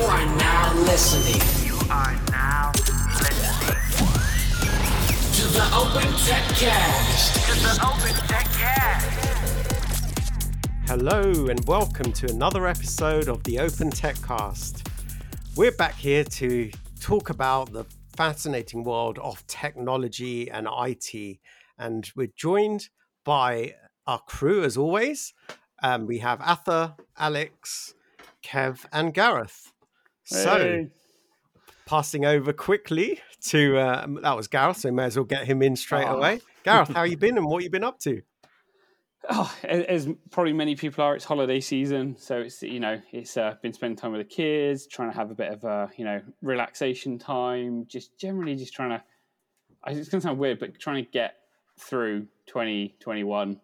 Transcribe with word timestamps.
You 0.00 0.06
are 0.06 0.36
now 0.36 0.72
listening 0.76 1.66
You 1.66 1.78
are 1.90 2.18
now 2.30 2.72
listening 3.18 3.76
to 5.34 5.46
the 5.52 5.62
Open 5.76 6.10
Tech 6.24 6.42
Cast. 6.56 7.34
to 7.44 7.52
the 7.60 7.72
Open 7.86 8.14
Tech 8.26 8.46
Cast. 8.46 10.16
Hello 10.88 11.48
and 11.48 11.62
welcome 11.66 12.12
to 12.12 12.30
another 12.30 12.66
episode 12.66 13.28
of 13.28 13.44
the 13.44 13.58
Open 13.58 13.90
Tech 13.90 14.16
Cast. 14.22 14.88
We're 15.54 15.70
back 15.72 15.96
here 15.96 16.24
to 16.24 16.70
talk 16.98 17.28
about 17.28 17.74
the 17.74 17.84
fascinating 18.16 18.84
world 18.84 19.18
of 19.18 19.46
technology 19.48 20.50
and 20.50 20.66
IT, 20.66 21.40
and 21.78 22.10
we're 22.16 22.32
joined 22.34 22.88
by 23.22 23.74
our 24.06 24.20
crew 24.20 24.64
as 24.64 24.78
always. 24.78 25.34
Um, 25.82 26.06
we 26.06 26.20
have 26.20 26.40
Atha, 26.40 26.96
Alex, 27.18 27.92
Kev, 28.42 28.86
and 28.94 29.12
Gareth. 29.12 29.69
So, 30.30 30.86
passing 31.86 32.24
over 32.24 32.52
quickly 32.52 33.20
to 33.46 33.76
uh, 33.78 34.06
that 34.22 34.36
was 34.36 34.46
Gareth, 34.46 34.78
so 34.78 34.88
we 34.88 34.94
may 34.94 35.04
as 35.04 35.16
well 35.16 35.24
get 35.24 35.44
him 35.44 35.60
in 35.60 35.74
straight 35.74 36.06
Aw. 36.06 36.14
away. 36.14 36.40
Gareth, 36.62 36.88
how 36.90 37.02
you 37.02 37.16
been 37.16 37.36
and 37.36 37.46
what 37.46 37.64
you 37.64 37.70
been 37.70 37.84
up 37.84 37.98
to? 38.00 38.22
Oh, 39.28 39.54
as 39.64 40.08
probably 40.30 40.54
many 40.54 40.74
people 40.76 41.04
are, 41.04 41.14
it's 41.14 41.26
holiday 41.26 41.60
season, 41.60 42.16
so 42.18 42.40
it's 42.40 42.62
you 42.62 42.80
know 42.80 43.02
it's 43.12 43.36
uh, 43.36 43.54
been 43.60 43.74
spending 43.74 43.94
time 43.94 44.12
with 44.12 44.22
the 44.22 44.34
kids, 44.34 44.86
trying 44.86 45.10
to 45.10 45.16
have 45.16 45.30
a 45.30 45.34
bit 45.34 45.52
of 45.52 45.62
a 45.62 45.90
you 45.98 46.06
know 46.06 46.22
relaxation 46.40 47.18
time, 47.18 47.84
just 47.86 48.18
generally 48.18 48.56
just 48.56 48.72
trying 48.72 48.88
to. 48.88 49.02
It's 49.88 50.08
going 50.08 50.22
to 50.22 50.26
sound 50.26 50.38
weird, 50.38 50.58
but 50.58 50.80
trying 50.80 51.04
to 51.04 51.10
get 51.10 51.34
through 51.78 52.28
2021, 52.46 53.60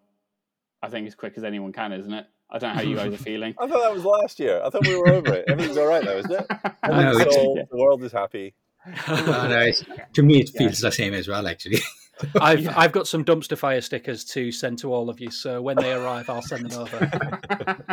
I 0.83 0.89
think 0.91 1.07
as 1.07 1.15
quick 1.15 1.33
as 1.39 1.43
anyone 1.43 1.73
can, 1.73 1.91
isn't 1.91 2.13
it? 2.13 2.27
I 2.51 2.59
don't 2.59 2.71
know 2.71 2.75
how 2.77 2.83
you 2.89 2.97
guys 2.97 3.13
are 3.21 3.25
feeling. 3.25 3.55
I 3.59 3.67
thought 3.67 3.83
that 3.83 3.93
was 3.95 4.05
last 4.05 4.39
year. 4.39 4.61
I 4.65 4.71
thought 4.71 4.87
we 4.87 4.97
were 4.97 5.09
over 5.09 5.35
it. 5.35 5.45
Everything's 5.49 5.77
all 5.79 5.87
right 5.87 6.05
now, 6.05 6.13
isn't 6.13 6.31
it? 6.33 6.47
No, 6.51 6.59
Everything's 6.85 7.21
it's- 7.23 7.35
solved, 7.35 7.61
the 7.71 7.77
world 7.77 8.03
is 8.05 8.13
happy. 8.13 8.55
Uh, 9.09 9.49
no, 9.49 9.71
to 10.13 10.23
me, 10.23 10.39
it 10.41 10.51
Yeah. 10.55 10.59
feels 10.59 10.79
the 10.79 10.93
same 10.93 11.13
as 11.15 11.27
well. 11.27 11.49
Actually, 11.49 11.79
I've 12.41 12.61
Yeah. 12.61 12.75
I've 12.77 12.93
got 12.93 13.09
some 13.09 13.25
dumpster 13.25 13.59
fire 13.59 13.81
stickers 13.81 14.25
to 14.27 14.53
send 14.53 14.79
to 14.79 14.93
all 14.93 15.11
of 15.11 15.19
you. 15.21 15.31
So 15.33 15.61
when 15.61 15.77
they 15.77 15.93
arrive, 15.93 16.31
I'll 16.31 16.41
send 16.41 16.71
them 16.71 16.83
over. 16.83 17.87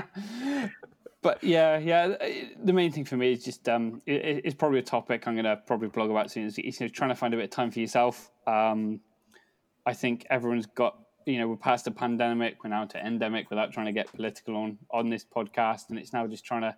but 1.23 1.43
yeah, 1.43 1.77
yeah. 1.79 2.15
The 2.63 2.73
main 2.73 2.91
thing 2.91 3.05
for 3.05 3.17
me 3.17 3.31
is 3.31 3.43
just 3.43 3.67
um, 3.69 4.01
it, 4.05 4.41
it's 4.45 4.55
probably 4.55 4.79
a 4.79 4.83
topic 4.83 5.27
I'm 5.27 5.33
going 5.33 5.45
to 5.45 5.57
probably 5.65 5.87
blog 5.87 6.11
about 6.11 6.29
soon. 6.29 6.45
Is 6.45 6.59
is, 6.59 6.79
you 6.79 6.85
know, 6.85 6.89
trying 6.89 7.09
to 7.09 7.15
find 7.15 7.33
a 7.33 7.37
bit 7.37 7.45
of 7.45 7.49
time 7.49 7.71
for 7.71 7.79
yourself. 7.79 8.29
Um, 8.45 8.99
I 9.85 9.93
think 9.93 10.27
everyone's 10.29 10.67
got 10.67 10.97
you 11.25 11.37
know 11.37 11.47
we're 11.47 11.55
past 11.55 11.85
the 11.85 11.91
pandemic, 11.91 12.63
we're 12.63 12.69
now 12.69 12.85
to 12.85 13.05
endemic. 13.05 13.49
Without 13.49 13.71
trying 13.71 13.87
to 13.87 13.91
get 13.91 14.11
political 14.13 14.55
on 14.55 14.77
on 14.91 15.09
this 15.09 15.25
podcast, 15.25 15.89
and 15.89 15.99
it's 15.99 16.13
now 16.13 16.27
just 16.27 16.45
trying 16.45 16.61
to 16.61 16.75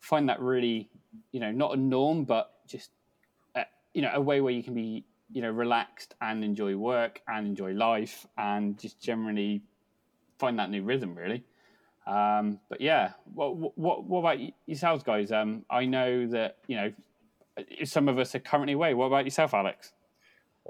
find 0.00 0.28
that 0.28 0.40
really 0.40 0.88
you 1.32 1.40
know 1.40 1.50
not 1.50 1.74
a 1.74 1.76
norm, 1.76 2.24
but 2.24 2.52
just 2.66 2.90
uh, 3.54 3.64
you 3.94 4.02
know 4.02 4.10
a 4.14 4.20
way 4.20 4.40
where 4.40 4.52
you 4.52 4.62
can 4.62 4.74
be 4.74 5.04
you 5.32 5.42
know 5.42 5.50
relaxed 5.50 6.14
and 6.20 6.44
enjoy 6.44 6.76
work 6.76 7.20
and 7.28 7.46
enjoy 7.46 7.72
life 7.72 8.26
and 8.36 8.78
just 8.78 9.00
generally 9.00 9.62
find 10.38 10.58
that 10.58 10.70
new 10.70 10.82
rhythm 10.82 11.14
really. 11.14 11.44
Um, 12.06 12.58
but 12.68 12.80
yeah, 12.80 13.12
what, 13.34 13.56
what 13.78 14.04
what 14.04 14.18
about 14.20 14.38
yourselves, 14.66 15.04
guys? 15.04 15.30
Um, 15.30 15.64
I 15.70 15.84
know 15.84 16.26
that 16.28 16.56
you 16.66 16.76
know 16.76 16.92
some 17.84 18.08
of 18.08 18.18
us 18.18 18.34
are 18.34 18.40
currently 18.40 18.72
away. 18.72 18.94
What 18.94 19.06
about 19.06 19.24
yourself, 19.24 19.54
Alex? 19.54 19.92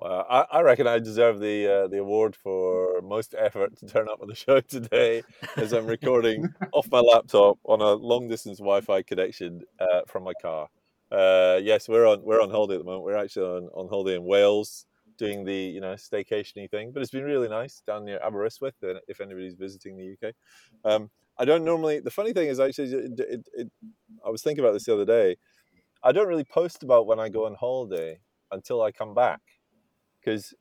Well, 0.01 0.27
I, 0.31 0.47
I 0.51 0.61
reckon 0.62 0.87
I 0.87 0.98
deserve 0.98 1.41
the 1.41 1.84
uh, 1.84 1.89
the 1.89 1.98
award 1.98 2.34
for 2.34 3.03
most 3.03 3.34
effort 3.39 3.77
to 3.81 3.87
turn 3.87 4.09
up 4.09 4.23
on 4.23 4.29
the 4.29 4.34
show 4.34 4.59
today, 4.69 5.23
as 5.59 5.75
I'm 5.75 5.87
recording 5.87 6.48
off 6.73 6.91
my 6.91 7.01
laptop 7.01 7.59
on 7.67 7.83
a 7.83 7.93
long 7.93 8.27
distance 8.27 8.61
Wi-Fi 8.61 9.03
connection 9.03 9.61
uh, 9.78 10.01
from 10.06 10.25
my 10.25 10.33
car. 10.41 10.69
Uh, 11.12 11.61
yes, 11.62 11.87
we're 11.87 12.06
on 12.06 12.23
we're 12.23 12.41
on 12.41 12.48
holiday 12.48 12.77
at 12.77 12.78
the 12.78 12.84
moment. 12.84 13.05
We're 13.05 13.19
actually 13.19 13.45
on, 13.45 13.69
on 13.75 13.89
holiday 13.91 14.16
in 14.16 14.25
Wales, 14.25 14.87
doing 15.19 15.44
the 15.44 15.55
you 15.55 15.83
know 15.83 15.93
staycationy 15.97 16.71
thing. 16.71 16.93
But 16.93 17.03
it's 17.03 17.10
been 17.10 17.25
really 17.25 17.49
nice 17.49 17.83
down 17.87 18.06
near 18.06 18.21
Aberystwyth. 18.25 18.77
If 19.06 19.21
anybody's 19.21 19.55
visiting 19.55 19.99
the 19.99 20.16
UK, 20.28 20.34
um, 20.87 21.10
I 21.37 21.44
don't 21.44 21.62
normally. 21.62 22.00
The 22.00 22.10
funny 22.10 22.33
thing 22.33 22.49
is 22.49 22.59
actually, 22.59 22.91
it, 22.91 23.21
it, 23.21 23.49
it, 23.53 23.71
I 24.25 24.31
was 24.31 24.41
thinking 24.41 24.65
about 24.65 24.72
this 24.72 24.84
the 24.84 24.94
other 24.94 25.05
day. 25.05 25.37
I 26.03 26.12
don't 26.12 26.27
really 26.27 26.44
post 26.44 26.83
about 26.83 27.06
when 27.06 27.21
I 27.21 27.28
go 27.28 27.44
on 27.44 27.55
holiday 27.55 28.21
until 28.50 28.81
I 28.81 28.93
come 28.93 29.12
back 29.12 29.43
because 30.22 30.54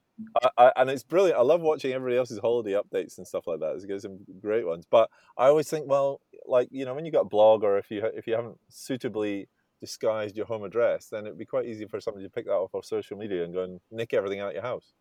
I, 0.44 0.50
I, 0.58 0.72
and 0.78 0.90
it's 0.90 1.03
brilliant. 1.03 1.40
I 1.40 1.44
love 1.44 1.62
watching 1.62 1.94
everybody 1.94 2.18
else's 2.18 2.40
holiday 2.40 2.74
updates 2.74 3.18
and 3.18 3.28
stuff 3.28 3.47
like 3.47 3.59
that. 3.59 3.75
It's 3.75 3.86
got 3.86 4.02
some 4.02 4.20
great 4.42 4.66
ones. 4.66 4.86
But 4.90 5.09
I 5.38 5.47
always 5.47 5.70
think, 5.70 5.90
well, 5.90 6.22
like 6.46 6.70
you 6.72 6.86
know, 6.86 6.94
when 6.94 7.06
you 7.06 7.12
got 7.12 7.22
a 7.22 7.25
blog 7.30 7.64
or 7.64 7.78
if 7.78 7.90
you 7.92 8.06
if 8.14 8.28
you 8.28 8.34
haven't 8.34 8.58
suitably 8.69 9.48
disguised 9.80 10.36
your 10.36 10.46
home 10.46 10.64
address, 10.64 11.08
then 11.08 11.25
it'd 11.25 11.38
be 11.38 11.46
quite 11.46 11.66
easy 11.66 11.86
for 11.86 12.00
somebody 12.00 12.25
to 12.25 12.30
pick 12.31 12.46
that 12.46 12.56
up 12.56 12.74
off 12.74 12.86
social 12.86 13.18
media 13.18 13.44
and 13.44 13.53
go 13.53 13.64
and 13.64 13.80
nick 13.92 14.14
everything 14.14 14.40
out 14.40 14.50
of 14.50 14.53
your 14.53 14.64
house. 14.64 14.94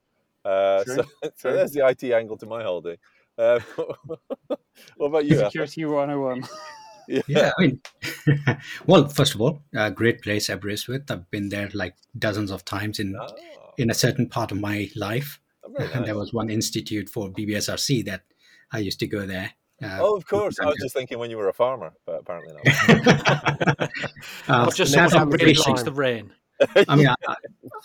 Uh, 0.45 0.85
True, 0.85 0.95
so, 0.97 1.03
so 1.23 1.31
true. 1.41 1.53
there's 1.53 1.73
the 1.73 1.87
IT 1.87 2.05
angle 2.05 2.37
to 2.39 2.47
my 2.47 2.63
holiday. 2.63 2.97
Uh, 3.37 3.61
what 4.97 5.07
about 5.07 5.27
you? 5.27 5.37
Afa? 5.39 5.47
Security 5.47 5.85
101. 5.85 6.45
yeah. 7.27 7.53
I 7.59 7.61
mean, 7.61 7.81
well, 8.87 9.09
first 9.09 9.35
of 9.35 9.41
all, 9.41 9.63
uh, 9.77 9.91
great 9.91 10.23
place, 10.23 10.49
Aberystwyth. 10.49 11.11
I've 11.11 11.31
been 11.31 11.49
there 11.49 11.71
like 11.75 11.97
dozens 12.19 12.51
of 12.51 12.65
times 12.65 12.99
in 12.99 13.17
Ah, 13.17 13.29
in 13.79 13.91
a 13.91 13.95
certain 13.95 14.29
part 14.29 14.53
of 14.53 14.59
my 14.61 14.91
life. 14.97 15.41
very 15.77 15.93
And 15.93 16.05
there 16.07 16.17
was 16.17 16.33
one 16.33 16.51
institute 16.51 17.09
for 17.09 17.31
BBSRC 17.31 18.05
that 18.07 18.23
I 18.73 18.79
used 18.79 18.99
to 19.01 19.07
go 19.07 19.27
there. 19.27 19.53
Uh, 19.83 19.99
Oh, 20.01 20.17
of 20.17 20.27
course. 20.27 20.59
I 20.61 20.67
was 20.67 20.77
just 20.83 20.95
thinking 20.95 21.19
when 21.19 21.31
you 21.31 21.37
were 21.37 21.49
a 21.49 21.55
farmer, 21.55 21.93
but 22.07 22.17
apparently 22.21 22.53
not. 22.55 22.67
uh, 24.49 24.67
Or 24.67 24.73
just 24.73 24.93
that 24.95 25.11
someone 25.11 25.31
that 25.31 25.39
really 25.41 25.53
occupation- 25.53 25.73
likes 25.73 25.83
the 25.85 25.93
rain. 25.93 26.33
I 26.89 26.97
mean, 26.97 27.07
I, 27.09 27.15
I- 27.29 27.37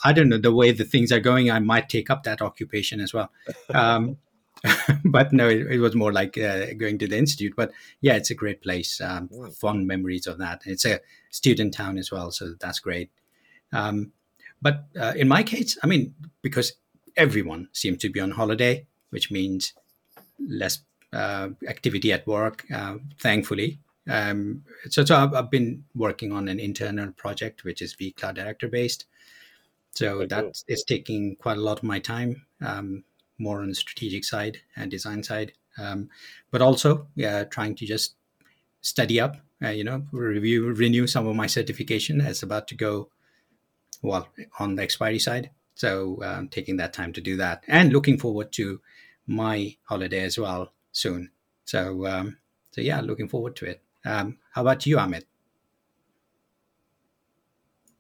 I 0.06 0.12
don't 0.14 0.28
know 0.30 0.40
the 0.40 0.52
way 0.54 0.72
the 0.72 0.84
things 0.86 1.12
are 1.12 1.20
going. 1.20 1.52
I 1.52 1.60
might 1.60 1.88
take 1.88 2.10
up 2.10 2.24
that 2.24 2.42
occupation 2.42 3.00
as 3.00 3.14
well. 3.14 3.32
Um, 3.70 4.18
but 5.06 5.32
no, 5.32 5.48
it, 5.48 5.72
it 5.74 5.80
was 5.80 5.94
more 5.96 6.12
like 6.12 6.36
uh, 6.38 6.74
going 6.78 6.98
to 7.00 7.08
the 7.08 7.18
institute. 7.18 7.54
But 7.56 7.72
yeah, 8.02 8.16
it's 8.16 8.32
a 8.32 8.36
great 8.36 8.62
place. 8.64 9.00
Um, 9.00 9.30
Mm. 9.30 9.56
Fond 9.56 9.88
memories 9.88 10.26
of 10.26 10.40
that. 10.40 10.62
It's 10.66 10.86
a 10.86 11.00
student 11.30 11.74
town 11.76 11.98
as 12.00 12.12
well, 12.12 12.32
so 12.32 12.56
that's 12.60 12.80
great. 12.80 13.12
Um, 13.72 14.12
but 14.64 14.86
uh, 15.00 15.14
in 15.16 15.28
my 15.28 15.44
case, 15.44 15.78
I 15.84 15.88
mean, 15.88 16.16
because 16.42 16.74
everyone 17.16 17.70
seemed 17.74 18.00
to 18.02 18.10
be 18.10 18.20
on 18.20 18.32
holiday, 18.32 18.88
which 19.12 19.30
means 19.30 19.74
less 20.40 20.80
uh, 21.12 21.50
activity 21.68 22.12
at 22.12 22.26
work. 22.26 22.66
Uh, 22.74 22.96
thankfully, 23.20 23.80
um, 24.10 24.64
so, 24.90 25.06
so 25.06 25.16
I've, 25.16 25.34
I've 25.34 25.52
been 25.52 25.84
working 25.96 26.32
on 26.32 26.48
an 26.48 26.60
internal 26.60 27.12
project 27.12 27.64
which 27.64 27.82
is 27.82 27.96
vCloud 27.96 28.36
Director 28.36 28.68
based. 28.68 29.06
So 29.92 30.16
Very 30.16 30.28
that 30.28 30.64
is 30.68 30.84
taking 30.84 31.36
quite 31.36 31.58
a 31.58 31.62
lot 31.62 31.78
of 31.78 31.84
my 31.84 32.00
time, 32.00 32.46
um, 32.62 33.04
more 33.38 33.62
on 33.62 33.70
the 33.70 33.76
strategic 33.76 34.24
side 34.24 34.58
and 34.76 34.90
design 34.90 35.24
side, 35.24 35.54
um, 35.78 36.10
but 36.52 36.62
also 36.62 37.08
yeah, 37.16 37.44
trying 37.44 37.76
to 37.76 37.86
just 37.86 38.16
study 38.82 39.20
up, 39.20 39.38
uh, 39.64 39.70
you 39.70 39.84
know, 39.84 40.04
review, 40.12 40.74
renew 40.74 41.08
some 41.08 41.28
of 41.28 41.36
my 41.36 41.48
certification 41.48 42.22
as 42.22 42.44
about 42.44 42.68
to 42.70 42.76
go, 42.76 43.10
well, 44.04 44.28
on 44.60 44.76
the 44.76 44.84
expiry 44.84 45.20
side. 45.20 45.50
So 45.76 46.20
um, 46.24 46.50
taking 46.50 46.78
that 46.78 46.94
time 46.94 47.14
to 47.14 47.22
do 47.22 47.36
that 47.38 47.64
and 47.68 47.92
looking 47.92 48.20
forward 48.20 48.52
to 48.54 48.80
my 49.26 49.76
holiday 49.86 50.24
as 50.24 50.38
well 50.38 50.72
soon. 50.92 51.32
So 51.66 52.06
um, 52.06 52.38
so 52.72 52.82
yeah, 52.82 53.02
looking 53.02 53.30
forward 53.30 53.56
to 53.58 53.66
it. 53.66 53.82
Um, 54.06 54.38
how 54.52 54.62
about 54.62 54.86
you, 54.86 54.98
Amit? 54.98 55.24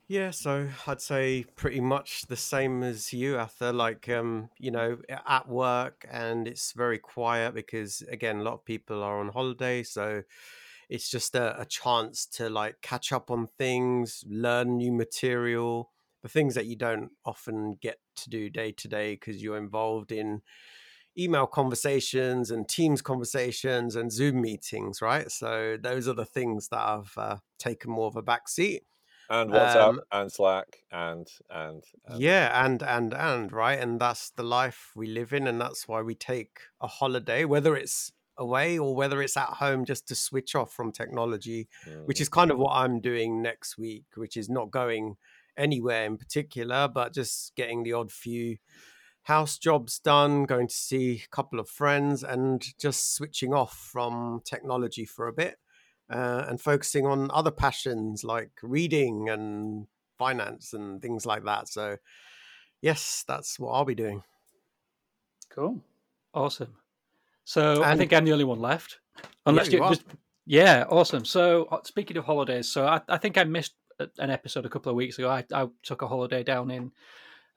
Yeah, 0.07 0.31
so 0.31 0.69
I'd 0.85 1.01
say 1.01 1.45
pretty 1.55 1.79
much 1.79 2.27
the 2.27 2.35
same 2.35 2.83
as 2.83 3.13
you, 3.13 3.37
Arthur. 3.37 3.71
Like, 3.71 4.09
um, 4.09 4.49
you 4.59 4.69
know, 4.69 4.97
at 5.09 5.47
work, 5.47 6.05
and 6.11 6.47
it's 6.47 6.73
very 6.73 6.99
quiet 6.99 7.55
because, 7.55 8.01
again, 8.11 8.39
a 8.39 8.43
lot 8.43 8.53
of 8.53 8.65
people 8.65 9.01
are 9.01 9.19
on 9.19 9.29
holiday. 9.29 9.81
So 9.81 10.23
it's 10.89 11.09
just 11.09 11.35
a, 11.35 11.59
a 11.59 11.65
chance 11.65 12.25
to 12.27 12.49
like 12.49 12.81
catch 12.81 13.11
up 13.13 13.31
on 13.31 13.47
things, 13.57 14.23
learn 14.27 14.77
new 14.77 14.91
material, 14.91 15.89
the 16.23 16.29
things 16.29 16.55
that 16.55 16.67
you 16.67 16.77
don't 16.77 17.11
often 17.25 17.73
get 17.81 17.99
to 18.17 18.31
do 18.31 18.49
day 18.49 18.73
to 18.73 18.89
day 18.89 19.15
because 19.15 19.43
you're 19.43 19.57
involved 19.57 20.11
in 20.11 20.41
email 21.17 21.47
conversations 21.47 22.51
and 22.51 22.67
Teams 22.67 23.01
conversations 23.01 23.95
and 23.95 24.11
Zoom 24.11 24.41
meetings, 24.41 25.01
right? 25.01 25.31
So 25.31 25.77
those 25.81 26.07
are 26.07 26.13
the 26.13 26.25
things 26.25 26.69
that 26.69 26.79
have 26.79 27.13
uh, 27.17 27.37
taken 27.59 27.91
more 27.91 28.07
of 28.07 28.15
a 28.15 28.23
backseat. 28.23 28.81
and 29.29 29.51
WhatsApp 29.51 29.91
Um, 29.91 30.01
and 30.11 30.31
Slack 30.31 30.85
and 30.91 31.27
and, 31.49 31.83
and 32.05 32.25
yeah 32.25 32.65
and 32.65 32.83
and 32.83 33.13
and 33.13 33.51
right 33.51 33.79
and 33.79 33.99
that's 33.99 34.29
the 34.31 34.43
life 34.43 34.91
we 34.95 35.07
live 35.07 35.31
in 35.33 35.47
and 35.47 35.59
that's 35.59 35.87
why 35.87 36.01
we 36.01 36.13
take 36.15 36.59
a 36.81 36.87
holiday 36.87 37.45
whether 37.45 37.75
it's 37.75 38.11
away 38.37 38.77
or 38.77 38.95
whether 38.95 39.21
it's 39.21 39.37
at 39.37 39.47
home 39.49 39.85
just 39.85 40.07
to 40.07 40.15
switch 40.15 40.53
off 40.55 40.73
from 40.73 40.91
technology 40.91 41.67
which 42.05 42.19
mm, 42.19 42.21
is 42.21 42.27
kind 42.29 42.51
of 42.51 42.57
what 42.57 42.71
i'm 42.73 42.99
doing 42.99 43.41
next 43.41 43.77
week 43.77 44.05
which 44.15 44.35
is 44.35 44.49
not 44.49 44.69
going 44.69 45.15
anywhere 45.57 46.05
in 46.05 46.17
particular 46.17 46.87
but 46.87 47.13
just 47.13 47.55
getting 47.55 47.83
the 47.83 47.93
odd 47.93 48.11
few 48.11 48.57
house 49.23 49.57
jobs 49.57 49.99
done 49.99 50.43
going 50.43 50.67
to 50.67 50.75
see 50.75 51.23
a 51.23 51.35
couple 51.35 51.59
of 51.59 51.69
friends 51.69 52.23
and 52.23 52.65
just 52.79 53.15
switching 53.15 53.53
off 53.53 53.73
from 53.73 54.41
technology 54.43 55.05
for 55.05 55.27
a 55.27 55.33
bit 55.33 55.57
uh, 56.09 56.45
and 56.47 56.59
focusing 56.59 57.05
on 57.05 57.31
other 57.31 57.51
passions 57.51 58.23
like 58.23 58.51
reading 58.61 59.29
and 59.29 59.87
finance 60.17 60.73
and 60.73 61.01
things 61.01 61.25
like 61.25 61.43
that. 61.43 61.67
So, 61.67 61.97
yes, 62.81 63.23
that's 63.27 63.59
what 63.59 63.71
I'll 63.71 63.85
be 63.85 63.95
doing. 63.95 64.23
Cool. 65.49 65.81
Awesome. 66.33 66.75
So 67.45 67.83
I 67.83 67.95
think 67.95 68.13
I'm 68.13 68.25
the 68.25 68.31
only 68.31 68.45
one 68.45 68.59
left. 68.59 68.99
Unless 69.45 69.71
you 69.71 69.83
you 69.83 69.89
just 69.89 70.03
yeah, 70.45 70.85
awesome. 70.89 71.25
So 71.25 71.65
uh, 71.71 71.79
speaking 71.83 72.17
of 72.17 72.25
holidays, 72.25 72.69
so 72.69 72.85
I, 72.87 73.01
I 73.07 73.17
think 73.17 73.37
I 73.37 73.43
missed 73.43 73.75
an 73.99 74.29
episode 74.29 74.65
a 74.65 74.69
couple 74.69 74.89
of 74.89 74.95
weeks 74.95 75.17
ago. 75.17 75.29
I, 75.29 75.43
I 75.53 75.67
took 75.83 76.01
a 76.01 76.07
holiday 76.07 76.43
down 76.43 76.71
in 76.71 76.91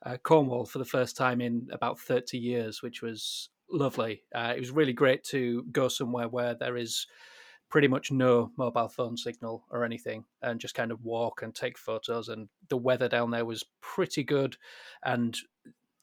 uh, 0.05 0.17
Cornwall 0.17 0.65
for 0.65 0.79
the 0.79 0.85
first 0.85 1.17
time 1.17 1.41
in 1.41 1.67
about 1.71 1.99
30 1.99 2.37
years, 2.37 2.81
which 2.81 3.01
was 3.01 3.49
lovely. 3.71 4.23
Uh, 4.33 4.53
it 4.55 4.59
was 4.59 4.71
really 4.71 4.93
great 4.93 5.23
to 5.25 5.63
go 5.71 5.87
somewhere 5.87 6.27
where 6.27 6.53
there 6.55 6.77
is 6.77 7.07
pretty 7.69 7.87
much 7.87 8.11
no 8.11 8.51
mobile 8.57 8.87
phone 8.87 9.17
signal 9.17 9.65
or 9.69 9.83
anything 9.83 10.23
and 10.41 10.59
just 10.59 10.73
kind 10.73 10.91
of 10.91 11.03
walk 11.03 11.41
and 11.41 11.53
take 11.53 11.77
photos 11.77 12.29
and 12.29 12.47
the 12.69 12.77
weather 12.77 13.09
down 13.09 13.29
there 13.29 13.43
was 13.43 13.65
pretty 13.81 14.23
good 14.23 14.55
and 15.03 15.37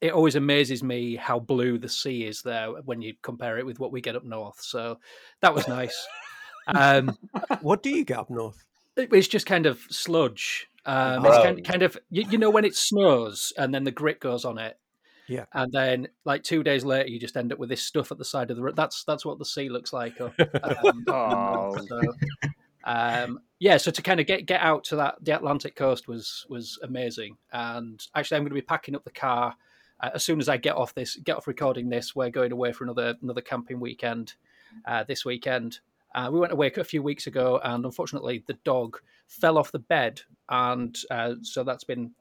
it 0.03 0.13
always 0.13 0.35
amazes 0.35 0.83
me 0.83 1.17
how 1.17 1.39
blue 1.39 1.79
the 1.79 1.89
sea 1.89 2.27
is 2.27 2.43
there 2.43 2.69
when 2.85 3.01
you 3.01 3.15
compare 3.23 3.57
it 3.59 3.65
with 3.65 3.81
what 3.81 3.93
we 3.93 4.03
get 4.03 4.15
up 4.15 4.25
north 4.25 4.61
so 4.61 4.99
that 5.41 5.55
was 5.55 5.67
nice 5.67 6.07
um 6.67 7.17
What 7.61 7.83
do 7.83 7.91
you 7.91 8.05
get 8.05 8.19
up 8.19 8.31
north? 8.31 8.65
It- 8.97 9.13
it's 9.13 9.29
just 9.29 9.47
kind 9.47 9.67
of 9.67 9.81
sludge 9.91 10.69
um 10.87 11.25
it's 11.25 11.37
kind, 11.39 11.65
kind 11.65 11.83
of 11.83 11.97
you, 12.11 12.25
you 12.31 12.39
know 12.39 12.51
when 12.51 12.65
it 12.65 12.75
snows 12.77 13.53
and 13.57 13.75
then 13.75 13.85
the 13.85 13.91
grit 13.91 14.21
goes 14.21 14.45
on 14.45 14.59
it 14.59 14.79
Yeah. 15.29 15.47
and 15.55 15.73
then 15.73 16.09
like 16.27 16.43
two 16.43 16.63
days 16.63 16.85
later 16.85 17.09
you 17.09 17.19
just 17.19 17.37
end 17.37 17.53
up 17.53 17.59
with 17.59 17.71
this 17.71 17.83
stuff 17.83 18.13
at 18.13 18.19
the 18.19 18.25
side 18.25 18.51
of 18.51 18.57
the 18.59 18.63
road 18.63 18.77
that's 18.77 19.03
that's 19.05 19.25
what 19.25 19.39
the 19.39 19.45
sea 19.47 19.69
looks 19.71 19.93
like 19.95 20.21
up, 20.21 20.35
um, 20.63 21.05
Oh. 21.09 21.77
so, 21.89 22.01
um 22.85 23.39
yeah 23.61 23.79
so 23.79 23.91
to 23.91 24.03
kind 24.03 24.21
of 24.21 24.27
get 24.27 24.45
get 24.45 24.61
out 24.61 24.85
to 24.85 24.97
that 24.97 25.17
the 25.23 25.35
atlantic 25.35 25.75
coast 25.75 26.07
was 26.07 26.45
was 26.51 26.79
amazing 26.83 27.37
and 27.53 28.07
actually 28.15 28.37
i'm 28.37 28.43
going 28.43 28.51
to 28.51 28.55
be 28.55 28.61
packing 28.61 28.95
up 28.95 29.05
the 29.05 29.11
car 29.11 29.55
uh, 30.03 30.11
as 30.15 30.23
soon 30.23 30.39
as 30.39 30.51
i 30.51 30.57
get 30.59 30.77
off 30.77 30.95
this 30.95 31.17
get 31.17 31.37
off 31.37 31.47
recording 31.47 31.89
this 31.89 32.15
we're 32.15 32.29
going 32.29 32.53
away 32.53 32.73
for 32.73 32.85
another 32.85 33.15
another 33.23 33.41
camping 33.41 33.81
weekend 33.81 34.35
uh, 34.87 35.03
this 35.05 35.25
weekend 35.25 35.79
uh, 36.15 36.31
we 36.33 36.39
went 36.39 36.53
away 36.53 36.71
a 36.77 36.85
few 36.85 37.03
weeks 37.03 37.27
ago 37.27 37.61
and 37.63 37.85
unfortunately 37.85 38.45
the 38.47 38.57
dog 38.65 38.99
fell 39.27 39.59
off 39.59 39.73
the 39.73 39.79
bed 39.79 40.21
and 40.49 40.97
uh, 41.11 41.35
so 41.43 41.65
that's 41.65 41.85
been 41.85 42.13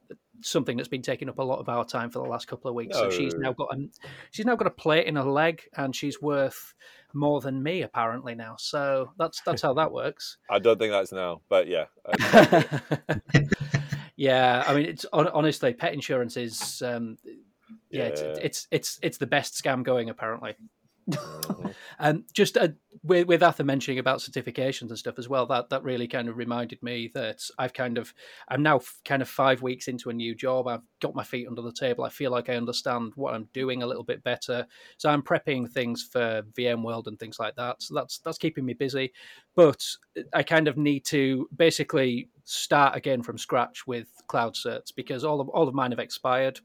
something 0.42 0.78
that's 0.78 0.90
been 0.90 1.02
taking 1.02 1.30
up 1.30 1.38
a 1.40 1.44
lot 1.44 1.60
of 1.60 1.70
our 1.70 1.86
time 1.86 2.10
for 2.10 2.20
the 2.20 2.30
last 2.30 2.48
couple 2.48 2.70
of 2.70 2.76
weeks. 2.76 2.98
So 2.98 3.10
she's 3.10 3.36
now 3.36 3.54
got 3.54 3.70
a 3.76 3.88
she's 4.32 4.46
now 4.46 4.56
got 4.56 4.68
a 4.68 4.72
plate 4.72 5.08
in 5.08 5.16
her 5.16 5.24
leg 5.24 5.62
and 5.78 5.96
she's 5.96 6.22
worth 6.22 6.74
more 7.14 7.40
than 7.42 7.62
me 7.62 7.84
apparently 7.84 8.36
now. 8.36 8.56
So 8.58 9.12
that's 9.18 9.42
that's 9.46 9.62
how 9.62 9.74
that 9.76 9.92
works. 9.92 10.38
I 10.50 10.60
don't 10.60 10.80
think 10.80 10.92
that's 10.92 11.12
now, 11.12 11.42
but 11.50 11.68
yeah. 11.68 11.86
Yeah 14.16 14.64
i 14.68 14.76
mean 14.76 14.86
it's 14.86 15.06
honestly 15.12 15.74
pet 15.74 15.94
insurance 15.94 16.38
is 16.38 16.82
um 16.86 17.18
yeah, 17.90 18.06
It's, 18.06 18.22
Yeah. 18.22 18.36
it's 18.42 18.68
it's 18.72 19.00
it's 19.02 19.18
the 19.18 19.28
best 19.28 19.62
scam 19.62 19.84
going 19.84 20.10
apparently 20.10 20.56
And 22.00 22.24
just 22.34 22.58
uh, 22.58 22.70
with, 23.04 23.28
with 23.28 23.44
Arthur 23.44 23.64
mentioning 23.64 24.00
about 24.00 24.20
certifications 24.20 24.90
and 24.90 24.98
stuff 24.98 25.20
as 25.20 25.28
well, 25.28 25.46
that 25.48 25.70
that 25.70 25.84
really 25.84 26.08
kind 26.08 26.30
of 26.30 26.38
reminded 26.38 26.82
me 26.82 27.12
that 27.14 27.42
I've 27.58 27.74
kind 27.74 27.98
of 27.98 28.14
I'm 28.48 28.64
now 28.64 28.78
f- 28.78 29.02
kind 29.06 29.22
of 29.22 29.30
five 29.30 29.62
weeks 29.62 29.88
into 29.88 30.10
a 30.10 30.14
new 30.14 30.36
job. 30.36 30.68
I've 30.68 30.82
got 31.02 31.16
my 31.16 31.24
feet 31.24 31.48
under 31.48 31.62
the 31.62 31.72
table. 31.72 32.04
I 32.04 32.10
feel 32.10 32.32
like 32.32 32.50
I 32.50 32.56
understand 32.56 33.14
what 33.16 33.34
I'm 33.34 33.50
doing 33.54 33.84
a 33.84 33.88
little 33.88 34.04
bit 34.04 34.24
better. 34.24 34.66
So 34.98 35.10
I'm 35.10 35.22
prepping 35.22 35.70
things 35.70 36.04
for 36.04 36.44
VMworld 36.58 37.08
and 37.08 37.20
things 37.20 37.40
like 37.40 37.56
that. 37.56 37.82
So 37.82 37.96
that's 37.96 38.20
that's 38.20 38.38
keeping 38.38 38.66
me 38.66 38.74
busy. 38.74 39.12
But 39.56 39.86
I 40.34 40.44
kind 40.44 40.68
of 40.68 40.78
need 40.78 41.06
to 41.06 41.50
basically 41.56 42.30
start 42.46 42.96
again 42.96 43.24
from 43.24 43.38
scratch 43.38 43.88
with 43.88 44.08
cloud 44.28 44.56
certs 44.56 44.94
because 44.96 45.24
all 45.24 45.42
of 45.42 45.50
all 45.50 45.68
of 45.68 45.76
mine 45.76 45.92
have 45.92 46.00
expired, 46.00 46.60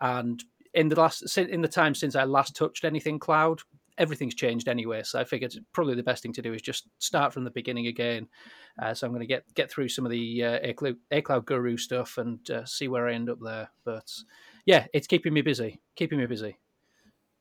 and 0.00 0.42
in 0.74 0.88
the 0.88 0.96
last 0.96 1.38
in 1.38 1.60
the 1.60 1.68
time 1.68 1.94
since 1.94 2.16
I 2.16 2.24
last 2.24 2.56
touched 2.56 2.84
anything 2.84 3.18
cloud, 3.18 3.60
everything's 3.98 4.34
changed 4.34 4.68
anyway. 4.68 5.02
So 5.02 5.20
I 5.20 5.24
figured 5.24 5.54
probably 5.72 5.94
the 5.94 6.02
best 6.02 6.22
thing 6.22 6.32
to 6.34 6.42
do 6.42 6.52
is 6.52 6.62
just 6.62 6.88
start 6.98 7.32
from 7.32 7.44
the 7.44 7.50
beginning 7.50 7.86
again. 7.86 8.28
Uh, 8.80 8.94
so 8.94 9.06
I'm 9.06 9.12
going 9.12 9.20
to 9.20 9.26
get 9.26 9.44
get 9.54 9.70
through 9.70 9.88
some 9.88 10.04
of 10.04 10.10
the 10.10 10.44
uh, 10.44 10.58
A 10.62 10.72
Cloud, 10.72 10.96
AirCloud 11.12 11.44
Guru 11.44 11.76
stuff 11.76 12.18
and 12.18 12.48
uh, 12.50 12.64
see 12.64 12.88
where 12.88 13.08
I 13.08 13.14
end 13.14 13.30
up 13.30 13.38
there. 13.42 13.70
But 13.84 14.10
yeah, 14.66 14.86
it's 14.92 15.06
keeping 15.06 15.32
me 15.32 15.42
busy, 15.42 15.80
keeping 15.96 16.18
me 16.18 16.26
busy. 16.26 16.58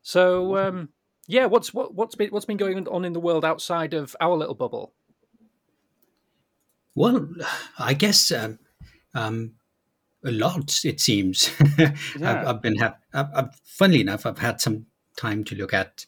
So 0.04 0.58
um, 0.58 0.90
yeah, 1.28 1.46
what's 1.46 1.74
what, 1.74 1.94
what's 1.94 2.16
been 2.16 2.30
what's 2.30 2.46
been 2.46 2.58
going 2.58 2.88
on 2.88 3.06
in 3.06 3.14
the 3.14 3.20
world 3.20 3.46
outside 3.46 3.94
of 3.94 4.16
our 4.20 4.36
little 4.36 4.56
bubble? 4.56 4.94
Well, 6.96 7.28
I 7.80 7.96
guess 7.96 8.32
um, 8.32 8.60
um, 9.16 9.56
a 10.26 10.32
lot. 10.32 10.84
It 10.86 11.00
seems. 11.00 11.52
Yeah. 11.78 11.92
I've, 12.22 12.48
I've 12.48 12.62
been 12.62 12.76
have. 12.78 12.96
I've, 13.14 13.28
I've, 13.34 13.56
funnily 13.64 14.02
enough, 14.02 14.26
I've 14.26 14.40
had 14.40 14.62
some 14.62 14.86
time 15.18 15.44
to 15.46 15.56
look 15.56 15.74
at 15.74 16.06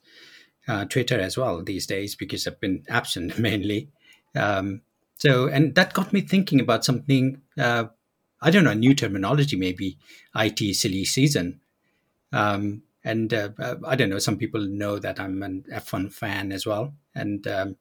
uh, 0.67 0.85
Twitter 0.85 1.19
as 1.19 1.37
well 1.37 1.63
these 1.63 1.85
days 1.85 2.15
because 2.15 2.47
I've 2.47 2.59
been 2.59 2.83
absent 2.89 3.37
mainly. 3.39 3.89
Um, 4.35 4.81
so, 5.17 5.47
and 5.47 5.75
that 5.75 5.93
got 5.93 6.13
me 6.13 6.21
thinking 6.21 6.59
about 6.59 6.85
something. 6.85 7.41
Uh, 7.57 7.85
I 8.41 8.51
don't 8.51 8.63
know, 8.63 8.73
new 8.73 8.93
terminology, 8.93 9.55
maybe 9.55 9.97
IT 10.35 10.75
silly 10.75 11.05
season. 11.05 11.61
Um, 12.31 12.83
and 13.03 13.33
uh, 13.33 13.49
uh, 13.59 13.75
I 13.85 13.95
don't 13.95 14.09
know. 14.09 14.19
Some 14.19 14.37
people 14.37 14.61
know 14.61 14.99
that 14.99 15.19
I'm 15.19 15.41
an 15.43 15.63
F1 15.71 16.11
fan 16.11 16.51
as 16.51 16.65
well, 16.65 16.93
and 17.13 17.47
um, 17.47 17.77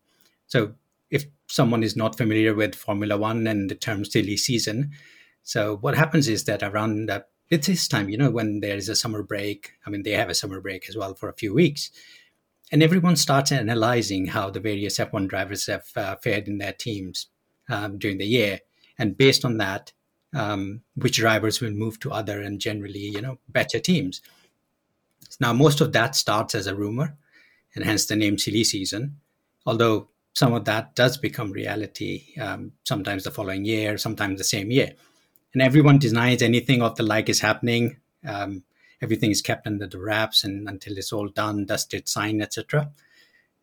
so 0.47 0.75
if 1.11 1.25
someone 1.49 1.83
is 1.83 1.97
not 1.97 2.17
familiar 2.17 2.55
with 2.55 2.75
Formula 2.75 3.17
One 3.17 3.47
and 3.47 3.71
the 3.71 3.75
term 3.75 4.05
silly 4.05 4.37
season, 4.37 4.93
so 5.45 5.77
what 5.77 5.95
happens 5.95 6.27
is 6.27 6.45
that 6.45 6.63
around 6.63 7.11
uh, 7.11 7.21
it's 7.51 7.67
this 7.67 7.87
time, 7.87 8.09
you 8.09 8.17
know, 8.17 8.31
when 8.31 8.61
there 8.61 8.77
is 8.77 8.89
a 8.89 8.97
summer 8.97 9.23
break. 9.23 9.73
I 9.87 9.91
mean, 9.91 10.03
they 10.03 10.13
have 10.13 10.31
a 10.31 10.35
summer 10.35 10.61
break 10.61 10.89
as 10.89 10.97
well 10.97 11.15
for 11.15 11.29
a 11.29 11.35
few 11.35 11.53
weeks, 11.53 11.91
and 12.73 12.83
everyone 12.83 13.17
starts 13.17 13.53
analyzing 13.53 14.29
how 14.29 14.51
the 14.51 14.61
various 14.61 14.99
F1 14.99 15.29
drivers 15.29 15.67
have 15.67 15.87
uh, 15.97 16.17
fared 16.17 16.49
in 16.49 16.59
their 16.59 16.73
teams 16.73 17.27
um, 17.69 17.99
during 17.99 18.19
the 18.19 18.27
year, 18.27 18.61
and 18.99 19.19
based 19.19 19.45
on 19.45 19.59
that, 19.59 19.93
um, 20.35 20.81
which 20.97 21.19
drivers 21.19 21.61
will 21.61 21.71
move 21.71 22.01
to 22.01 22.11
other 22.11 22.41
and 22.41 22.59
generally, 22.61 22.99
you 22.99 23.21
know, 23.21 23.39
better 23.49 23.79
teams. 23.79 24.23
Now, 25.39 25.53
most 25.53 25.81
of 25.83 25.93
that 25.93 26.17
starts 26.17 26.55
as 26.55 26.67
a 26.67 26.75
rumor, 26.75 27.17
and 27.75 27.85
hence 27.85 28.07
the 28.07 28.17
name 28.17 28.39
silly 28.39 28.65
season. 28.65 29.21
Although 29.67 30.09
some 30.33 30.55
of 30.55 30.65
that 30.65 30.95
does 30.95 31.19
become 31.19 31.53
reality, 31.53 32.35
um, 32.41 32.73
sometimes 32.85 33.25
the 33.25 33.31
following 33.31 33.67
year, 33.67 33.99
sometimes 33.99 34.39
the 34.39 34.45
same 34.45 34.71
year. 34.71 34.95
And 35.55 35.63
everyone 35.63 35.99
denies 35.99 36.43
anything 36.43 36.83
of 36.83 36.97
the 36.97 37.03
like 37.03 37.29
is 37.29 37.41
happening. 37.41 37.97
Um, 38.27 38.65
everything 39.01 39.31
is 39.31 39.41
kept 39.41 39.67
under 39.67 39.87
the 39.87 39.99
wraps 40.01 40.45
and 40.45 40.69
until 40.69 40.99
it's 40.99 41.13
all 41.13 41.29
done, 41.29 41.65
dusted, 41.65 42.09
signed, 42.09 42.43
etc. 42.43 42.91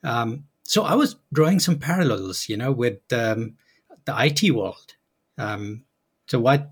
Um, 0.03 0.45
so 0.63 0.83
I 0.83 0.95
was 0.95 1.17
drawing 1.33 1.60
some 1.60 1.79
parallels, 1.79 2.48
you 2.48 2.57
know, 2.57 2.71
with 2.71 3.00
um, 3.12 3.57
the 4.05 4.15
IT 4.17 4.51
world. 4.51 4.95
Um, 5.38 5.83
so 6.27 6.39
what 6.39 6.71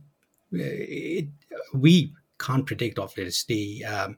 it, 0.51 1.27
we 1.73 2.13
can't 2.39 2.65
predict, 2.65 2.97
obviously, 2.97 3.83
um, 3.83 4.17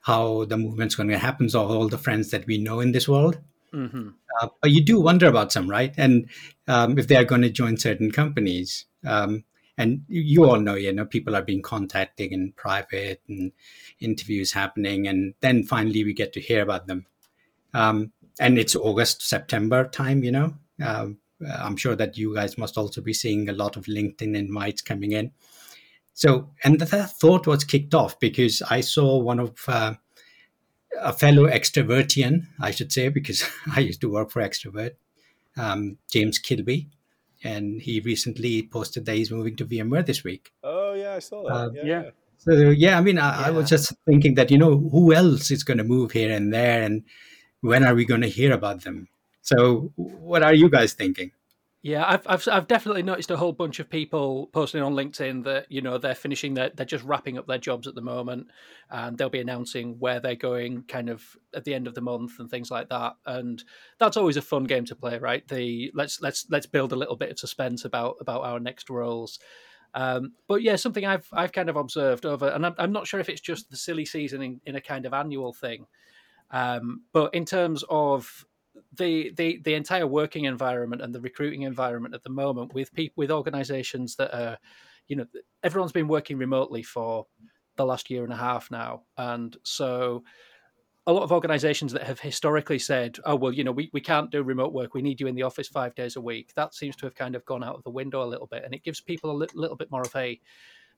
how 0.00 0.44
the 0.46 0.56
movement's 0.56 0.94
going 0.94 1.08
to 1.10 1.18
happen. 1.18 1.48
So 1.50 1.66
all 1.66 1.88
the 1.88 1.98
friends 1.98 2.30
that 2.30 2.46
we 2.46 2.58
know 2.58 2.80
in 2.80 2.92
this 2.92 3.08
world, 3.08 3.38
hmm 3.72 4.10
uh, 4.40 4.48
but 4.60 4.70
you 4.70 4.80
do 4.80 5.00
wonder 5.00 5.26
about 5.26 5.52
some, 5.52 5.68
right? 5.68 5.94
And 5.96 6.28
um, 6.66 6.98
if 6.98 7.08
they 7.08 7.16
are 7.16 7.24
going 7.24 7.42
to 7.42 7.50
join 7.50 7.76
certain 7.76 8.10
companies, 8.10 8.86
um, 9.04 9.44
and 9.76 10.04
you- 10.08 10.44
all 10.44 10.60
know, 10.60 10.74
you 10.74 10.92
know, 10.92 11.04
people 11.04 11.34
are 11.34 11.42
being 11.42 11.62
contacted 11.62 12.32
in 12.32 12.52
private 12.52 13.22
and 13.28 13.52
interviews 14.00 14.52
happening, 14.52 15.06
and 15.08 15.34
then 15.40 15.64
finally 15.64 16.04
we 16.04 16.12
get 16.12 16.32
to 16.34 16.40
hear 16.40 16.62
about 16.62 16.86
them. 16.86 17.06
Um, 17.72 18.12
and 18.40 18.58
it's 18.58 18.76
August, 18.76 19.22
September 19.22 19.88
time, 19.88 20.22
you 20.24 20.32
know. 20.32 20.54
Um, 20.82 21.18
I'm 21.58 21.76
sure 21.76 21.96
that 21.96 22.16
you 22.16 22.34
guys 22.34 22.56
must 22.58 22.78
also 22.78 23.00
be 23.00 23.12
seeing 23.12 23.48
a 23.48 23.52
lot 23.52 23.76
of 23.76 23.84
LinkedIn 23.84 24.36
invites 24.36 24.82
coming 24.82 25.12
in. 25.12 25.32
So, 26.14 26.50
and 26.62 26.78
that 26.80 27.10
thought 27.18 27.46
was 27.46 27.64
kicked 27.64 27.94
off 27.94 28.18
because 28.20 28.62
I 28.70 28.80
saw 28.80 29.18
one 29.18 29.40
of 29.40 29.52
uh, 29.66 29.94
a 31.00 31.12
fellow 31.12 31.48
extrovertian, 31.48 32.46
I 32.60 32.70
should 32.70 32.92
say, 32.92 33.08
because 33.08 33.44
I 33.74 33.80
used 33.80 34.00
to 34.02 34.10
work 34.10 34.30
for 34.30 34.40
Xtravirt, 34.42 34.92
um, 35.56 35.98
James 36.10 36.38
Kilby, 36.38 36.88
and 37.44 37.80
he 37.80 38.00
recently 38.00 38.62
posted 38.62 39.04
that 39.04 39.16
he's 39.16 39.30
moving 39.30 39.54
to 39.56 39.66
VMware 39.66 40.04
this 40.04 40.24
week. 40.24 40.52
Oh 40.62 40.94
yeah, 40.94 41.14
I 41.14 41.18
saw 41.20 41.44
that. 41.44 41.52
Uh, 41.52 41.70
yeah. 41.74 41.84
yeah. 41.84 42.10
So 42.38 42.52
yeah, 42.52 42.98
I 42.98 43.00
mean, 43.00 43.18
I, 43.18 43.48
I 43.48 43.50
was 43.50 43.68
just 43.68 43.92
thinking 44.06 44.34
that 44.34 44.50
you 44.50 44.58
know 44.58 44.76
who 44.76 45.12
else 45.12 45.50
is 45.50 45.62
going 45.62 45.78
to 45.78 45.84
move 45.84 46.12
here 46.12 46.32
and 46.32 46.52
there, 46.52 46.82
and 46.82 47.04
when 47.60 47.84
are 47.84 47.94
we 47.94 48.04
going 48.04 48.22
to 48.22 48.28
hear 48.28 48.52
about 48.52 48.82
them? 48.82 49.08
So, 49.42 49.92
what 49.96 50.42
are 50.42 50.54
you 50.54 50.70
guys 50.70 50.94
thinking? 50.94 51.32
Yeah, 51.84 52.02
I've, 52.08 52.26
I've 52.26 52.48
I've 52.50 52.66
definitely 52.66 53.02
noticed 53.02 53.30
a 53.30 53.36
whole 53.36 53.52
bunch 53.52 53.78
of 53.78 53.90
people 53.90 54.46
posting 54.54 54.80
on 54.80 54.94
LinkedIn 54.94 55.44
that 55.44 55.70
you 55.70 55.82
know 55.82 55.98
they're 55.98 56.14
finishing 56.14 56.54
their 56.54 56.70
they're 56.70 56.86
just 56.86 57.04
wrapping 57.04 57.36
up 57.36 57.46
their 57.46 57.58
jobs 57.58 57.86
at 57.86 57.94
the 57.94 58.00
moment, 58.00 58.46
and 58.88 59.18
they'll 59.18 59.28
be 59.28 59.42
announcing 59.42 59.98
where 59.98 60.18
they're 60.18 60.34
going 60.34 60.84
kind 60.84 61.10
of 61.10 61.22
at 61.54 61.64
the 61.64 61.74
end 61.74 61.86
of 61.86 61.94
the 61.94 62.00
month 62.00 62.38
and 62.38 62.48
things 62.50 62.70
like 62.70 62.88
that. 62.88 63.16
And 63.26 63.62
that's 63.98 64.16
always 64.16 64.38
a 64.38 64.42
fun 64.42 64.64
game 64.64 64.86
to 64.86 64.96
play, 64.96 65.18
right? 65.18 65.46
The 65.46 65.92
let's 65.94 66.22
let's 66.22 66.46
let's 66.48 66.64
build 66.64 66.92
a 66.92 66.96
little 66.96 67.16
bit 67.16 67.30
of 67.30 67.38
suspense 67.38 67.84
about 67.84 68.16
about 68.18 68.44
our 68.44 68.58
next 68.58 68.88
roles. 68.88 69.38
Um, 69.92 70.32
but 70.48 70.62
yeah, 70.62 70.76
something 70.76 71.04
I've 71.04 71.28
I've 71.34 71.52
kind 71.52 71.68
of 71.68 71.76
observed 71.76 72.24
over, 72.24 72.48
and 72.48 72.64
I'm, 72.64 72.74
I'm 72.78 72.92
not 72.92 73.06
sure 73.06 73.20
if 73.20 73.28
it's 73.28 73.42
just 73.42 73.70
the 73.70 73.76
silly 73.76 74.06
season 74.06 74.40
in, 74.40 74.58
in 74.64 74.74
a 74.74 74.80
kind 74.80 75.04
of 75.04 75.12
annual 75.12 75.52
thing, 75.52 75.84
um, 76.50 77.02
but 77.12 77.34
in 77.34 77.44
terms 77.44 77.84
of 77.90 78.46
the, 78.96 79.32
the 79.36 79.60
the 79.64 79.74
entire 79.74 80.06
working 80.06 80.44
environment 80.44 81.02
and 81.02 81.14
the 81.14 81.20
recruiting 81.20 81.62
environment 81.62 82.14
at 82.14 82.22
the 82.22 82.30
moment 82.30 82.74
with 82.74 82.92
people 82.92 83.14
with 83.16 83.30
organizations 83.30 84.16
that 84.16 84.34
are 84.34 84.58
you 85.08 85.16
know 85.16 85.26
everyone's 85.62 85.92
been 85.92 86.08
working 86.08 86.38
remotely 86.38 86.82
for 86.82 87.26
the 87.76 87.84
last 87.84 88.10
year 88.10 88.24
and 88.24 88.32
a 88.32 88.36
half 88.36 88.70
now. 88.70 89.02
And 89.18 89.56
so 89.64 90.22
a 91.06 91.12
lot 91.12 91.22
of 91.22 91.32
organizations 91.32 91.92
that 91.92 92.04
have 92.04 92.20
historically 92.20 92.78
said 92.78 93.18
oh 93.26 93.36
well 93.36 93.52
you 93.52 93.62
know 93.62 93.72
we, 93.72 93.90
we 93.92 94.00
can't 94.00 94.30
do 94.30 94.42
remote 94.42 94.72
work. 94.72 94.94
We 94.94 95.02
need 95.02 95.20
you 95.20 95.26
in 95.26 95.34
the 95.34 95.42
office 95.42 95.68
five 95.68 95.94
days 95.94 96.16
a 96.16 96.20
week. 96.20 96.52
That 96.54 96.74
seems 96.74 96.96
to 96.96 97.06
have 97.06 97.14
kind 97.14 97.34
of 97.34 97.44
gone 97.44 97.64
out 97.64 97.76
of 97.76 97.84
the 97.84 97.90
window 97.90 98.22
a 98.22 98.26
little 98.32 98.46
bit 98.46 98.64
and 98.64 98.74
it 98.74 98.84
gives 98.84 99.00
people 99.00 99.30
a 99.30 99.36
li- 99.36 99.48
little 99.54 99.76
bit 99.76 99.90
more 99.90 100.02
of 100.02 100.14
a 100.16 100.40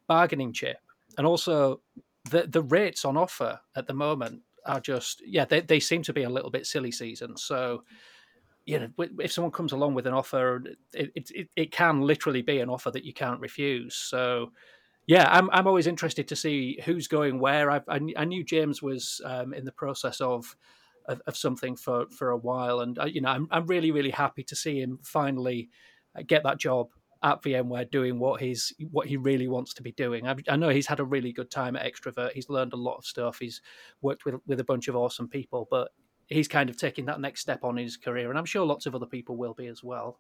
bargaining 0.07 0.53
chip. 0.53 0.79
And 1.19 1.26
also 1.26 1.81
the 2.31 2.47
the 2.47 2.62
rates 2.62 3.05
on 3.05 3.17
offer 3.17 3.61
at 3.75 3.87
the 3.87 3.95
moment 3.95 4.43
are 4.67 4.81
just 4.81 5.23
yeah 5.27 5.45
they, 5.45 5.61
they 5.61 5.81
seem 5.81 6.03
to 6.03 6.13
be 6.13 6.25
a 6.25 6.31
little 6.31 6.51
bit 6.51 6.67
silly 6.67 6.91
season 6.91 7.37
so 7.37 7.83
you 8.65 8.79
know 8.79 8.89
if 9.21 9.33
someone 9.33 9.53
comes 9.53 9.73
along 9.73 9.95
with 9.95 10.07
an 10.07 10.15
offer 10.15 10.63
it, 10.93 11.11
it, 11.15 11.49
it 11.57 11.73
can 11.73 12.01
literally 12.01 12.43
be 12.43 12.59
an 12.59 12.69
offer 12.69 12.91
that 12.91 13.05
you 13.05 13.15
can't 13.15 13.41
refuse. 13.41 13.95
So 13.95 14.53
yeah 15.07 15.29
i'm, 15.31 15.49
I'm 15.53 15.69
always 15.69 15.87
interested 15.87 16.27
to 16.29 16.37
see 16.37 16.81
who's 16.85 17.09
going 17.09 17.39
where. 17.39 17.71
I, 17.71 17.81
I, 17.89 18.25
knew 18.25 18.45
james 18.45 18.83
was 18.83 19.21
um, 19.25 19.55
in 19.55 19.65
the 19.65 19.73
process 19.73 20.21
of, 20.21 20.57
of, 21.07 21.23
of 21.27 21.37
something 21.37 21.77
for 21.77 22.07
for 22.11 22.31
a 22.31 22.37
while. 22.37 22.81
And 22.81 22.99
uh, 22.99 23.05
you 23.05 23.21
know 23.21 23.31
I'm, 23.31 23.47
I'm 23.51 23.67
really 23.67 23.93
really 23.93 24.11
happy 24.11 24.43
to 24.45 24.57
see 24.57 24.81
him 24.81 24.99
finally 25.03 25.71
uh, 26.19 26.23
get 26.27 26.43
that 26.43 26.59
job 26.59 26.89
at 27.23 27.43
VMware 27.43 27.91
doing 27.91 28.19
what 28.19 28.41
he's 28.41 28.73
what 28.91 29.07
he 29.07 29.17
really 29.17 29.49
wants 29.49 29.75
to 29.75 29.83
be 29.83 29.93
doing. 29.93 30.27
I, 30.27 30.37
I, 30.49 30.57
know 30.57 30.69
he's 30.69 30.87
had 30.87 31.01
a 31.01 31.05
really 31.05 31.33
good 31.33 31.51
time 31.51 31.77
at 31.77 31.93
Xtravirt. 31.93 32.33
He's 32.33 32.51
learned 32.51 32.73
a 32.73 32.77
lot 32.77 32.97
of 32.97 33.07
stuff. 33.07 33.39
He's 33.39 33.63
worked 34.03 34.25
with 34.25 34.37
with 34.47 34.61
a 34.61 34.65
bunch 34.65 34.89
of 34.89 34.97
awesome 34.97 35.29
people, 35.29 35.67
but 35.71 35.89
he's 36.27 36.49
kind 36.49 36.69
of 36.69 36.77
taking 36.77 37.07
that 37.07 37.21
next 37.21 37.41
step 37.41 37.65
on 37.65 37.77
his 37.77 37.97
career, 37.97 38.31
and 38.31 38.39
I'm 38.39 38.45
sure 38.45 38.67
lots 38.67 38.87
of 38.87 38.95
other 38.95 39.07
people 39.07 39.37
will 39.37 39.55
be 39.55 39.67
as 39.67 39.83
well. 39.83 40.19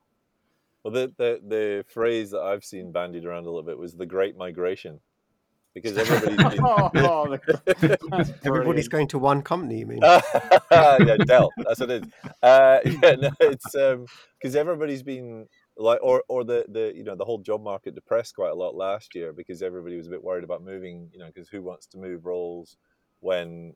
Well, 0.82 0.92
the 0.92 1.12
the, 1.16 1.40
the 1.46 1.84
phrase 1.88 2.30
that 2.30 2.40
I've 2.40 2.64
seen 2.64 2.92
bandied 2.92 3.24
around 3.24 3.44
a 3.44 3.50
little 3.50 3.62
bit 3.62 3.78
was 3.78 3.94
the 3.94 4.06
Great 4.06 4.36
Migration. 4.36 5.00
Because 5.74 5.98
everybody's 5.98 6.38
been... 6.38 6.64
oh, 6.64 7.38
everybody's 8.46 8.88
going 8.88 9.08
to 9.08 9.18
one 9.18 9.42
company. 9.42 9.80
You 9.80 9.86
mean? 9.86 9.98
yeah, 10.02 11.16
Dell. 11.26 11.50
That's 11.58 11.80
what 11.80 11.90
it 11.90 12.04
is. 12.04 12.12
Uh, 12.42 12.78
yeah, 12.86 13.14
no, 13.16 13.30
it's 13.40 13.72
because 13.72 14.56
um, 14.56 14.58
everybody's 14.58 15.02
been 15.02 15.46
like 15.76 15.98
or 16.02 16.22
or 16.28 16.44
the 16.44 16.64
the 16.68 16.92
you 16.94 17.04
know 17.04 17.14
the 17.14 17.24
whole 17.24 17.38
job 17.38 17.62
market 17.62 17.94
depressed 17.94 18.34
quite 18.34 18.50
a 18.50 18.54
lot 18.54 18.74
last 18.74 19.14
year 19.14 19.32
because 19.32 19.62
everybody 19.62 19.96
was 19.96 20.06
a 20.06 20.10
bit 20.10 20.22
worried 20.22 20.44
about 20.44 20.62
moving 20.62 21.08
you 21.12 21.18
know 21.18 21.26
because 21.26 21.48
who 21.48 21.62
wants 21.62 21.86
to 21.86 21.98
move 21.98 22.24
roles 22.24 22.76
when 23.20 23.74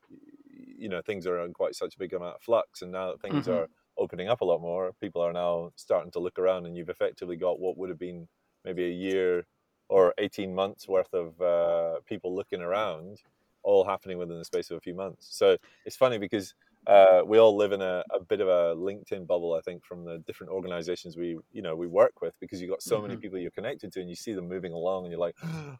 you 0.48 0.88
know 0.88 1.02
things 1.02 1.26
are 1.26 1.44
in 1.44 1.52
quite 1.52 1.74
such 1.74 1.94
a 1.94 1.98
big 1.98 2.14
amount 2.14 2.36
of 2.36 2.42
flux 2.42 2.82
and 2.82 2.92
now 2.92 3.10
that 3.10 3.20
things 3.20 3.46
mm-hmm. 3.46 3.58
are 3.58 3.68
opening 3.98 4.28
up 4.28 4.40
a 4.40 4.44
lot 4.44 4.60
more 4.60 4.92
people 5.00 5.20
are 5.20 5.32
now 5.32 5.70
starting 5.76 6.10
to 6.10 6.20
look 6.20 6.38
around 6.38 6.64
and 6.66 6.76
you've 6.76 6.88
effectively 6.88 7.36
got 7.36 7.60
what 7.60 7.76
would 7.76 7.90
have 7.90 7.98
been 7.98 8.26
maybe 8.64 8.84
a 8.84 8.92
year 8.92 9.44
or 9.88 10.14
18 10.18 10.54
months 10.54 10.88
worth 10.88 11.12
of 11.12 11.40
uh, 11.42 12.00
people 12.06 12.34
looking 12.34 12.62
around 12.62 13.18
all 13.62 13.84
happening 13.84 14.16
within 14.16 14.38
the 14.38 14.44
space 14.44 14.70
of 14.70 14.78
a 14.78 14.80
few 14.80 14.94
months 14.94 15.26
so 15.30 15.56
it's 15.84 15.96
funny 15.96 16.16
because 16.16 16.54
uh, 16.86 17.22
we 17.26 17.38
all 17.38 17.56
live 17.56 17.72
in 17.72 17.82
a, 17.82 18.02
a, 18.12 18.20
bit 18.20 18.40
of 18.40 18.48
a 18.48 18.74
LinkedIn 18.74 19.26
bubble, 19.26 19.54
I 19.54 19.60
think, 19.60 19.84
from 19.84 20.04
the 20.04 20.18
different 20.26 20.50
organizations 20.50 21.16
we, 21.16 21.38
you 21.52 21.60
know, 21.60 21.76
we 21.76 21.86
work 21.86 22.22
with, 22.22 22.34
because 22.40 22.60
you've 22.60 22.70
got 22.70 22.82
so 22.82 22.96
mm-hmm. 22.96 23.08
many 23.08 23.16
people 23.18 23.38
you're 23.38 23.50
connected 23.50 23.92
to, 23.92 24.00
and 24.00 24.08
you 24.08 24.16
see 24.16 24.32
them 24.32 24.48
moving 24.48 24.72
along, 24.72 25.04
and 25.04 25.12
you're 25.12 25.20
like, 25.20 25.36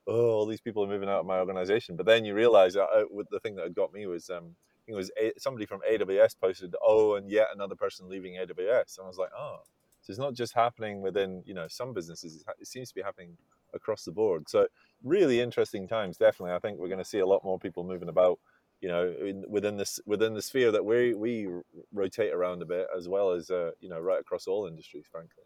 oh, 0.07 0.31
all 0.31 0.47
these 0.47 0.61
people 0.61 0.85
are 0.85 0.89
moving 0.89 1.09
out 1.09 1.21
of 1.21 1.27
my 1.27 1.39
organization. 1.39 1.97
But 1.97 2.07
then 2.07 2.25
you 2.25 2.35
realize 2.35 2.75
that 2.75 2.85
uh, 2.85 3.05
the 3.31 3.41
thing 3.41 3.57
that 3.57 3.65
had 3.65 3.75
got 3.75 3.93
me 3.93 4.07
was, 4.07 4.29
um, 4.29 4.55
it 4.87 4.95
was 4.95 5.11
a, 5.21 5.33
somebody 5.39 5.65
from 5.65 5.81
AWS 5.91 6.35
posted, 6.39 6.75
oh, 6.83 7.15
and 7.15 7.31
yet 7.31 7.49
another 7.55 7.75
person 7.75 8.09
leaving 8.09 8.35
AWS, 8.35 8.99
and 8.99 9.05
I 9.05 9.09
was 9.09 9.19
like, 9.19 9.31
oh, 9.37 9.61
so 10.03 10.11
it's 10.11 10.21
not 10.21 10.35
just 10.35 10.55
happening 10.55 11.01
within, 11.01 11.43
you 11.47 11.55
know, 11.55 11.67
some 11.69 11.95
businesses; 11.95 12.45
it 12.59 12.67
seems 12.67 12.89
to 12.91 12.95
be 12.95 13.03
happening 13.03 13.37
across 13.75 14.05
the 14.05 14.13
board. 14.13 14.49
So 14.49 14.67
really 15.03 15.41
interesting 15.41 15.89
times. 15.89 16.17
Definitely, 16.17 16.55
I 16.55 16.59
think 16.59 16.79
we're 16.79 16.89
going 16.89 16.99
to 16.99 17.05
see 17.05 17.21
a 17.21 17.27
lot 17.27 17.45
more 17.45 17.59
people 17.59 17.85
moving 17.85 18.09
about 18.09 18.39
you 18.81 18.89
know 18.89 19.15
in, 19.21 19.45
within 19.49 19.77
this 19.77 20.01
within 20.07 20.35
the 20.35 20.43
sphere 20.43 20.73
that 20.73 20.85
we 20.85 21.15
we 21.15 21.49
rotate 21.93 22.33
around 22.33 22.63
a 22.63 22.67
bit 22.67 22.87
as 22.97 23.09
well 23.09 23.31
as 23.31 23.51
uh, 23.51 23.71
you 23.81 23.89
know 23.89 23.99
right 23.99 24.21
across 24.21 24.47
all 24.47 24.67
industries 24.67 25.05
frankly. 25.11 25.45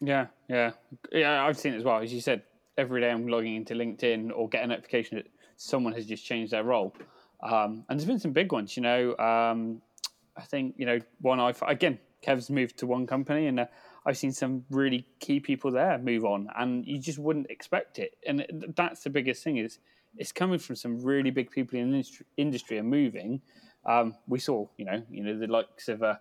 Yeah 0.00 0.26
yeah. 0.48 0.72
Yeah 1.12 1.44
i've 1.44 1.58
seen 1.58 1.74
it 1.74 1.78
as 1.78 1.84
well. 1.84 2.00
As 2.00 2.12
you 2.12 2.20
said 2.20 2.42
every 2.78 3.00
day 3.00 3.10
i'm 3.10 3.26
logging 3.26 3.56
into 3.56 3.74
linkedin 3.74 4.30
or 4.34 4.48
get 4.48 4.64
a 4.64 4.66
notification 4.66 5.16
that 5.16 5.26
someone 5.56 5.92
has 5.92 6.06
just 6.06 6.24
changed 6.24 6.52
their 6.52 6.64
role. 6.64 6.94
Um, 7.42 7.84
and 7.88 7.98
there's 7.98 8.06
been 8.06 8.18
some 8.18 8.32
big 8.32 8.52
ones 8.52 8.76
you 8.76 8.82
know 8.82 9.16
um, 9.16 9.80
i 10.36 10.42
think 10.42 10.74
you 10.76 10.84
know 10.84 10.98
one 11.22 11.40
i've 11.40 11.62
again 11.66 11.98
kev's 12.22 12.50
moved 12.50 12.76
to 12.78 12.86
one 12.86 13.06
company 13.06 13.46
and 13.46 13.60
uh, 13.60 13.66
I've 14.06 14.16
seen 14.16 14.32
some 14.32 14.64
really 14.70 15.06
key 15.18 15.40
people 15.40 15.70
there 15.70 15.98
move 15.98 16.24
on, 16.24 16.48
and 16.56 16.86
you 16.86 16.98
just 16.98 17.18
wouldn't 17.18 17.50
expect 17.50 17.98
it. 17.98 18.16
And 18.26 18.72
that's 18.76 19.02
the 19.02 19.10
biggest 19.10 19.44
thing 19.44 19.58
is 19.58 19.78
it's 20.16 20.32
coming 20.32 20.58
from 20.58 20.76
some 20.76 21.02
really 21.02 21.30
big 21.30 21.50
people 21.50 21.78
in 21.78 21.90
the 21.90 22.04
industry 22.36 22.78
and 22.78 22.88
moving. 22.88 23.40
Um, 23.86 24.14
we 24.26 24.38
saw, 24.38 24.66
you 24.76 24.84
know, 24.84 25.02
you 25.10 25.24
know 25.24 25.38
the 25.38 25.46
likes 25.46 25.88
of 25.88 26.02
uh, 26.02 26.16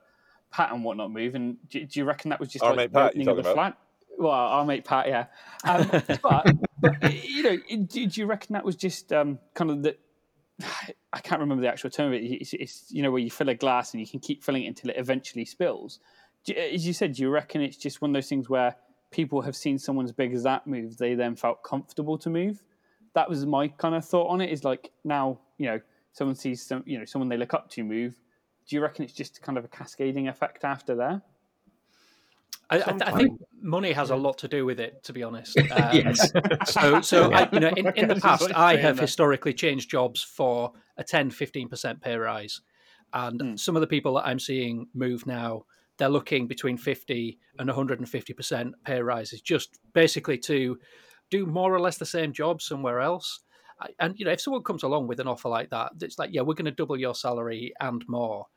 Pat 0.51 0.71
and 0.71 0.83
whatnot 0.83 1.11
move. 1.11 1.35
And 1.35 1.57
do, 1.69 1.85
do 1.85 1.99
you 1.99 2.05
reckon 2.05 2.29
that 2.29 2.39
was 2.39 2.49
just 2.49 2.63
our 2.63 2.75
like 2.75 2.93
Pat, 2.93 3.09
opening 3.11 3.27
of 3.27 3.35
the 3.35 3.41
about? 3.41 3.53
flat? 3.53 3.77
Well, 4.17 4.31
our 4.31 4.65
mate 4.65 4.85
Pat, 4.85 5.07
yeah. 5.07 5.25
Um, 5.63 5.89
but, 6.21 6.51
but, 6.79 7.13
you 7.23 7.43
know, 7.43 7.57
do, 7.85 8.07
do, 8.07 8.21
you 8.21 8.25
reckon 8.25 8.53
that 8.53 8.65
was 8.65 8.75
just 8.75 9.11
um, 9.13 9.39
kind 9.53 9.71
of 9.71 9.83
the? 9.83 9.97
I 11.13 11.19
can't 11.19 11.41
remember 11.41 11.61
the 11.61 11.69
actual 11.69 11.89
term 11.89 12.07
of 12.07 12.13
it. 12.13 12.23
It's, 12.23 12.53
it's, 12.53 12.85
you 12.89 13.01
know 13.01 13.11
where 13.11 13.21
you 13.21 13.31
fill 13.31 13.49
a 13.49 13.55
glass 13.55 13.93
and 13.93 14.01
you 14.01 14.07
can 14.07 14.19
keep 14.19 14.43
filling 14.43 14.63
it 14.63 14.67
until 14.67 14.89
it 14.91 14.97
eventually 14.97 15.45
spills. 15.45 15.99
Do, 16.45 16.53
as 16.53 16.85
you 16.85 16.93
said, 16.93 17.13
do 17.13 17.23
you 17.23 17.29
reckon 17.29 17.61
it's 17.61 17.77
just 17.77 18.01
one 18.01 18.11
of 18.11 18.13
those 18.13 18.29
things 18.29 18.49
where 18.49 18.75
people 19.11 19.41
have 19.41 19.55
seen 19.55 19.79
someone 19.79 20.05
as 20.05 20.11
big 20.11 20.33
as 20.33 20.43
that 20.43 20.67
move, 20.67 20.97
they 20.97 21.15
then 21.15 21.35
felt 21.35 21.63
comfortable 21.63 22.17
to 22.19 22.29
move? 22.29 22.61
That 23.13 23.29
was 23.29 23.45
my 23.45 23.67
kind 23.67 23.95
of 23.95 24.05
thought 24.05 24.27
on 24.27 24.41
it. 24.41 24.49
Is 24.49 24.63
like 24.63 24.91
now 25.03 25.39
you 25.57 25.67
know 25.67 25.79
someone 26.13 26.35
sees 26.35 26.65
some 26.65 26.83
you 26.85 26.97
know 26.97 27.05
someone 27.05 27.29
they 27.29 27.37
look 27.37 27.53
up 27.53 27.69
to 27.71 27.83
move. 27.83 28.19
Do 28.67 28.75
you 28.75 28.81
reckon 28.81 29.03
it's 29.03 29.13
just 29.13 29.41
kind 29.41 29.57
of 29.57 29.65
a 29.65 29.67
cascading 29.67 30.27
effect 30.27 30.63
after 30.63 30.95
there? 30.95 31.21
I, 32.71 32.77
I, 32.77 32.97
I, 33.07 33.11
think 33.13 33.41
money 33.61 33.91
has 33.93 34.11
a 34.11 34.15
lot 34.15 34.37
to 34.39 34.47
do 34.47 34.63
with 34.63 34.79
it, 34.79 35.03
to 35.03 35.13
be 35.13 35.23
honest. 35.23 35.57
Um, 35.71 35.89
yes. 35.91 36.31
So, 36.65 37.01
so 37.01 37.33
I, 37.33 37.49
you 37.51 37.59
know, 37.59 37.69
in, 37.69 37.87
in 37.95 38.07
the 38.07 38.15
past, 38.15 38.51
I 38.53 38.75
have 38.75 38.97
that. 38.97 39.01
historically 39.01 39.53
changed 39.53 39.89
jobs 39.89 40.21
for 40.21 40.73
a 40.97 41.03
10, 41.03 41.31
15% 41.31 42.01
pay 42.01 42.15
rise. 42.15 42.61
And 43.13 43.39
mm. 43.39 43.59
some 43.59 43.75
of 43.75 43.81
the 43.81 43.87
people 43.87 44.13
that 44.15 44.27
I'm 44.27 44.39
seeing 44.39 44.87
move 44.93 45.25
now, 45.25 45.65
they're 45.97 46.09
looking 46.09 46.47
between 46.47 46.77
50 46.77 47.39
and 47.57 47.69
150% 47.69 48.71
pay 48.85 49.01
rises, 49.01 49.41
just 49.41 49.79
basically 49.93 50.37
to 50.39 50.77
do 51.29 51.45
more 51.45 51.73
or 51.73 51.79
less 51.79 51.97
the 51.97 52.05
same 52.05 52.33
job 52.33 52.61
somewhere 52.61 52.99
else. 52.99 53.39
And 53.99 54.19
you 54.19 54.25
know, 54.25 54.31
if 54.31 54.41
someone 54.41 54.63
comes 54.63 54.83
along 54.83 55.07
with 55.07 55.19
an 55.19 55.27
offer 55.27 55.47
like 55.47 55.69
that, 55.69 55.93
it's 56.01 56.19
like, 56.19 56.31
yeah, 56.33 56.41
we're 56.41 56.53
going 56.53 56.65
to 56.65 56.71
double 56.71 56.97
your 56.97 57.15
salary 57.15 57.73
and 57.79 58.03
more, 58.09 58.47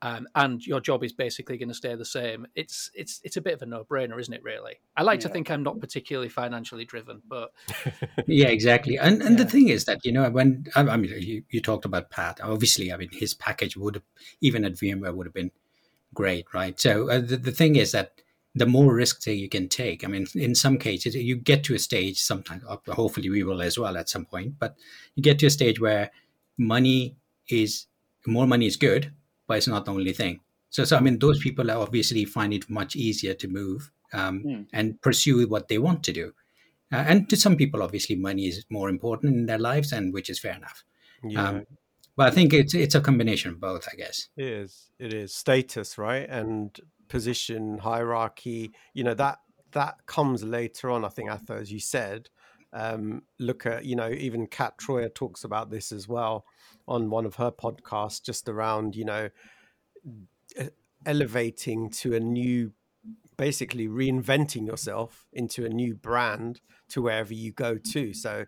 um, 0.00 0.26
and 0.34 0.66
your 0.66 0.80
job 0.80 1.04
is 1.04 1.12
basically 1.12 1.58
going 1.58 1.68
to 1.68 1.74
stay 1.74 1.94
the 1.94 2.04
same. 2.04 2.46
It's 2.54 2.90
it's 2.94 3.20
it's 3.22 3.36
a 3.36 3.40
bit 3.40 3.54
of 3.54 3.62
a 3.62 3.66
no 3.66 3.84
brainer, 3.84 4.18
isn't 4.18 4.32
it? 4.32 4.42
Really, 4.42 4.80
I 4.96 5.02
like 5.02 5.20
yeah. 5.20 5.28
to 5.28 5.32
think 5.32 5.50
I'm 5.50 5.62
not 5.62 5.78
particularly 5.78 6.28
financially 6.28 6.84
driven, 6.84 7.22
but 7.28 7.52
yeah, 8.26 8.48
exactly. 8.48 8.98
And 8.98 9.22
and 9.22 9.38
yeah. 9.38 9.44
the 9.44 9.50
thing 9.50 9.68
is 9.68 9.84
that 9.84 10.04
you 10.04 10.10
know 10.10 10.28
when 10.30 10.66
I 10.74 10.96
mean 10.96 11.12
you, 11.18 11.44
you 11.50 11.60
talked 11.60 11.84
about 11.84 12.10
Pat, 12.10 12.40
obviously, 12.42 12.92
I 12.92 12.96
mean 12.96 13.10
his 13.12 13.34
package 13.34 13.76
would 13.76 13.94
have 13.96 14.04
even 14.40 14.64
at 14.64 14.72
VMware 14.72 15.14
would 15.14 15.26
have 15.26 15.34
been 15.34 15.52
great, 16.14 16.46
right? 16.52 16.80
So 16.80 17.10
uh, 17.10 17.20
the 17.20 17.36
the 17.36 17.52
thing 17.52 17.76
is 17.76 17.92
that 17.92 18.21
the 18.54 18.66
more 18.66 18.94
risks 18.94 19.24
that 19.24 19.34
you 19.34 19.48
can 19.48 19.68
take. 19.68 20.04
I 20.04 20.08
mean, 20.08 20.26
in 20.34 20.54
some 20.54 20.78
cases, 20.78 21.14
you 21.14 21.36
get 21.36 21.64
to 21.64 21.74
a 21.74 21.78
stage 21.78 22.20
sometimes, 22.20 22.62
hopefully 22.88 23.30
we 23.30 23.42
will 23.42 23.62
as 23.62 23.78
well 23.78 23.96
at 23.96 24.08
some 24.08 24.26
point, 24.26 24.58
but 24.58 24.76
you 25.14 25.22
get 25.22 25.38
to 25.38 25.46
a 25.46 25.50
stage 25.50 25.80
where 25.80 26.10
money 26.58 27.16
is, 27.48 27.86
more 28.26 28.46
money 28.46 28.66
is 28.66 28.76
good, 28.76 29.12
but 29.46 29.56
it's 29.56 29.68
not 29.68 29.86
the 29.86 29.92
only 29.92 30.12
thing. 30.12 30.40
So, 30.68 30.84
so 30.84 30.96
I 30.96 31.00
mean, 31.00 31.18
those 31.18 31.38
people 31.38 31.70
obviously 31.70 32.24
find 32.24 32.52
it 32.52 32.68
much 32.68 32.96
easier 32.96 33.34
to 33.34 33.48
move 33.48 33.90
um, 34.12 34.42
mm. 34.44 34.66
and 34.72 35.00
pursue 35.00 35.46
what 35.48 35.68
they 35.68 35.78
want 35.78 36.02
to 36.04 36.12
do. 36.12 36.32
Uh, 36.92 37.04
and 37.08 37.28
to 37.30 37.36
some 37.36 37.56
people, 37.56 37.82
obviously, 37.82 38.16
money 38.16 38.46
is 38.46 38.64
more 38.68 38.90
important 38.90 39.34
in 39.34 39.46
their 39.46 39.58
lives, 39.58 39.92
and 39.92 40.12
which 40.12 40.28
is 40.28 40.38
fair 40.38 40.54
enough. 40.54 40.84
Yeah. 41.24 41.48
Um, 41.48 41.66
but 42.16 42.28
I 42.28 42.30
think 42.30 42.52
it's 42.52 42.74
it's 42.74 42.94
a 42.94 43.00
combination 43.00 43.50
of 43.50 43.60
both, 43.60 43.88
I 43.90 43.96
guess. 43.96 44.28
It 44.36 44.46
is. 44.46 44.90
It 44.98 45.14
is 45.14 45.34
status, 45.34 45.96
right? 45.96 46.28
And 46.28 46.78
position 47.12 47.76
hierarchy 47.76 48.72
you 48.94 49.04
know 49.04 49.12
that 49.12 49.38
that 49.72 50.06
comes 50.06 50.44
later 50.44 50.90
on. 50.90 51.04
I 51.04 51.08
think, 51.08 51.28
Atho, 51.30 51.60
as 51.60 51.72
you 51.72 51.80
said, 51.80 52.28
um, 52.72 53.22
look 53.38 53.66
at 53.66 53.84
you 53.84 53.96
know 53.96 54.10
even 54.10 54.46
Kat 54.46 54.74
Troyer 54.78 55.12
talks 55.12 55.44
about 55.44 55.70
this 55.70 55.92
as 55.92 56.08
well 56.08 56.44
on 56.86 57.10
one 57.10 57.26
of 57.26 57.36
her 57.36 57.50
podcasts, 57.50 58.22
just 58.22 58.48
around 58.48 58.94
you 58.94 59.04
know 59.04 59.28
elevating 61.04 61.90
to 61.90 62.14
a 62.14 62.20
new, 62.20 62.72
basically 63.36 63.88
reinventing 63.88 64.66
yourself 64.66 65.26
into 65.32 65.64
a 65.66 65.68
new 65.68 65.94
brand 65.94 66.60
to 66.90 67.02
wherever 67.02 67.34
you 67.34 67.52
go 67.52 67.76
to. 67.92 68.12
So 68.14 68.44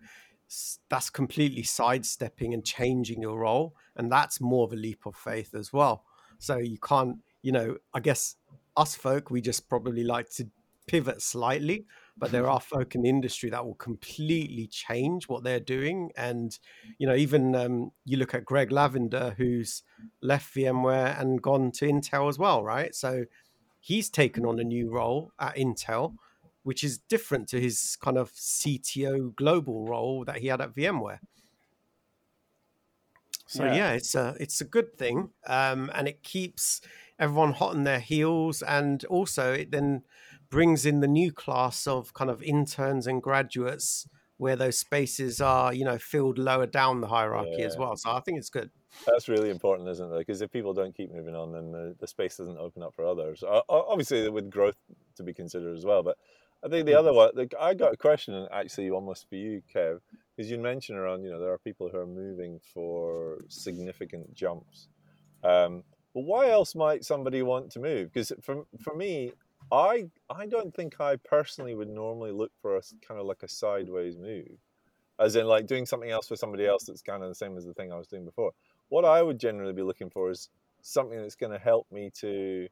that's 0.89 1.11
completely 1.11 1.63
sidestepping 1.65 2.55
and 2.55 2.65
changing 2.65 3.21
your 3.21 3.41
role, 3.41 3.75
and 3.97 4.11
that's 4.11 4.41
more 4.41 4.65
of 4.65 4.73
a 4.73 4.77
leap 4.77 5.07
of 5.07 5.17
faith 5.17 5.55
as 5.55 5.73
well. 5.73 6.05
So 6.39 6.59
you 6.59 6.79
can't, 6.79 7.19
you 7.43 7.53
know, 7.53 7.77
I 7.95 8.01
guess 8.01 8.37
us 8.77 8.95
folk 8.95 9.31
we 9.31 9.41
just 9.41 9.69
probably 9.69 10.05
like 10.05 10.31
to 10.31 10.51
pivot 10.87 11.23
slightly 11.23 11.87
but 12.21 12.31
there 12.31 12.49
are 12.49 12.61
folk 12.61 12.95
in 12.95 13.03
the 13.03 13.09
industry 13.09 13.51
that 13.51 13.65
will 13.65 13.75
completely 13.75 14.67
change 14.69 15.29
what 15.29 15.43
they're 15.43 15.61
doing. 15.61 16.11
And 16.17 16.59
you 16.99 17.07
know 17.07 17.15
even 17.15 17.55
um, 17.55 17.93
you 18.05 18.17
look 18.17 18.35
at 18.35 18.45
greg 18.45 18.71
lavender 18.73 19.35
who's 19.37 19.83
left 20.23 20.55
vmware 20.55 21.19
and 21.21 21.43
gone 21.43 21.71
to 21.73 21.87
intel 21.87 22.29
as 22.29 22.39
well 22.39 22.63
right? 22.65 22.95
So 22.95 23.25
he's 23.81 24.11
taken 24.11 24.45
on 24.47 24.59
a 24.61 24.65
new 24.65 24.91
role 24.91 25.33
at 25.39 25.57
intel 25.57 26.15
which 26.63 26.83
is 26.83 26.99
different 26.99 27.49
to 27.51 27.61
his 27.61 27.97
kind 27.97 28.17
of 28.17 28.33
cto 28.33 29.35
global 29.35 29.87
role 29.87 30.25
that 30.25 30.39
he 30.39 30.49
had 30.49 30.61
at 30.61 30.75
vmware. 30.75 31.21
So 33.47 33.65
Yeah. 33.65 33.79
yeah, 33.79 33.93
it's 33.93 34.15
a 34.15 34.37
it's 34.41 34.61
a 34.61 34.65
good 34.65 34.97
thing, 34.97 35.31
um, 35.47 35.91
and 35.95 36.09
it 36.09 36.23
keeps 36.23 36.81
everyone 37.19 37.53
hot 37.53 37.75
on 37.75 37.85
their 37.85 38.01
heels, 38.01 38.63
and 38.63 39.05
also 39.07 39.53
it 39.53 39.71
then 39.71 40.03
brings 40.51 40.87
in 40.87 41.01
the 41.01 41.09
new 41.09 41.33
class 41.33 41.87
of 41.87 42.13
kind 42.15 42.31
of 42.31 42.43
interns 42.43 43.07
and 43.07 43.23
graduates 43.23 44.07
where 44.37 44.57
those 44.57 44.79
spaces 44.79 45.41
are, 45.41 45.73
you 45.73 45.85
know, 45.85 45.97
filled 45.97 46.39
lower 46.39 46.67
down 46.67 47.01
the 47.01 47.07
hierarchy 47.07 47.63
as 47.63 47.77
well. 47.77 47.97
So 47.97 48.11
I 48.11 48.21
think 48.21 48.39
it's 48.39 48.51
good. 48.51 48.71
That's 49.07 49.29
really 49.29 49.49
important, 49.49 49.89
isn't 49.89 50.13
it? 50.13 50.19
Because 50.19 50.43
if 50.43 50.51
people 50.51 50.75
don't 50.75 50.95
keep 50.95 51.13
moving 51.13 51.37
on, 51.37 51.53
then 51.53 51.71
the, 51.71 51.95
the 52.01 52.07
space 52.07 52.37
doesn't 52.37 52.59
open 52.59 52.83
up 52.83 52.95
for 52.95 53.05
others. 53.07 53.45
Obviously, 53.69 54.29
with 54.29 54.51
growth 54.51 54.77
to 55.17 55.23
be 55.23 55.33
considered 55.33 55.77
as 55.77 55.85
well. 55.85 56.03
But 56.03 56.17
I 56.65 56.69
think 56.69 56.87
the 56.87 56.99
other 56.99 57.13
one, 57.13 57.31
I 57.61 57.75
got 57.75 57.95
a 57.95 57.97
question 57.97 58.49
actually 58.53 58.91
almost 58.91 59.29
for 59.29 59.37
you, 59.37 59.63
Kev, 59.73 60.01
because 60.37 60.51
you 60.51 60.59
mentioned 60.59 60.99
around, 60.99 61.23
you 61.23 61.31
know, 61.31 61.41
there 61.41 61.53
are 61.53 61.59
people 61.59 61.89
who 61.89 61.99
are 61.99 62.07
moving 62.07 62.59
for 62.73 63.39
significant 63.49 64.35
jumps. 64.35 64.89
Um, 65.45 65.85
but 66.15 66.21
why 66.23 66.49
else 66.51 66.75
might 66.75 67.05
somebody 67.05 67.43
want 67.43 67.71
to 67.73 67.81
move? 67.81 68.13
Because 68.13 68.33
for, 68.41 68.65
for 68.81 68.95
me, 68.95 69.33
I 69.73 70.11
I 70.31 70.47
don't 70.47 70.75
think 70.75 71.01
I 71.01 71.17
personally 71.17 71.75
would 71.75 71.89
normally 71.89 72.33
look 72.33 72.53
for 72.61 72.77
a 72.77 72.83
kind 73.07 73.21
of 73.21 73.27
like 73.27 73.43
a 73.43 73.49
sideways 73.49 74.17
move, 74.17 74.59
as 75.19 75.37
in 75.37 75.47
like 75.47 75.67
doing 75.67 75.87
something 75.87 76.11
else 76.11 76.29
for 76.29 76.37
somebody 76.37 76.67
else 76.67 76.85
that's 76.85 77.03
kind 77.03 77.23
of 77.23 77.29
the 77.29 77.35
same 77.35 77.57
as 77.57 77.65
the 77.65 77.75
thing 77.75 77.93
I 77.93 77.97
was 77.97 78.09
doing 78.09 78.25
before 78.25 78.53
what 78.89 79.05
I 79.05 79.23
would 79.23 79.39
generally 79.41 79.73
be 79.73 79.83
looking 79.83 80.11
for 80.11 80.31
is 80.31 80.49
something 80.83 81.21
that's 81.21 81.35
going 81.37 81.53
to 81.53 81.59
help 81.59 81.91
me 81.91 82.11
to, 82.17 82.69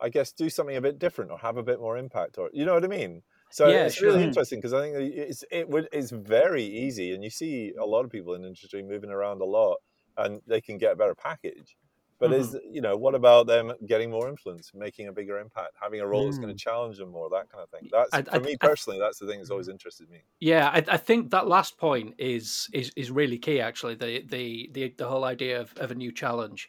I 0.00 0.08
guess, 0.08 0.32
do 0.32 0.50
something 0.50 0.76
a 0.76 0.80
bit 0.80 0.98
different 0.98 1.30
or 1.30 1.38
have 1.38 1.56
a 1.56 1.62
bit 1.62 1.80
more 1.80 1.96
impact, 1.98 2.38
or 2.38 2.50
you 2.52 2.64
know 2.64 2.74
what 2.74 2.84
I 2.84 2.88
mean. 2.88 3.22
So 3.50 3.68
Yeah, 3.68 3.86
it's 3.86 4.00
really 4.00 4.22
interesting 4.22 4.58
because 4.60 4.74
I 4.74 4.80
think 4.82 4.96
it's 4.96 5.44
it 5.50 5.68
would 5.68 5.88
it's 5.92 6.10
very 6.10 6.64
easy, 6.64 7.12
and 7.14 7.24
you 7.24 7.30
see 7.30 7.72
a 7.80 7.84
lot 7.86 8.04
of 8.04 8.10
people 8.10 8.34
in 8.34 8.44
industry 8.44 8.82
moving 8.82 9.10
around 9.10 9.40
a 9.40 9.46
lot, 9.46 9.78
and 10.16 10.42
they 10.46 10.60
can 10.60 10.78
get 10.78 10.92
a 10.92 10.96
better 10.96 11.14
package. 11.14 11.76
But 12.20 12.32
is 12.32 12.56
you 12.68 12.80
know 12.80 12.96
what 12.96 13.14
about 13.14 13.46
them 13.46 13.72
getting 13.86 14.10
more 14.10 14.28
influence, 14.28 14.72
making 14.74 15.06
a 15.06 15.12
bigger 15.12 15.38
impact, 15.38 15.76
having 15.80 16.00
a 16.00 16.06
role 16.06 16.24
that's 16.24 16.38
going 16.38 16.52
to 16.52 16.58
challenge 16.58 16.98
them 16.98 17.10
more, 17.12 17.30
that 17.30 17.48
kind 17.48 17.62
of 17.62 17.70
thing. 17.70 17.88
That's 17.92 18.12
I- 18.12 18.22
for 18.22 18.34
I- 18.34 18.38
me 18.40 18.56
I- 18.60 18.66
personally, 18.66 18.98
that's 18.98 19.18
the 19.20 19.26
thing 19.28 19.38
that's 19.38 19.50
always 19.50 19.68
interested 19.68 20.10
me. 20.10 20.18
Yeah, 20.40 20.68
I, 20.68 20.84
I 20.88 20.96
think 20.96 21.30
that 21.30 21.46
last 21.46 21.78
point 21.78 22.14
is 22.18 22.68
is 22.72 22.90
is 22.96 23.10
really 23.12 23.38
key. 23.38 23.60
Actually, 23.60 23.94
the 23.94 24.24
the 24.26 24.68
the, 24.72 24.94
the 24.98 25.06
whole 25.08 25.24
idea 25.24 25.60
of, 25.60 25.72
of 25.76 25.90
a 25.92 25.94
new 25.94 26.10
challenge. 26.12 26.68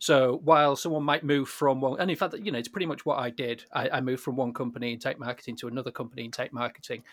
So 0.00 0.40
while 0.44 0.76
someone 0.76 1.02
might 1.04 1.24
move 1.24 1.48
from 1.48 1.80
one, 1.82 2.00
and 2.00 2.10
in 2.10 2.16
fact, 2.16 2.34
you 2.34 2.50
know, 2.50 2.58
it's 2.58 2.68
pretty 2.68 2.86
much 2.86 3.04
what 3.04 3.18
I 3.18 3.28
did. 3.30 3.64
I, 3.72 3.88
I 3.90 4.00
moved 4.00 4.22
from 4.22 4.34
one 4.36 4.54
company 4.54 4.92
in 4.94 4.98
tech 4.98 5.18
marketing 5.18 5.56
to 5.56 5.68
another 5.68 5.90
company 5.90 6.24
in 6.24 6.30
tech 6.30 6.52
marketing, 6.52 7.04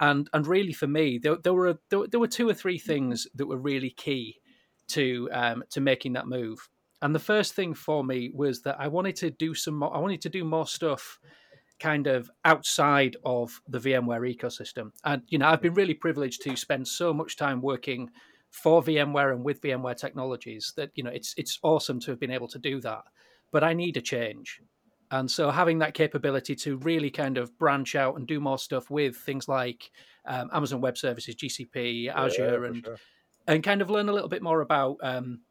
and 0.00 0.28
and 0.32 0.46
really 0.46 0.72
for 0.72 0.86
me, 0.86 1.18
there, 1.18 1.36
there 1.36 1.54
were 1.54 1.78
there, 1.90 1.98
were- 2.00 2.08
there 2.08 2.20
were 2.20 2.28
two 2.28 2.48
or 2.48 2.54
three 2.54 2.78
things 2.78 3.26
that 3.34 3.46
were 3.46 3.56
really 3.58 3.90
key 3.90 4.40
to 4.88 5.28
um, 5.32 5.64
to 5.70 5.80
making 5.80 6.14
that 6.14 6.26
move. 6.26 6.68
And 7.02 7.14
the 7.14 7.20
first 7.20 7.54
thing 7.54 7.74
for 7.74 8.02
me 8.02 8.30
was 8.34 8.62
that 8.62 8.76
I 8.78 8.88
wanted 8.88 9.16
to 9.16 9.30
do 9.30 9.54
some 9.54 9.76
more. 9.76 9.94
I 9.94 9.98
wanted 9.98 10.22
to 10.22 10.28
do 10.28 10.44
more 10.44 10.66
stuff 10.66 11.18
kind 11.78 12.06
of 12.06 12.30
outside 12.44 13.16
of 13.24 13.60
the 13.68 13.78
VMware 13.78 14.34
ecosystem. 14.34 14.92
And 15.04 15.22
you 15.28 15.38
know, 15.38 15.48
I've 15.48 15.60
been 15.60 15.74
really 15.74 15.94
privileged 15.94 16.42
to 16.42 16.56
spend 16.56 16.88
so 16.88 17.12
much 17.12 17.36
time 17.36 17.60
working 17.60 18.10
for 18.50 18.82
VMware 18.82 19.32
and 19.32 19.44
with 19.44 19.60
VMware 19.60 19.96
technologies 19.96 20.72
that 20.76 20.90
you 20.94 21.04
know 21.04 21.10
it's 21.10 21.34
it's 21.36 21.58
awesome 21.62 22.00
to 22.00 22.10
have 22.10 22.20
been 22.20 22.30
able 22.30 22.48
to 22.48 22.58
do 22.58 22.80
that. 22.80 23.02
But 23.52 23.62
I 23.62 23.74
need 23.74 23.96
a 23.96 24.02
change. 24.02 24.60
And 25.10 25.30
so 25.30 25.50
having 25.50 25.78
that 25.78 25.94
capability 25.94 26.56
to 26.56 26.78
really 26.78 27.10
kind 27.10 27.38
of 27.38 27.56
branch 27.58 27.94
out 27.94 28.16
and 28.16 28.26
do 28.26 28.40
more 28.40 28.58
stuff 28.58 28.90
with 28.90 29.16
things 29.16 29.46
like 29.46 29.90
um, 30.26 30.50
Amazon 30.52 30.80
Web 30.80 30.98
Services, 30.98 31.36
GCP, 31.36 32.12
Azure, 32.12 32.58
for 32.58 32.64
and 32.64 32.84
sure. 32.84 32.96
and 33.46 33.62
kind 33.62 33.82
of 33.82 33.90
learn 33.90 34.08
a 34.08 34.12
little 34.12 34.28
bit 34.28 34.42
more 34.42 34.62
about 34.62 34.96
um, 35.02 35.42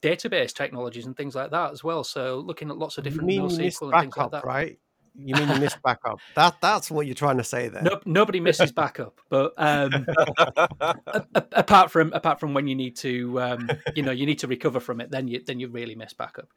database 0.00 0.52
technologies 0.52 1.06
and 1.06 1.16
things 1.16 1.34
like 1.34 1.50
that 1.50 1.72
as 1.72 1.82
well. 1.84 2.04
So 2.04 2.38
looking 2.38 2.70
at 2.70 2.78
lots 2.78 2.98
of 2.98 3.04
You 3.04 3.10
different 3.10 3.28
mean 3.28 3.50
you 3.50 3.56
missed 3.58 3.80
NoSQL 3.80 3.92
and 3.92 4.00
things 4.02 4.16
like 4.16 4.30
backup, 4.30 4.32
that. 4.32 4.44
right? 4.44 4.78
You 5.20 5.34
mean 5.34 5.48
you 5.48 5.56
missed 5.56 5.82
backup? 5.84 6.20
That 6.36 6.60
that's 6.60 6.90
what 6.92 7.06
you're 7.06 7.14
trying 7.16 7.38
to 7.38 7.44
say 7.44 7.68
there. 7.68 7.82
No, 7.82 8.00
nobody 8.04 8.38
misses 8.38 8.70
backup, 8.70 9.20
but 9.28 9.52
um, 9.56 10.06
a- 10.38 10.96
a- 11.34 11.46
apart 11.52 11.90
from 11.90 12.12
apart 12.12 12.38
from 12.38 12.54
when 12.54 12.68
you 12.68 12.76
need 12.76 12.94
to, 12.98 13.40
um, 13.40 13.68
you 13.96 14.02
know, 14.04 14.12
you 14.12 14.26
need 14.26 14.38
to 14.40 14.46
recover 14.46 14.78
from 14.78 15.00
it, 15.00 15.10
then 15.10 15.26
you 15.26 15.42
then 15.44 15.58
you 15.58 15.68
really 15.68 15.96
miss 15.96 16.12
backup. 16.12 16.48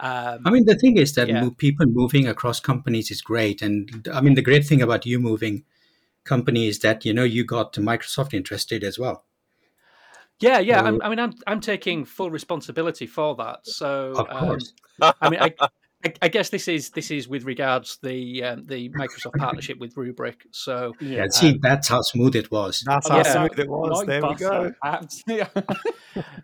Um, 0.00 0.40
I 0.46 0.50
mean, 0.50 0.64
the 0.64 0.76
thing 0.76 0.96
is 0.96 1.12
that 1.16 1.28
Yeah. 1.28 1.50
people 1.58 1.84
moving 1.86 2.26
across 2.26 2.60
companies 2.60 3.10
is 3.10 3.20
great, 3.20 3.60
and 3.60 4.08
I 4.12 4.22
mean, 4.22 4.34
the 4.34 4.42
great 4.42 4.64
thing 4.66 4.80
about 4.80 5.04
you 5.04 5.18
moving 5.18 5.64
company 6.24 6.66
is 6.66 6.78
that 6.78 7.04
you 7.04 7.12
know 7.12 7.24
you 7.24 7.44
got 7.44 7.74
Microsoft 7.74 8.32
interested 8.32 8.84
as 8.84 8.98
well. 8.98 9.24
Yeah, 10.40 10.58
yeah. 10.58 10.82
I'm, 10.82 11.00
I 11.02 11.08
mean, 11.08 11.18
I'm 11.18 11.34
I'm 11.46 11.60
taking 11.60 12.04
full 12.04 12.30
responsibility 12.30 13.06
for 13.06 13.34
that. 13.36 13.66
So, 13.66 14.12
Of 14.16 14.26
um. 14.30 14.58
I 15.20 15.30
mean, 15.30 15.40
I, 15.40 15.54
I, 16.04 16.12
I 16.22 16.28
guess 16.28 16.50
this 16.50 16.68
is 16.68 16.90
this 16.90 17.10
is 17.10 17.28
with 17.28 17.44
regards 17.44 17.98
the 18.02 18.44
um, 18.44 18.64
the 18.66 18.88
Microsoft 18.90 19.36
partnership 19.38 19.78
with 19.78 19.94
Rubrik. 19.96 20.42
So, 20.52 20.94
Yeah, 21.00 21.26
see, 21.30 21.58
that's 21.60 21.88
how 21.88 22.02
smooth 22.02 22.36
it 22.36 22.50
was. 22.52 22.82
That's 22.86 23.08
how 23.08 23.16
Yeah. 23.16 23.46
smooth 23.46 23.58
it 23.58 23.68
was. 23.68 24.06
There 24.06 24.22
we 24.22 24.34
go. 24.34 24.72
butter. 24.80 25.48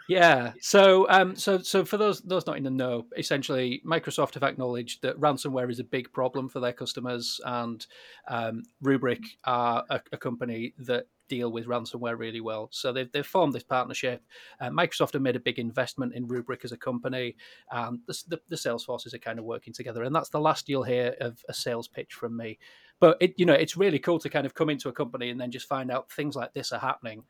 Yeah. 0.09 0.53
So, 0.61 1.09
um, 1.09 1.37
so, 1.37 1.59
so 1.59 1.85
for 1.85 1.97
those 1.97 2.21
those 2.21 2.47
not 2.47 2.57
in 2.57 2.65
the 2.65 2.71
know, 2.71 3.07
essentially, 3.17 3.81
Microsoft 3.87 4.35
have 4.35 4.43
acknowledged 4.43 5.03
that 5.03 5.19
ransomware 5.19 5.71
is 5.71 5.81
a 5.81 5.85
big 5.85 6.13
problem 6.13 6.49
for 6.49 6.61
their 6.61 6.73
customers, 6.73 7.41
and 7.45 7.85
um, 8.29 8.65
Rubrik 8.83 9.25
are 9.45 9.85
a, 9.89 10.01
a 10.13 10.17
company 10.17 10.75
that 10.79 11.07
deal 11.29 11.51
with 11.51 11.67
ransomware 11.67 12.19
really 12.19 12.41
well. 12.41 12.69
So 12.73 12.93
they've 12.93 13.11
they've 13.11 13.27
formed 13.27 13.53
this 13.53 13.63
partnership. 13.63 14.23
Uh, 14.61 14.71
Microsoft 14.71 15.13
have 15.15 15.23
made 15.23 15.37
a 15.37 15.41
big 15.41 15.59
investment 15.59 16.15
in 16.15 16.29
Rubrik 16.29 16.65
as 16.65 16.73
a 16.73 16.77
company, 16.77 17.37
and 17.71 18.01
the, 18.07 18.23
the, 18.29 18.41
the 18.49 18.57
sales 18.57 18.85
forces 18.85 19.15
are 19.15 19.19
kind 19.19 19.39
of 19.39 19.45
working 19.45 19.73
together. 19.73 20.03
And 20.03 20.15
that's 20.15 20.31
the 20.31 20.41
last 20.41 20.69
you'll 20.69 20.83
hear 20.83 21.15
of 21.21 21.43
a 21.49 21.55
sales 21.55 21.89
pitch 21.89 22.15
from 22.15 22.37
me. 22.37 22.59
But 23.01 23.17
it, 23.21 23.35
you 23.37 23.47
know, 23.47 23.55
it's 23.55 23.77
really 23.77 23.99
cool 23.99 24.19
to 24.21 24.31
kind 24.31 24.47
of 24.47 24.55
come 24.55 24.71
into 24.71 24.89
a 24.89 24.93
company 24.93 25.31
and 25.31 25.41
then 25.41 25.51
just 25.51 25.69
find 25.69 25.91
out 25.91 26.11
things 26.11 26.37
like 26.37 26.53
this 26.55 26.73
are 26.73 26.79
happening 26.79 27.25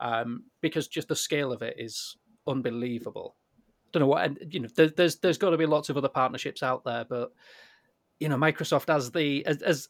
um, 0.00 0.44
because 0.60 0.88
just 0.88 1.08
the 1.08 1.16
scale 1.16 1.52
of 1.52 1.62
it 1.62 1.76
is 1.78 2.16
unbelievable. 2.46 3.36
I 3.86 3.90
don't 3.92 4.00
know 4.02 4.06
what, 4.06 4.24
and 4.24 4.38
you 4.50 4.60
know, 4.60 4.68
there, 4.76 4.88
there's 4.88 5.16
there's 5.16 5.38
got 5.38 5.50
to 5.50 5.56
be 5.56 5.66
lots 5.66 5.88
of 5.88 5.96
other 5.96 6.08
partnerships 6.08 6.62
out 6.62 6.84
there, 6.84 7.04
but 7.08 7.32
you 8.20 8.28
know, 8.28 8.36
Microsoft 8.36 8.94
as 8.94 9.10
the 9.10 9.44
as 9.46 9.62
as 9.62 9.88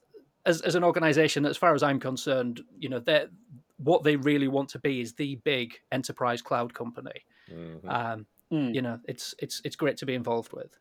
as, 0.48 0.60
as 0.62 0.74
an 0.74 0.82
organization, 0.82 1.46
as 1.46 1.56
far 1.56 1.74
as 1.74 1.82
I'm 1.82 2.00
concerned, 2.00 2.62
you 2.78 2.88
know, 2.88 2.98
they 2.98 3.26
what 3.76 4.02
they 4.02 4.16
really 4.16 4.48
want 4.48 4.68
to 4.70 4.78
be 4.80 5.00
is 5.00 5.12
the 5.12 5.36
big 5.44 5.74
enterprise 5.92 6.42
cloud 6.42 6.74
company. 6.74 7.22
Mhm. 7.50 7.88
Um, 7.88 8.26
Mm. 8.52 8.74
You 8.74 8.82
know, 8.82 8.98
it's 9.04 9.34
it's 9.38 9.60
it's 9.64 9.76
great 9.76 9.96
to 9.98 10.06
be 10.06 10.14
involved 10.14 10.52
with. 10.52 10.78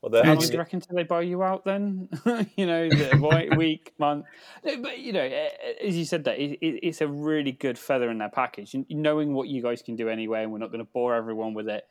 Well, 0.00 0.10
there 0.10 0.22
How 0.22 0.34
long 0.34 0.44
do 0.46 0.52
you 0.52 0.58
reckon 0.58 0.80
till 0.80 0.94
they 0.94 1.02
buy 1.02 1.22
you 1.22 1.42
out 1.42 1.64
then? 1.64 2.08
you 2.56 2.66
know, 2.66 2.88
the 2.88 3.18
wait, 3.18 3.56
week, 3.56 3.94
month. 3.98 4.26
No, 4.62 4.76
but 4.82 4.98
you 4.98 5.12
know, 5.12 5.22
eh, 5.22 5.48
as 5.82 5.96
you 5.96 6.04
said, 6.04 6.24
that 6.24 6.38
it, 6.38 6.58
it, 6.60 6.86
it's 6.86 7.00
a 7.00 7.08
really 7.08 7.52
good 7.52 7.78
feather 7.78 8.10
in 8.10 8.18
their 8.18 8.28
package. 8.28 8.74
And 8.74 8.84
knowing 8.90 9.32
what 9.32 9.48
you 9.48 9.62
guys 9.62 9.80
can 9.82 9.96
do 9.96 10.08
anyway, 10.08 10.42
and 10.42 10.52
we're 10.52 10.58
not 10.58 10.70
going 10.70 10.84
to 10.84 10.90
bore 10.92 11.14
everyone 11.14 11.54
with 11.54 11.68
it, 11.68 11.84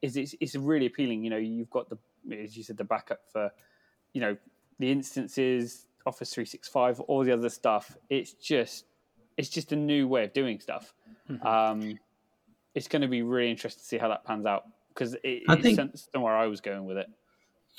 is 0.00 0.16
it's, 0.16 0.34
it's 0.40 0.54
really 0.54 0.86
appealing. 0.86 1.24
You 1.24 1.30
know, 1.30 1.36
you've 1.36 1.70
got 1.70 1.90
the 1.90 1.98
as 2.34 2.56
you 2.56 2.62
said, 2.62 2.76
the 2.76 2.84
backup 2.84 3.20
for 3.32 3.50
you 4.12 4.20
know 4.20 4.36
the 4.78 4.90
instances, 4.90 5.86
Office 6.06 6.32
three 6.32 6.44
six 6.44 6.68
five, 6.68 7.00
all 7.00 7.24
the 7.24 7.32
other 7.32 7.48
stuff. 7.50 7.96
It's 8.08 8.32
just 8.32 8.84
it's 9.36 9.48
just 9.48 9.72
a 9.72 9.76
new 9.76 10.06
way 10.08 10.24
of 10.24 10.32
doing 10.32 10.60
stuff. 10.60 10.94
Um, 11.42 11.98
it's 12.74 12.88
going 12.88 13.02
to 13.02 13.08
be 13.08 13.22
really 13.22 13.50
interesting 13.50 13.80
to 13.82 13.86
see 13.86 13.98
how 13.98 14.08
that 14.08 14.24
pans 14.24 14.46
out 14.46 14.64
because 14.90 15.14
it, 15.24 15.42
I 15.48 15.54
it's 15.54 15.62
think- 15.62 15.76
some- 15.76 15.92
somewhere 16.12 16.36
I 16.36 16.46
was 16.46 16.60
going 16.60 16.84
with 16.86 16.96
it. 16.98 17.08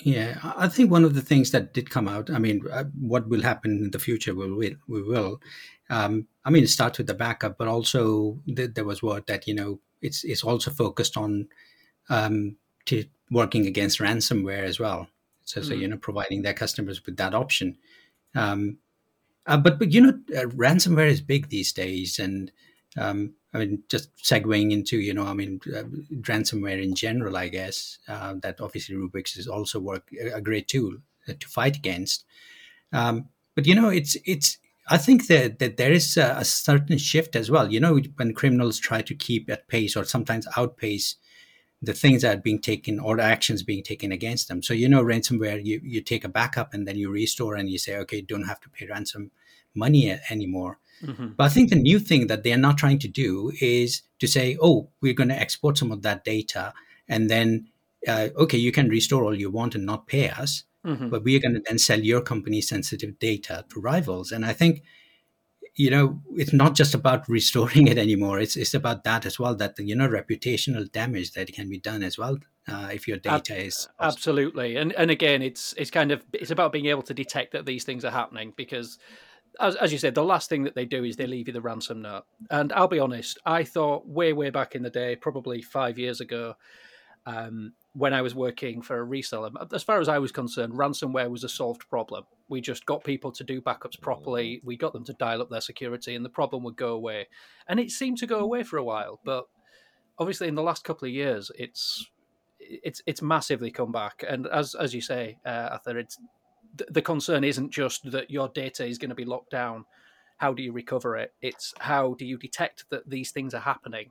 Yeah, 0.00 0.38
I 0.56 0.68
think 0.68 0.92
one 0.92 1.02
of 1.02 1.14
the 1.14 1.22
things 1.22 1.50
that 1.50 1.74
did 1.74 1.90
come 1.90 2.06
out. 2.06 2.30
I 2.30 2.38
mean, 2.38 2.62
uh, 2.70 2.84
what 3.00 3.28
will 3.28 3.42
happen 3.42 3.72
in 3.72 3.90
the 3.90 3.98
future? 3.98 4.32
Will 4.32 4.54
we? 4.54 4.76
We 4.86 5.02
will. 5.02 5.40
Um, 5.90 6.28
I 6.44 6.50
mean, 6.50 6.62
it 6.62 6.68
starts 6.68 6.98
with 6.98 7.08
the 7.08 7.14
backup, 7.14 7.58
but 7.58 7.66
also 7.66 8.38
th- 8.46 8.74
there 8.74 8.84
was 8.84 9.02
word 9.02 9.24
that 9.26 9.48
you 9.48 9.54
know 9.54 9.80
it's 10.00 10.22
it's 10.22 10.44
also 10.44 10.70
focused 10.70 11.16
on 11.16 11.48
um, 12.10 12.54
to 12.84 13.06
working 13.32 13.66
against 13.66 13.98
ransomware 13.98 14.62
as 14.62 14.78
well. 14.78 15.08
So, 15.44 15.62
so 15.62 15.74
you 15.74 15.88
know, 15.88 15.96
providing 15.96 16.42
their 16.42 16.54
customers 16.54 17.04
with 17.04 17.16
that 17.16 17.34
option. 17.34 17.76
Um, 18.34 18.78
uh, 19.46 19.56
but 19.56 19.78
but 19.78 19.92
you 19.92 20.00
know, 20.00 20.18
uh, 20.36 20.46
ransomware 20.48 21.08
is 21.08 21.20
big 21.20 21.48
these 21.48 21.72
days, 21.72 22.18
and 22.18 22.52
um, 22.98 23.34
I 23.54 23.58
mean, 23.58 23.82
just 23.88 24.14
segueing 24.16 24.72
into 24.72 24.98
you 24.98 25.14
know, 25.14 25.24
I 25.24 25.32
mean, 25.32 25.60
uh, 25.74 25.84
ransomware 26.20 26.82
in 26.82 26.94
general, 26.94 27.36
I 27.36 27.48
guess 27.48 27.98
uh, 28.08 28.34
that 28.42 28.60
obviously 28.60 28.94
Rubrik's 28.94 29.36
is 29.36 29.48
also 29.48 29.80
work 29.80 30.08
a 30.34 30.40
great 30.40 30.68
tool 30.68 30.96
uh, 31.26 31.32
to 31.38 31.48
fight 31.48 31.76
against. 31.76 32.24
Um, 32.92 33.30
but 33.54 33.66
you 33.66 33.74
know, 33.74 33.88
it's 33.88 34.16
it's. 34.24 34.58
I 34.90 34.96
think 34.96 35.26
that, 35.26 35.58
that 35.58 35.76
there 35.76 35.92
is 35.92 36.16
a, 36.16 36.36
a 36.38 36.44
certain 36.46 36.96
shift 36.96 37.36
as 37.36 37.50
well. 37.50 37.70
You 37.70 37.78
know, 37.78 38.00
when 38.16 38.32
criminals 38.32 38.78
try 38.78 39.02
to 39.02 39.14
keep 39.14 39.50
at 39.50 39.68
pace 39.68 39.94
or 39.94 40.04
sometimes 40.04 40.48
outpace 40.56 41.16
the 41.82 41.92
things 41.92 42.22
that 42.22 42.36
are 42.38 42.40
being 42.40 42.60
taken 42.60 42.98
or 42.98 43.16
the 43.16 43.22
actions 43.22 43.62
being 43.62 43.82
taken 43.84 44.10
against 44.12 44.48
them. 44.48 44.62
So 44.62 44.74
you 44.74 44.88
know, 44.88 45.02
ransomware, 45.02 45.64
you 45.64 45.80
you 45.84 46.00
take 46.02 46.24
a 46.24 46.28
backup 46.28 46.74
and 46.74 46.86
then 46.88 46.96
you 46.96 47.10
restore 47.10 47.54
and 47.54 47.68
you 47.70 47.78
say, 47.78 47.96
okay, 47.98 48.20
don't 48.20 48.44
have 48.48 48.60
to 48.60 48.68
pay 48.70 48.86
ransom 48.86 49.30
money 49.74 50.10
anymore. 50.30 50.78
Mhm. 51.04 51.36
But 51.36 51.44
I 51.44 51.48
think 51.50 51.70
the 51.70 51.76
new 51.76 51.98
thing 52.00 52.26
that 52.26 52.42
they're 52.42 52.58
not 52.58 52.78
trying 52.78 52.98
to 53.00 53.08
do 53.08 53.52
is 53.60 54.02
to 54.18 54.26
say, 54.26 54.56
oh, 54.60 54.88
we're 55.00 55.14
going 55.14 55.28
to 55.28 55.40
export 55.40 55.78
some 55.78 55.92
of 55.92 56.02
that 56.02 56.24
data 56.24 56.74
and 57.08 57.30
then, 57.30 57.68
uh, 58.08 58.28
okay, 58.36 58.58
you 58.58 58.72
can 58.72 58.88
restore 58.88 59.22
all 59.24 59.34
you 59.38 59.50
want 59.50 59.74
and 59.76 59.86
not 59.86 60.08
pay 60.08 60.28
us, 60.30 60.64
Mhm. 60.84 61.10
but 61.10 61.22
we 61.22 61.36
are 61.36 61.40
going 61.40 61.54
to 61.54 61.62
then 61.68 61.78
sell 61.78 62.00
your 62.00 62.20
company 62.20 62.60
sensitive 62.60 63.18
data 63.20 63.64
to 63.70 63.80
rivals. 63.80 64.32
And 64.32 64.44
I 64.44 64.52
think, 64.52 64.82
you 65.78 65.90
know, 65.90 66.20
it's 66.34 66.52
not 66.52 66.74
just 66.74 66.92
about 66.92 67.28
restoring 67.28 67.86
it 67.86 67.98
anymore. 67.98 68.40
It's 68.40 68.56
it's 68.56 68.74
about 68.74 69.04
that 69.04 69.24
as 69.24 69.38
well. 69.38 69.54
That 69.54 69.78
you 69.78 69.94
know, 69.94 70.08
reputational 70.08 70.90
damage 70.90 71.32
that 71.32 71.52
can 71.52 71.70
be 71.70 71.78
done 71.78 72.02
as 72.02 72.18
well 72.18 72.38
uh, 72.66 72.88
if 72.92 73.06
your 73.06 73.18
Ab- 73.18 73.44
data 73.44 73.56
is 73.64 73.88
Absolutely, 74.00 74.76
and 74.76 74.92
and 74.94 75.10
again, 75.10 75.40
it's 75.40 75.74
it's 75.78 75.90
kind 75.90 76.10
of 76.10 76.24
it's 76.32 76.50
about 76.50 76.72
being 76.72 76.86
able 76.86 77.02
to 77.02 77.14
detect 77.14 77.52
that 77.52 77.64
these 77.64 77.84
things 77.84 78.04
are 78.04 78.10
happening 78.10 78.52
because, 78.56 78.98
as 79.60 79.76
as 79.76 79.92
you 79.92 79.98
said, 79.98 80.16
the 80.16 80.24
last 80.24 80.48
thing 80.48 80.64
that 80.64 80.74
they 80.74 80.84
do 80.84 81.04
is 81.04 81.16
they 81.16 81.28
leave 81.28 81.46
you 81.46 81.52
the 81.52 81.60
ransom 81.60 82.02
note. 82.02 82.24
And 82.50 82.72
I'll 82.72 82.88
be 82.88 82.98
honest, 82.98 83.38
I 83.46 83.62
thought 83.62 84.06
way 84.06 84.32
way 84.32 84.50
back 84.50 84.74
in 84.74 84.82
the 84.82 84.90
day, 84.90 85.14
probably 85.14 85.62
five 85.62 85.96
years 85.96 86.20
ago, 86.20 86.54
um, 87.24 87.74
when 87.94 88.14
I 88.14 88.22
was 88.22 88.34
working 88.34 88.82
for 88.82 89.02
a 89.02 89.06
reseller, 89.06 89.50
as 89.72 89.82
far 89.82 90.00
as 90.00 90.08
I 90.08 90.18
was 90.18 90.30
concerned, 90.30 90.74
ransomware 90.74 91.30
was 91.30 91.44
a 91.44 91.48
solved 91.48 91.88
problem. 91.88 92.24
We 92.48 92.60
just 92.60 92.86
got 92.86 93.02
people 93.02 93.32
to 93.32 93.44
do 93.44 93.60
backups 93.60 94.00
properly. 94.00 94.60
We 94.64 94.76
got 94.76 94.92
them 94.92 95.04
to 95.04 95.14
dial 95.14 95.42
up 95.42 95.50
their 95.50 95.60
security, 95.60 96.14
and 96.14 96.24
the 96.24 96.30
problem 96.30 96.62
would 96.64 96.76
go 96.76 96.92
away. 96.92 97.28
And 97.66 97.80
it 97.80 97.90
seemed 97.90 98.18
to 98.18 98.26
go 98.26 98.40
away 98.40 98.62
for 98.62 98.76
a 98.76 98.84
while, 98.84 99.20
but 99.24 99.46
obviously 100.18 100.48
in 100.48 100.54
the 100.54 100.62
last 100.62 100.84
couple 100.84 101.06
of 101.06 101.14
years, 101.14 101.50
it's 101.58 102.06
it's 102.60 103.02
it's 103.06 103.22
massively 103.22 103.70
come 103.70 103.92
back. 103.92 104.24
And 104.28 104.46
as 104.48 104.74
as 104.74 104.94
you 104.94 105.00
say, 105.00 105.38
uh, 105.46 105.70
Arthur, 105.72 105.98
it's 105.98 106.18
the 106.90 107.02
concern 107.02 107.44
isn't 107.44 107.72
just 107.72 108.10
that 108.10 108.30
your 108.30 108.48
data 108.48 108.84
is 108.86 108.98
going 108.98 109.08
to 109.08 109.14
be 109.14 109.24
locked 109.24 109.50
down. 109.50 109.84
How 110.36 110.52
do 110.52 110.62
you 110.62 110.72
recover 110.72 111.16
it? 111.16 111.32
It's 111.42 111.74
how 111.78 112.14
do 112.14 112.24
you 112.24 112.38
detect 112.38 112.84
that 112.90 113.08
these 113.08 113.32
things 113.32 113.54
are 113.54 113.60
happening, 113.60 114.10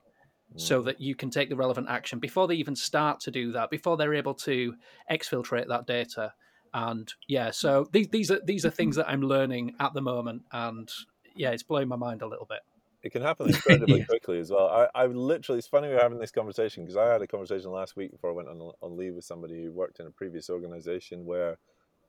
so 0.55 0.81
that 0.83 0.99
you 0.99 1.15
can 1.15 1.29
take 1.29 1.49
the 1.49 1.55
relevant 1.55 1.87
action 1.89 2.19
before 2.19 2.47
they 2.47 2.55
even 2.55 2.75
start 2.75 3.19
to 3.21 3.31
do 3.31 3.51
that, 3.51 3.69
before 3.69 3.97
they're 3.97 4.15
able 4.15 4.33
to 4.33 4.75
exfiltrate 5.11 5.67
that 5.67 5.85
data. 5.85 6.33
And 6.73 7.11
yeah, 7.27 7.51
so 7.51 7.87
these 7.91 8.07
these 8.09 8.31
are 8.31 8.39
these 8.43 8.65
are 8.65 8.69
things 8.69 8.95
that 8.97 9.09
I'm 9.09 9.21
learning 9.21 9.75
at 9.79 9.93
the 9.93 10.01
moment, 10.01 10.43
and 10.51 10.89
yeah, 11.35 11.51
it's 11.51 11.63
blowing 11.63 11.87
my 11.87 11.95
mind 11.95 12.21
a 12.21 12.27
little 12.27 12.45
bit. 12.45 12.59
it 13.03 13.11
can 13.11 13.21
happen 13.21 13.47
incredibly 13.49 13.99
Yeah. 13.99 14.05
quickly 14.05 14.39
as 14.39 14.51
well. 14.51 14.67
I, 14.67 15.03
I 15.03 15.05
literally, 15.05 15.59
it's 15.59 15.67
funny 15.67 15.87
we're 15.87 16.01
having 16.01 16.19
this 16.19 16.31
conversation 16.31 16.83
because 16.83 16.97
I 16.97 17.11
had 17.11 17.21
a 17.21 17.27
conversation 17.27 17.71
last 17.71 17.95
week 17.95 18.11
before 18.11 18.31
I 18.31 18.33
went 18.33 18.49
on, 18.49 18.59
on 18.81 18.97
leave 18.97 19.13
with 19.15 19.25
somebody 19.25 19.63
who 19.63 19.71
worked 19.71 19.99
in 19.99 20.07
a 20.07 20.11
previous 20.11 20.49
organization 20.49 21.25
where 21.25 21.57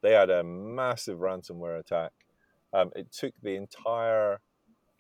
they 0.03 0.13
had 0.13 0.31
a 0.31 0.43
massive 0.45 1.19
ransomware 1.19 1.79
attack. 1.79 2.13
Um, 2.73 2.91
it 2.97 3.13
took 3.13 3.35
the 3.43 3.55
entire 3.57 4.41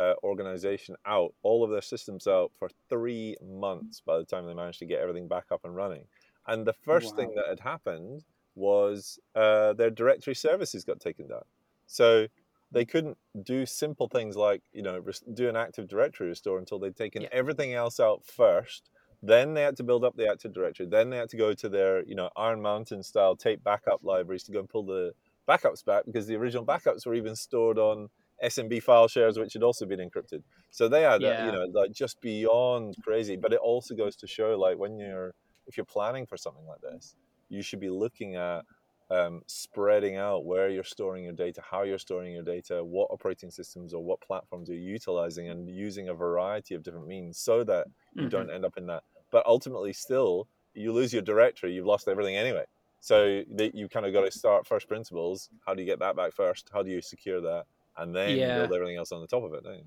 uh, 0.00 0.14
organization 0.22 0.96
out, 1.04 1.34
all 1.42 1.64
of 1.64 1.70
their 1.70 1.82
systems 1.82 2.26
out 2.26 2.52
for 2.58 2.68
three 2.88 3.36
months 3.42 4.00
by 4.00 4.18
the 4.18 4.24
time 4.24 4.46
they 4.46 4.54
managed 4.54 4.78
to 4.80 4.86
get 4.86 5.00
everything 5.00 5.28
back 5.28 5.46
up 5.50 5.64
and 5.64 5.74
running. 5.74 6.06
And 6.46 6.66
the 6.66 6.72
first 6.72 7.14
thing 7.16 7.32
that 7.34 7.46
had 7.48 7.60
happened 7.60 8.24
was 8.54 9.18
uh, 9.34 9.72
their 9.74 9.90
directory 9.90 10.34
services 10.34 10.84
got 10.84 11.00
taken 11.00 11.28
down. 11.28 11.42
So 11.86 12.28
they 12.70 12.84
couldn't 12.84 13.18
do 13.42 13.64
simple 13.66 14.08
things 14.08 14.36
like 14.36 14.62
you 14.72 14.82
know 14.82 15.02
do 15.34 15.48
an 15.48 15.56
active 15.56 15.88
directory 15.88 16.28
restore 16.28 16.58
until 16.58 16.78
they'd 16.78 16.96
taken 16.96 17.22
Yeah. 17.22 17.28
everything 17.32 17.72
else 17.72 17.98
out 17.98 18.24
first 18.24 18.90
then 19.22 19.54
they 19.54 19.62
had 19.62 19.76
to 19.76 19.82
build 19.82 20.04
up 20.04 20.14
the 20.16 20.28
active 20.30 20.52
directory 20.52 20.86
then 20.86 21.08
they 21.10 21.16
had 21.16 21.30
to 21.30 21.36
go 21.36 21.54
to 21.54 21.68
their 21.68 22.04
you 22.04 22.14
know 22.14 22.30
iron 22.36 22.60
mountain 22.60 23.02
style 23.02 23.34
tape 23.36 23.62
backup 23.64 24.00
libraries 24.02 24.42
to 24.44 24.52
go 24.52 24.60
and 24.60 24.68
pull 24.68 24.84
the 24.84 25.12
backups 25.48 25.82
back 25.84 26.04
because 26.04 26.26
the 26.26 26.36
original 26.36 26.64
backups 26.64 27.06
were 27.06 27.14
even 27.14 27.34
stored 27.34 27.78
on 27.78 28.08
smb 28.42 28.82
file 28.82 29.08
shares 29.08 29.38
which 29.38 29.52
had 29.52 29.62
also 29.62 29.86
been 29.86 30.00
encrypted 30.00 30.42
so 30.70 30.88
they 30.88 31.02
had 31.02 31.24
uh, 31.24 31.32
Yeah. 31.32 31.38
you 31.38 31.52
know 31.52 31.64
like 31.72 31.92
just 31.92 32.20
beyond 32.20 32.98
crazy 33.00 33.36
but 33.36 33.52
it 33.52 33.60
also 33.60 33.94
goes 33.94 34.16
to 34.16 34.26
show 34.26 34.56
like 34.58 34.78
when 34.78 34.98
you're 34.98 35.34
if 35.66 35.76
you're 35.76 35.86
planning 35.86 36.26
for 36.26 36.36
something 36.36 36.66
like 36.66 36.80
this 36.80 37.14
you 37.48 37.62
should 37.62 37.80
be 37.80 37.90
looking 37.90 38.36
at 38.36 38.64
um, 39.10 39.42
spreading 39.46 40.16
out 40.16 40.44
where 40.44 40.68
you're 40.68 40.84
storing 40.84 41.24
your 41.24 41.32
data, 41.32 41.62
how 41.62 41.82
you're 41.82 41.98
storing 41.98 42.34
your 42.34 42.42
data, 42.42 42.84
what 42.84 43.08
operating 43.10 43.50
systems 43.50 43.94
or 43.94 44.04
what 44.04 44.20
platforms 44.20 44.68
you're 44.68 44.76
utilizing, 44.78 45.48
and 45.48 45.68
using 45.70 46.08
a 46.08 46.14
variety 46.14 46.74
of 46.74 46.82
different 46.82 47.06
means 47.06 47.38
so 47.38 47.64
that 47.64 47.88
you 48.18 48.26
Mhm. 48.26 48.28
don't 48.28 48.50
end 48.50 48.66
up 48.66 48.76
in 48.76 48.86
that. 48.86 49.04
But 49.30 49.46
ultimately, 49.46 49.94
still, 49.94 50.46
you 50.74 50.92
lose 50.92 51.12
your 51.14 51.22
directory, 51.22 51.72
you've 51.72 51.86
lost 51.86 52.06
everything 52.06 52.36
anyway. 52.36 52.66
So 53.00 53.44
you 53.56 53.88
kind 53.88 54.04
of 54.04 54.12
got 54.12 54.22
to 54.22 54.30
start 54.30 54.66
first 54.66 54.88
principles. 54.88 55.50
How 55.64 55.74
do 55.74 55.80
you 55.82 55.86
get 55.86 56.00
that 56.00 56.16
back 56.16 56.32
first? 56.32 56.68
How 56.72 56.82
do 56.82 56.90
you 56.90 57.00
secure 57.00 57.40
that? 57.40 57.66
And 57.98 58.14
then 58.14 58.36
Yeah. 58.36 58.54
build 58.58 58.72
everything 58.74 58.96
else 58.96 59.12
on 59.12 59.20
the 59.20 59.26
top 59.26 59.42
of 59.42 59.52
it, 59.54 59.64
don't 59.64 59.74
you? 59.78 59.84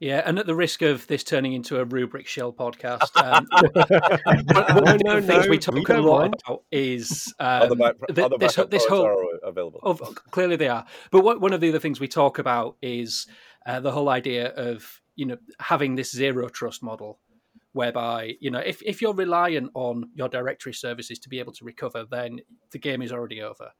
Yeah, 0.00 0.22
and 0.26 0.38
at 0.38 0.46
the 0.46 0.54
risk 0.54 0.82
of 0.82 1.06
this 1.06 1.22
turning 1.22 1.52
into 1.52 1.80
a 1.80 1.86
Rubrik 1.86 2.26
shell 2.26 2.52
podcast, 2.52 3.16
um, 3.24 3.46
one, 4.52 4.74
one 4.74 4.84
No, 4.84 4.94
of 4.94 5.02
no, 5.04 5.14
the 5.20 5.22
things 5.26 5.44
no, 5.46 5.50
we 5.50 5.58
talk 5.58 5.88
we 5.88 5.94
a 5.94 6.00
lot 6.00 6.20
mind. 6.20 6.42
about 6.46 6.62
is 6.72 7.32
other 7.38 7.70
um, 7.70 7.78
back, 7.78 7.94
th- 8.08 8.18
other 8.26 8.36
this, 8.38 8.56
backup 8.56 8.70
this 8.70 8.84
whole 8.86 9.06
are 9.06 9.38
available. 9.44 9.80
of 9.82 10.02
clearly 10.30 10.56
they 10.56 10.68
are. 10.68 10.84
But 11.10 11.22
what, 11.24 11.40
one 11.40 11.52
of 11.52 11.60
the 11.60 11.68
other 11.68 11.78
things 11.78 12.00
we 12.00 12.08
talk 12.08 12.38
about 12.38 12.76
is 12.82 13.26
uh, 13.66 13.80
the 13.80 13.92
whole 13.92 14.08
idea 14.08 14.48
of 14.48 15.00
you 15.16 15.26
know 15.26 15.36
having 15.60 15.94
this 15.94 16.10
zero 16.10 16.48
trust 16.48 16.82
model, 16.82 17.20
whereby 17.72 18.34
you 18.40 18.50
know 18.50 18.58
if 18.58 18.82
if 18.82 19.00
you're 19.00 19.14
reliant 19.14 19.70
on 19.74 20.10
your 20.14 20.28
directory 20.28 20.74
services 20.74 21.18
to 21.20 21.28
be 21.28 21.38
able 21.38 21.52
to 21.52 21.64
recover, 21.64 22.04
then 22.10 22.40
the 22.72 22.78
game 22.78 23.00
is 23.00 23.12
already 23.12 23.40
over. 23.40 23.70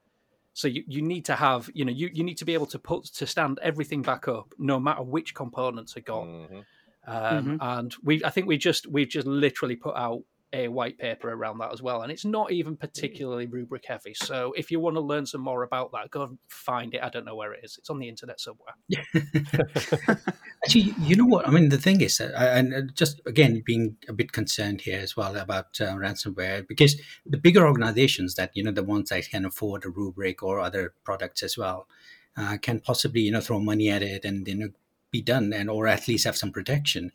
So 0.54 0.68
you, 0.68 0.84
you 0.86 1.02
need 1.02 1.24
to 1.26 1.34
have 1.34 1.68
you 1.74 1.84
know 1.84 1.92
you, 1.92 2.08
you 2.12 2.24
need 2.24 2.38
to 2.38 2.44
be 2.44 2.54
able 2.54 2.66
to 2.66 2.78
put 2.78 3.04
to 3.04 3.26
stand 3.26 3.58
everything 3.62 4.02
back 4.02 4.28
up, 4.28 4.54
no 4.58 4.80
matter 4.80 5.02
which 5.02 5.34
components 5.34 5.96
are 5.96 6.00
gone. 6.00 6.48
Mhm. 6.48 6.64
Um, 7.06 7.58
And 7.60 7.94
we 8.02 8.24
I 8.24 8.30
think 8.30 8.46
we 8.46 8.56
just 8.56 8.86
we've 8.86 9.08
just 9.08 9.26
literally 9.26 9.76
put 9.76 9.94
out 9.96 10.22
a 10.54 10.68
white 10.68 10.96
paper 10.98 11.30
around 11.30 11.58
that 11.58 11.72
as 11.72 11.82
well, 11.82 12.02
and 12.02 12.12
it's 12.12 12.24
not 12.24 12.52
even 12.52 12.76
particularly 12.76 13.46
Rubrik 13.46 13.84
heavy. 13.86 14.14
So 14.14 14.54
if 14.56 14.70
you 14.70 14.78
want 14.78 14.94
to 14.96 15.00
learn 15.00 15.26
some 15.26 15.40
more 15.40 15.64
about 15.64 15.90
that, 15.92 16.10
go 16.10 16.38
find 16.48 16.94
it. 16.94 17.02
I 17.02 17.08
don't 17.08 17.24
know 17.24 17.34
where 17.34 17.52
it 17.52 17.64
is. 17.64 17.76
It's 17.76 17.90
on 17.90 17.98
the 17.98 18.08
internet 18.08 18.40
somewhere. 18.40 18.74
Actually, 20.64 20.94
you 21.00 21.16
know 21.16 21.26
what? 21.26 21.46
I 21.48 21.50
mean, 21.50 21.68
the 21.70 21.78
thing 21.78 22.00
is, 22.00 22.20
I- 22.20 22.58
and 22.58 22.72
uh, 22.74 22.82
just 22.94 23.20
again 23.26 23.62
being 23.66 23.96
a 24.08 24.12
bit 24.12 24.32
concerned 24.32 24.82
here 24.82 25.00
as 25.00 25.16
well 25.16 25.36
about 25.36 25.80
uh, 25.80 25.94
ransomware, 25.94 26.66
because 26.66 27.00
the 27.26 27.36
bigger 27.36 27.66
organizations 27.66 28.36
that 28.36 28.52
you 28.54 28.62
know, 28.62 28.70
the 28.70 28.84
ones 28.84 29.10
that 29.10 29.28
can 29.28 29.44
afford 29.44 29.84
a 29.84 29.88
Rubrik 29.88 30.42
or 30.42 30.60
other 30.60 30.94
products 31.04 31.42
as 31.42 31.58
well, 31.58 31.88
uh, 32.36 32.56
can 32.62 32.78
possibly 32.78 33.22
you 33.22 33.32
know 33.32 33.40
throw 33.40 33.58
money 33.58 33.90
at 33.90 34.02
it 34.02 34.24
and 34.24 34.46
you 34.46 34.54
know 34.54 34.68
be 35.10 35.20
done, 35.20 35.52
and 35.52 35.68
or 35.68 35.88
at 35.88 36.06
least 36.06 36.24
have 36.24 36.36
some 36.36 36.52
protection. 36.52 37.10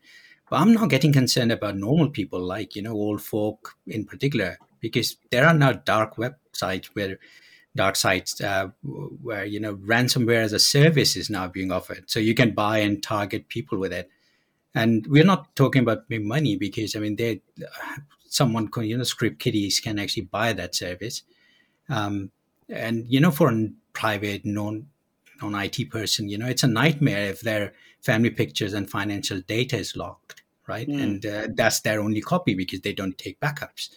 But 0.50 0.62
I'm 0.62 0.74
not 0.74 0.90
getting 0.90 1.14
concerned 1.14 1.52
about 1.52 1.78
normal 1.78 2.10
people, 2.10 2.40
like 2.40 2.76
you 2.76 2.82
know, 2.82 2.94
old 2.94 3.22
folk 3.22 3.76
in 3.88 4.06
particular, 4.06 4.58
because 4.80 5.18
there 5.32 5.46
are 5.48 5.54
now 5.54 5.74
dark 5.74 6.16
websites 6.16 6.88
where 6.94 7.20
dark 7.76 7.96
sites 7.96 8.42
uh, 8.42 8.70
where 8.84 9.46
you 9.46 9.60
know 9.60 9.76
ransomware 9.76 10.44
as 10.44 10.54
a 10.54 10.60
service 10.60 11.16
is 11.16 11.30
now 11.30 11.48
being 11.48 11.72
offered. 11.72 12.10
So 12.10 12.20
you 12.20 12.34
can 12.34 12.54
buy 12.54 12.80
and 12.80 13.02
target 13.02 13.50
people 13.50 13.78
with 13.78 13.94
it. 13.94 14.10
And 14.76 15.06
we're 15.08 15.26
not 15.26 15.56
talking 15.56 15.82
about 15.82 16.04
money 16.10 16.56
because 16.56 16.96
i 16.96 17.00
mean 17.00 17.16
they 17.16 17.42
someone 18.28 18.70
you 18.82 18.98
know 18.98 19.04
script 19.04 19.40
kiddies 19.40 19.80
can 19.80 20.00
actually 20.00 20.24
buy 20.24 20.54
that 20.54 20.76
service. 20.76 21.24
Um, 21.90 22.32
and 22.68 23.06
you 23.08 23.20
know 23.20 23.32
for 23.32 23.52
a 23.52 23.70
private 23.94 24.46
non 24.46 24.88
non 25.42 25.56
IT 25.56 25.90
person 25.90 26.30
you 26.30 26.38
know 26.38 26.46
it's 26.46 26.64
a 26.64 26.68
nightmare 26.68 27.30
if 27.30 27.42
their 27.42 27.74
family 28.02 28.30
pictures 28.30 28.74
and 28.74 28.90
financial 28.90 29.42
data 29.42 29.78
is 29.78 29.96
locked 29.96 30.44
right 30.68 30.88
Mm. 30.88 31.04
and 31.04 31.26
uh, 31.26 31.48
that's 31.56 31.82
their 31.82 32.00
only 32.00 32.22
copy 32.22 32.54
because 32.56 32.82
they 32.82 32.94
don't 32.94 33.18
take 33.18 33.40
backups 33.40 33.90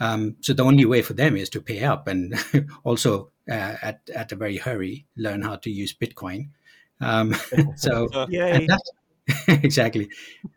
Um, 0.00 0.36
so 0.42 0.52
the 0.52 0.62
only 0.64 0.84
way 0.84 1.02
for 1.02 1.14
them 1.14 1.36
is 1.36 1.48
to 1.50 1.60
pay 1.60 1.82
up 1.84 2.06
and 2.08 2.34
also 2.84 3.30
uh, 3.50 3.76
at 3.82 4.00
at 4.14 4.32
a 4.32 4.36
very 4.36 4.58
hurry 4.58 5.06
learn 5.16 5.42
how 5.42 5.56
to 5.56 5.70
use 5.70 5.94
Bitcoin. 5.96 6.50
Um, 7.00 7.34
so 7.76 8.08
exactly, 9.48 10.08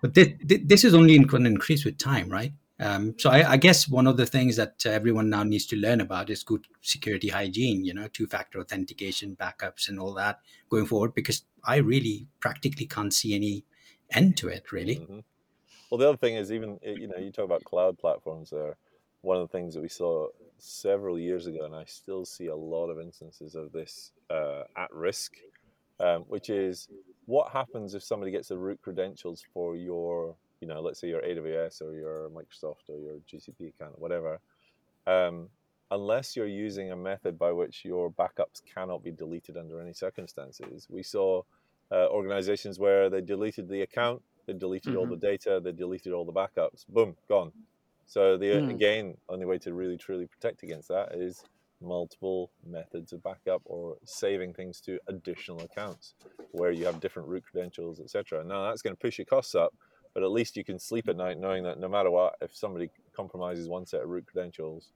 but 0.02 0.14
this, 0.14 0.30
this 0.44 0.84
is 0.84 0.94
only 0.94 1.18
going 1.20 1.44
to 1.46 1.50
increase 1.50 1.86
with 1.86 1.98
time, 1.98 2.30
right? 2.30 2.54
Um, 2.80 3.16
so 3.20 3.30
I, 3.30 3.52
I 3.52 3.58
guess 3.58 3.88
one 3.90 4.08
of 4.08 4.18
the 4.18 4.26
things 4.26 4.56
that 4.56 4.84
uh, 4.86 4.90
everyone 4.90 5.30
now 5.30 5.44
needs 5.44 5.66
to 5.68 5.76
learn 5.76 6.00
about 6.02 6.30
is 6.30 6.44
good 6.44 6.66
security 6.82 7.28
hygiene, 7.30 7.84
you 7.84 7.94
know, 7.94 8.08
two-factor 8.08 8.60
authentication, 8.60 9.36
backups, 9.36 9.90
and 9.90 10.00
all 10.00 10.14
that 10.14 10.40
going 10.70 10.86
forward. 10.86 11.14
Because 11.14 11.44
I 11.64 11.78
really 11.78 12.28
practically 12.40 12.86
can't 12.86 13.14
see 13.14 13.36
any 13.36 13.66
end 14.12 14.38
to 14.38 14.48
it, 14.48 14.72
really. 14.72 14.98
Mhm. 14.98 15.24
Well, 15.90 15.98
the 15.98 16.08
other 16.08 16.18
thing 16.18 16.36
is 16.36 16.52
even 16.52 16.80
eh, 16.84 16.94
you 16.94 17.08
know 17.08 17.18
you 17.18 17.32
talk 17.32 17.46
about 17.46 17.64
cloud 17.64 17.98
platforms 17.98 18.52
there. 18.52 18.78
One 19.22 19.38
of 19.38 19.50
the 19.50 19.52
things 19.52 19.74
that 19.74 19.82
we 19.82 19.90
saw 19.90 20.30
several 20.58 21.20
years 21.20 21.48
ago, 21.48 21.66
and 21.66 21.76
I 21.76 21.86
still 21.86 22.26
see 22.26 22.48
a 22.48 22.56
lot 22.56 22.90
of 22.90 23.00
instances 23.00 23.56
of 23.56 23.72
this 23.72 24.14
uh, 24.30 24.64
at 24.78 24.94
risk, 24.94 25.36
um, 26.00 26.24
which 26.24 26.50
is 26.50 26.88
what 27.26 27.52
happens 27.52 27.96
if 27.96 28.04
somebody 28.04 28.32
gets 28.32 28.48
the 28.48 28.58
root 28.58 28.80
credentials 28.82 29.44
for 29.54 29.76
your 29.76 30.38
you 30.62 30.68
know 30.68 30.82
let's 30.82 31.00
say 31.00 31.08
your 31.08 31.22
AWS 31.22 31.82
or 31.82 31.94
your 31.94 32.30
Microsoft 32.30 32.90
or 32.90 32.98
your 33.00 33.18
GCP 33.28 33.70
account 33.70 33.96
or 33.96 34.00
whatever. 34.00 34.40
Um, 35.08 35.50
unless 35.92 36.36
you're 36.36 36.48
using 36.48 36.92
a 36.92 36.96
method 36.96 37.38
by 37.38 37.52
which 37.52 37.84
your 37.84 38.12
backups 38.12 38.62
cannot 38.74 39.04
be 39.04 39.12
deleted 39.12 39.58
under 39.58 39.82
any 39.82 39.94
circumstances, 39.94 40.88
we 40.90 41.02
saw 41.02 41.42
uh, 41.92 42.08
organizations 42.10 42.80
where 42.80 43.10
they 43.10 43.22
deleted 43.22 43.68
the 43.68 43.82
account, 43.82 44.22
they 44.46 44.54
deleted 44.54 44.96
all 44.96 45.08
the 45.08 45.16
data, 45.18 45.60
they 45.64 45.72
deleted 45.72 46.14
all 46.14 46.26
the 46.26 46.32
backups, 46.32 46.86
boom, 46.88 47.16
gone. 47.28 47.52
So 48.06 48.38
the 48.38 48.58
Mm. 48.58 48.70
again, 48.70 49.18
only 49.30 49.46
way 49.46 49.58
to 49.60 49.74
really 49.74 49.98
truly 49.98 50.28
protect 50.28 50.64
against 50.64 50.90
that 50.90 51.14
is 51.14 51.44
multiple 51.82 52.52
methods 52.66 53.14
of 53.14 53.24
backup 53.24 53.62
or 53.66 53.98
saving 54.04 54.54
things 54.54 54.82
to 54.82 55.00
additional 55.08 55.62
accounts 55.62 56.14
where 56.52 56.72
you 56.72 56.86
have 56.86 57.00
different 57.00 57.28
root 57.28 57.44
credentials, 57.50 58.00
etc. 58.00 58.44
Now 58.44 58.68
that's 58.68 58.82
going 58.82 58.96
to 58.96 59.00
push 59.00 59.18
your 59.18 59.26
costs 59.26 59.56
up, 59.56 59.74
but 60.14 60.24
at 60.24 60.32
least 60.32 60.58
you 60.58 60.64
can 60.64 60.80
sleep 60.80 61.08
at 61.08 61.16
night 61.16 61.40
knowing 61.40 61.64
that 61.64 61.80
no 61.80 61.88
matter 61.88 62.12
what, 62.12 62.36
if 62.42 62.56
somebody 62.56 62.90
compromises 63.14 63.68
one 63.68 63.86
set 63.86 64.02
of 64.02 64.10
root 64.10 64.26
credentials, 64.26 64.90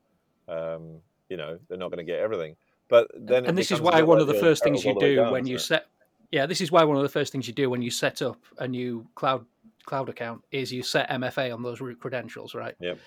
um, 0.47 0.99
you 1.29 1.37
know 1.37 1.59
they're 1.67 1.77
not 1.77 1.89
going 1.89 2.05
to 2.05 2.11
get 2.11 2.19
everything. 2.19 2.55
But 2.89 3.09
then, 3.15 3.45
and 3.45 3.57
this 3.57 3.71
is 3.71 3.81
why 3.81 4.01
one 4.01 4.19
like 4.19 4.27
of 4.27 4.27
the 4.27 4.39
first 4.39 4.63
things 4.63 4.83
you 4.83 4.91
all 4.91 4.99
the 4.99 5.05
way 5.05 5.11
do 5.11 5.15
down, 5.15 5.31
when 5.31 5.45
you 5.45 5.57
set 5.57 5.87
yeah 6.33 6.47
this 6.47 6.59
is 6.59 6.71
why 6.71 6.83
one 6.83 6.97
of 6.97 7.03
the 7.03 7.09
first 7.09 7.31
things 7.31 7.47
you 7.47 7.53
do 7.53 7.69
when 7.69 7.81
you 7.81 7.91
set 7.91 8.21
up 8.21 8.37
a 8.57 8.67
new 8.67 9.07
cloud 9.15 9.45
cloud 9.85 10.09
account 10.09 10.41
is 10.51 10.73
you 10.73 10.81
set 10.81 11.09
mfa 11.09 11.53
on 11.53 11.61
those 11.61 11.79
root 11.79 11.99
credentials 11.99 12.55
right 12.55 12.75
Yep. 12.79 12.97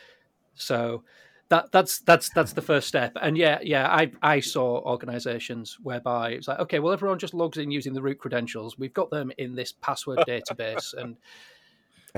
so 0.54 1.02
that 1.48 1.70
that's 1.72 1.98
that's 2.00 2.30
that's 2.30 2.52
the 2.52 2.62
first 2.62 2.86
step 2.86 3.16
and 3.20 3.36
yeah 3.36 3.58
yeah 3.62 3.88
i 3.88 4.10
i 4.22 4.40
saw 4.40 4.80
organizations 4.80 5.76
whereby 5.82 6.30
it's 6.30 6.48
like 6.48 6.60
okay 6.60 6.78
well 6.78 6.92
everyone 6.92 7.18
just 7.18 7.34
logs 7.34 7.58
in 7.58 7.70
using 7.70 7.94
the 7.94 8.02
root 8.02 8.18
credentials 8.18 8.78
we've 8.78 8.94
got 8.94 9.10
them 9.10 9.32
in 9.38 9.54
this 9.56 9.72
password 9.72 10.18
database 10.28 10.94
and 10.94 11.16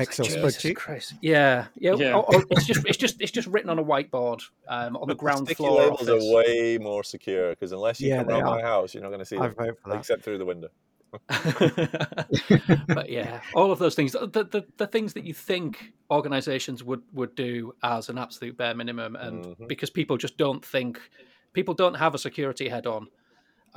Excel 0.01 0.25
Jesus 0.27 0.57
spreadsheet. 0.57 0.77
Christ. 0.77 1.15
Yeah, 1.21 1.67
yeah. 1.77 1.95
Yeah. 1.95 2.15
or- 2.17 2.35
or 2.37 2.45
it's 2.51 2.67
just 2.67 2.87
it's 2.87 2.97
just 2.97 3.21
it's 3.21 3.33
just 3.33 3.49
written 3.49 3.71
on 3.71 3.79
a 3.79 3.85
whiteboard 3.85 4.43
um, 4.69 4.97
on 4.97 5.09
the 5.09 5.15
ground 5.23 5.47
Sticky 5.47 5.55
floor 5.57 5.81
labels 5.83 6.09
office. 6.09 6.25
are 6.25 6.35
way 6.35 6.79
more 6.79 7.03
secure 7.05 7.51
because 7.51 7.73
unless 7.73 8.01
you 8.01 8.09
Yeah, 8.11 8.19
come 8.25 8.31
around 8.31 8.43
are. 8.45 8.57
my 8.57 8.63
house, 8.63 8.95
you're 8.95 9.03
not 9.03 9.09
going 9.11 9.21
to 9.21 9.25
see 9.27 9.37
I 9.37 9.49
them 9.49 9.55
for 9.83 9.91
that. 9.91 9.99
except 9.99 10.23
through 10.25 10.39
the 10.39 10.45
window. 10.47 10.69
but 12.89 13.09
yeah, 13.09 13.41
all 13.55 13.73
of 13.73 13.79
those 13.79 13.95
things, 13.95 14.13
the, 14.13 14.27
the 14.29 14.65
the 14.77 14.87
things 14.87 15.15
that 15.15 15.25
you 15.25 15.35
think 15.35 15.93
organizations 16.11 16.85
would 16.85 17.03
would 17.13 17.35
do 17.35 17.75
as 17.83 18.09
an 18.09 18.19
absolute 18.19 18.57
bare 18.57 18.75
minimum, 18.75 19.17
and 19.17 19.45
Mhm. 19.45 19.69
because 19.69 19.91
people 19.91 20.17
just 20.17 20.37
don't 20.37 20.65
think, 20.65 21.01
people 21.53 21.75
don't 21.75 21.95
have 21.95 22.15
a 22.15 22.19
security 22.19 22.69
head 22.69 22.87
on. 22.87 23.09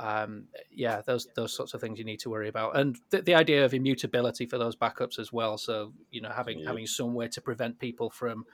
Um, 0.02 0.46
yeah, 0.70 1.00
those 1.06 1.28
those 1.36 1.52
sorts 1.54 1.74
of 1.74 1.80
things 1.80 1.96
you 1.98 2.04
need 2.04 2.18
to 2.20 2.30
worry 2.30 2.48
about, 2.48 2.76
and 2.76 2.98
the, 3.10 3.22
the 3.22 3.34
idea 3.36 3.64
of 3.64 3.72
immutability 3.72 4.46
for 4.46 4.58
those 4.58 4.74
backups 4.74 5.18
as 5.18 5.32
well. 5.32 5.56
So 5.58 5.92
you 6.10 6.20
know, 6.20 6.30
having 6.30 6.58
Yeah. 6.60 6.68
having 6.68 6.86
some 6.86 7.14
way 7.14 7.28
to 7.28 7.40
prevent 7.40 7.78
people 7.78 8.10
from 8.10 8.44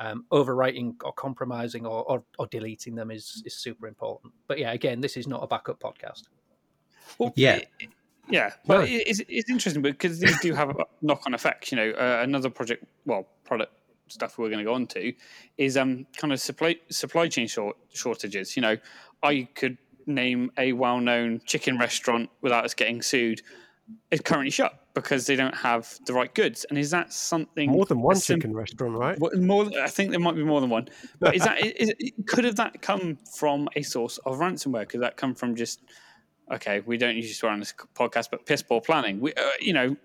um, 0.00 0.24
overwriting 0.32 0.94
or 1.04 1.12
compromising 1.12 1.86
or, 1.86 2.02
or, 2.10 2.24
or 2.38 2.46
deleting 2.48 2.94
them 2.96 3.10
is 3.10 3.42
is 3.46 3.54
super 3.56 3.86
important. 3.86 4.32
But 4.48 4.58
yeah, 4.58 4.72
again, 4.72 5.00
this 5.00 5.16
is 5.16 5.26
not 5.28 5.42
a 5.44 5.46
backup 5.46 5.78
podcast. 5.80 6.24
Well, 7.18 7.32
Yeah. 7.36 7.56
it- 7.78 7.90
yeah, 8.28 8.54
but 8.66 8.88
it- 8.88 9.06
it's, 9.06 9.20
it's 9.28 9.48
interesting 9.48 9.82
because 9.82 10.18
these 10.18 10.40
do 10.40 10.52
have 10.54 10.76
knock-on 11.02 11.32
effects. 11.34 11.70
You 11.70 11.76
know, 11.76 11.90
uh, 11.90 12.18
another 12.24 12.50
project, 12.50 12.84
well, 13.04 13.28
product 13.44 13.72
stuff 14.08 14.38
we're 14.38 14.48
going 14.48 14.58
to 14.58 14.64
go 14.64 14.74
on 14.74 14.86
to 14.86 15.12
is 15.58 15.76
um 15.76 16.06
kind 16.16 16.32
of 16.32 16.40
supply 16.40 16.74
supply 16.90 17.28
chain 17.28 17.46
short, 17.46 17.76
shortages. 17.92 18.56
You 18.56 18.62
know, 18.62 18.76
I 19.22 19.48
could 19.54 19.78
name 20.06 20.50
a 20.58 20.72
well-known 20.72 21.40
chicken 21.44 21.78
restaurant 21.78 22.30
without 22.40 22.64
us 22.64 22.74
getting 22.74 23.02
sued. 23.02 23.42
Is 24.10 24.20
currently 24.20 24.50
shut 24.50 24.80
because 24.94 25.26
they 25.26 25.36
don't 25.36 25.54
have 25.54 25.96
the 26.06 26.12
right 26.12 26.34
goods. 26.34 26.66
And 26.68 26.76
is 26.76 26.90
that 26.90 27.12
something 27.12 27.70
More 27.70 27.84
than 27.86 28.02
one 28.02 28.16
sim- 28.16 28.40
chicken 28.40 28.52
restaurant, 28.52 28.96
right? 28.96 29.16
More, 29.36 29.70
I 29.80 29.86
think 29.86 30.10
there 30.10 30.18
might 30.18 30.34
be 30.34 30.42
more 30.42 30.60
than 30.60 30.70
one. 30.70 30.88
But 31.20 31.36
is 31.36 31.44
that 31.44 31.64
is, 31.64 31.92
could 32.26 32.44
have 32.44 32.56
that 32.56 32.82
come 32.82 33.16
from 33.36 33.68
a 33.76 33.82
source 33.82 34.18
of 34.26 34.38
ransomware? 34.38 34.88
Could 34.88 35.02
that 35.02 35.16
come 35.16 35.36
from 35.36 35.54
just 35.54 35.82
okay? 36.52 36.80
We 36.84 36.96
don't 36.96 37.14
usually 37.14 37.34
swear 37.34 37.52
on 37.52 37.60
this 37.60 37.74
podcast, 37.94 38.28
but 38.32 38.44
piss 38.44 38.60
poor 38.60 38.80
planning. 38.80 39.20
We, 39.20 39.32
uh, 39.34 39.42
you 39.60 39.72
know, 39.72 39.96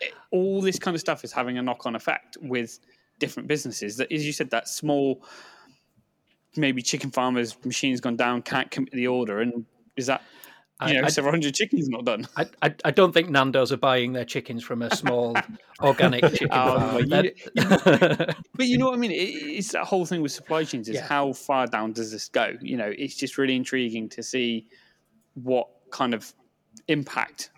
it- 0.00 0.14
all 0.30 0.60
this 0.60 0.78
kind 0.78 0.94
of 0.94 1.00
stuff 1.00 1.24
is 1.24 1.32
having 1.32 1.58
a 1.58 1.62
knock 1.62 1.84
on 1.84 1.96
effect 1.96 2.36
with 2.40 2.78
different 3.18 3.48
businesses. 3.48 3.96
That, 3.96 4.12
as 4.12 4.24
you 4.24 4.32
said, 4.32 4.50
that 4.50 4.68
small, 4.68 5.24
maybe 6.56 6.82
chicken 6.82 7.10
farmers 7.10 7.56
machine's 7.64 8.00
gone 8.00 8.16
down, 8.16 8.42
can't 8.42 8.70
commit 8.70 8.92
the 8.92 9.06
order, 9.08 9.40
and 9.40 9.64
is 9.96 10.06
that 10.06 10.22
you 10.82 10.88
I- 10.88 10.92
know 10.94 11.02
I- 11.04 11.08
several 11.08 11.32
hundred 11.32 11.54
chickens 11.54 11.88
not 11.88 12.04
done? 12.04 12.26
I, 12.36 12.46
I, 12.62 12.74
I 12.84 12.90
don't 12.90 13.12
think 13.12 13.30
Nando's 13.30 13.72
are 13.72 13.76
buying 13.78 14.12
their 14.12 14.24
chickens 14.24 14.62
from 14.62 14.82
a 14.82 14.94
small 14.94 15.36
organic 15.82 16.22
oh, 16.24 16.28
chicken 16.28 16.48
Oh, 16.52 16.78
farm. 16.78 17.04
you- 17.24 17.32
But 18.54 18.66
you 18.66 18.78
know 18.78 18.86
what 18.86 18.94
I 18.94 18.98
mean? 18.98 19.10
It, 19.12 19.14
it's 19.58 19.72
that 19.72 19.84
whole 19.84 20.04
thing 20.06 20.20
with 20.22 20.32
supply 20.32 20.64
chains 20.64 20.88
is 20.88 20.96
Yeah. 20.96 21.06
how 21.06 21.32
far 21.32 21.66
down 21.66 21.92
does 21.92 22.10
this 22.12 22.28
go? 22.28 22.52
You 22.60 22.76
know, 22.76 22.92
it's 22.96 23.14
just 23.16 23.38
really 23.38 23.56
intriguing 23.56 24.08
to 24.10 24.22
see 24.22 24.66
what 25.34 25.68
kind 25.90 26.14
of 26.14 26.32
impact 26.88 27.50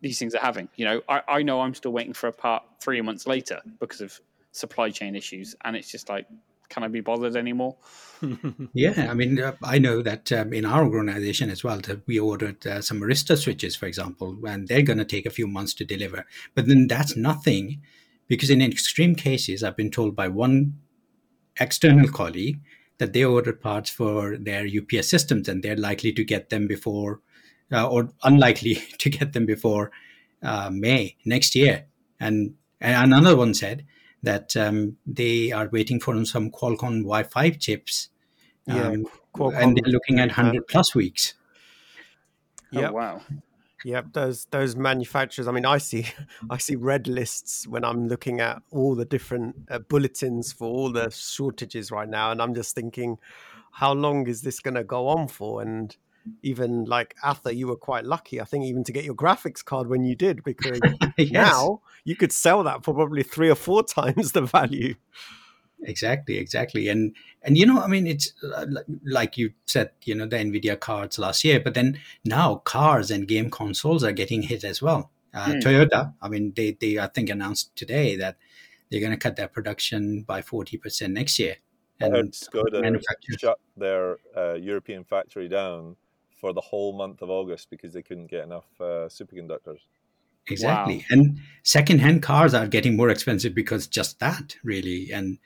these 0.00 0.18
things 0.18 0.34
are 0.34 0.40
having. 0.40 0.68
You 0.76 0.84
know, 0.86 1.00
I, 1.08 1.22
I 1.28 1.42
know 1.42 1.60
I'm 1.60 1.74
still 1.74 1.92
waiting 1.92 2.12
for 2.12 2.26
a 2.28 2.32
part 2.32 2.62
three 2.80 3.00
months 3.00 3.26
later 3.26 3.60
because 3.80 4.00
of 4.00 4.18
supply 4.52 4.90
chain 4.90 5.14
issues, 5.14 5.54
and 5.64 5.76
it's 5.76 5.90
just 5.90 6.08
like, 6.08 6.26
can 6.68 6.84
I 6.84 6.88
be 6.88 7.00
bothered 7.00 7.36
anymore? 7.36 7.76
Yeah, 8.72 9.08
I 9.10 9.14
mean, 9.14 9.40
uh, 9.40 9.56
I 9.64 9.78
know 9.78 10.00
that 10.02 10.30
um, 10.30 10.52
in 10.52 10.64
our 10.64 10.84
organization 10.84 11.50
as 11.50 11.64
well, 11.64 11.78
that 11.80 12.06
we 12.06 12.20
ordered 12.20 12.64
uh, 12.64 12.80
some 12.80 13.00
Arista 13.00 13.36
switches, 13.36 13.74
for 13.74 13.86
example, 13.86 14.38
and 14.46 14.68
they're 14.68 14.82
going 14.82 14.98
to 14.98 15.04
take 15.04 15.26
a 15.26 15.30
few 15.30 15.48
months 15.48 15.74
to 15.74 15.84
deliver. 15.84 16.24
But 16.54 16.68
then 16.68 16.86
that's 16.86 17.16
nothing, 17.16 17.82
because 18.28 18.48
in 18.48 18.62
extreme 18.62 19.16
cases, 19.16 19.64
I've 19.64 19.76
been 19.76 19.90
told 19.90 20.14
by 20.14 20.28
one 20.28 20.78
external 21.58 22.08
colleague 22.08 22.60
that 22.98 23.12
they 23.12 23.24
ordered 23.24 23.60
parts 23.60 23.90
for 23.90 24.36
their 24.36 24.66
UPS 24.66 25.08
systems, 25.08 25.48
and 25.48 25.62
they're 25.62 25.76
likely 25.76 26.12
to 26.12 26.24
get 26.24 26.50
them 26.50 26.68
before, 26.68 27.20
uh, 27.72 27.88
or 27.88 28.10
unlikely 28.22 28.74
to 28.98 29.10
get 29.10 29.32
them 29.32 29.46
before 29.46 29.90
uh, 30.42 30.70
May 30.72 31.16
next 31.24 31.56
year. 31.56 31.86
And, 32.20 32.54
and 32.80 33.12
another 33.12 33.36
one 33.36 33.54
said 33.54 33.84
that 34.22 34.56
um, 34.56 34.96
they 35.06 35.52
are 35.52 35.68
waiting 35.72 36.00
for 36.00 36.24
some 36.24 36.50
Qualcomm 36.50 37.02
Wi-Fi 37.02 37.50
chips 37.50 38.08
Yeah, 38.66 38.88
um, 38.88 39.06
Qualcomm 39.34 39.62
and 39.62 39.76
they're 39.76 39.92
looking 39.92 40.18
at 40.20 40.30
uh, 40.30 40.42
100 40.42 40.66
plus 40.68 40.94
weeks. 40.94 41.34
Yeah. 42.70 42.88
Oh 42.88 42.92
wow! 42.92 43.22
Yep, 43.84 44.06
those 44.12 44.46
those 44.46 44.76
manufacturers. 44.76 45.48
I 45.48 45.52
mean, 45.52 45.66
I 45.66 45.78
see 45.78 46.06
I 46.50 46.58
see 46.58 46.76
red 46.76 47.08
lists 47.08 47.66
when 47.66 47.84
I'm 47.84 48.08
looking 48.08 48.40
at 48.40 48.62
all 48.70 48.94
the 48.94 49.04
different 49.04 49.56
uh, 49.70 49.80
bulletins 49.80 50.52
for 50.52 50.68
all 50.68 50.92
the 50.92 51.10
shortages 51.10 51.90
right 51.90 52.08
now, 52.08 52.30
and 52.30 52.40
I'm 52.40 52.54
just 52.54 52.74
thinking, 52.74 53.18
how 53.72 53.92
long 53.92 54.28
is 54.28 54.42
this 54.42 54.60
going 54.60 54.74
to 54.74 54.84
go 54.84 55.08
on 55.08 55.28
for? 55.28 55.62
And 55.62 55.96
even 56.42 56.84
like 56.84 57.14
Atha, 57.24 57.54
you 57.54 57.66
were 57.68 57.76
quite 57.76 58.04
lucky, 58.04 58.40
I 58.40 58.44
think, 58.44 58.64
even 58.64 58.84
to 58.84 58.92
get 58.92 59.04
your 59.04 59.14
graphics 59.14 59.64
card 59.64 59.88
when 59.88 60.04
you 60.04 60.14
did, 60.14 60.42
because 60.44 60.80
Yes, 61.18 61.32
now 61.32 61.80
you 62.04 62.16
could 62.16 62.32
sell 62.32 62.62
that 62.64 62.84
for 62.84 62.94
probably 62.94 63.22
three 63.22 63.50
or 63.50 63.54
four 63.54 63.82
times 63.98 64.32
the 64.32 64.42
value. 64.42 64.94
exactly, 65.84 66.38
exactly. 66.38 66.88
And 66.88 67.14
and 67.42 67.56
you 67.56 67.66
know, 67.66 67.80
I 67.80 67.86
mean, 67.88 68.06
it's 68.06 68.32
uh, 68.44 68.66
like 69.04 69.36
you 69.36 69.52
said, 69.66 69.90
you 70.04 70.14
know, 70.14 70.26
the 70.26 70.36
Nvidia 70.36 70.78
cards 70.78 71.18
last 71.18 71.44
year, 71.44 71.60
but 71.60 71.74
then 71.74 71.98
now 72.24 72.56
cars 72.56 73.10
and 73.10 73.26
game 73.28 73.50
consoles 73.50 74.04
are 74.04 74.12
getting 74.12 74.42
hit 74.42 74.64
as 74.64 74.80
well. 74.82 75.10
Uh, 75.34 75.46
Hmm. 75.52 75.58
Toyota, 75.60 76.14
I 76.20 76.28
mean, 76.28 76.52
they 76.54 76.72
they 76.80 76.98
I 76.98 77.06
think 77.08 77.30
announced 77.30 77.74
today 77.74 78.16
that 78.16 78.36
they're 78.90 79.00
going 79.00 79.12
to 79.12 79.16
cut 79.18 79.36
their 79.36 79.48
production 79.48 80.22
by 80.22 80.42
40 80.42 80.76
percent 80.76 81.12
next 81.14 81.38
year. 81.38 81.56
I 82.00 82.06
heard 82.06 82.14
And 82.16 82.32
Skoda 82.32 82.80
manufacturers- 82.82 83.40
shut 83.40 83.58
their 83.76 84.18
uh, 84.36 84.54
European 84.54 85.04
factory 85.04 85.48
down 85.48 85.96
for 86.42 86.52
the 86.52 86.60
whole 86.60 86.92
month 86.92 87.22
of 87.22 87.30
August 87.30 87.70
because 87.70 87.92
they 87.94 88.02
couldn't 88.02 88.26
get 88.26 88.42
enough 88.42 88.66
uh, 88.80 89.06
superconductors. 89.08 89.78
Exactly. 90.48 90.96
Wow. 90.96 91.04
And 91.10 91.38
secondhand 91.62 92.22
cars 92.24 92.52
are 92.52 92.66
getting 92.66 92.96
more 92.96 93.10
expensive 93.10 93.54
because 93.54 93.86
just 93.86 94.18
that, 94.18 94.56
really. 94.64 95.12
And 95.12 95.38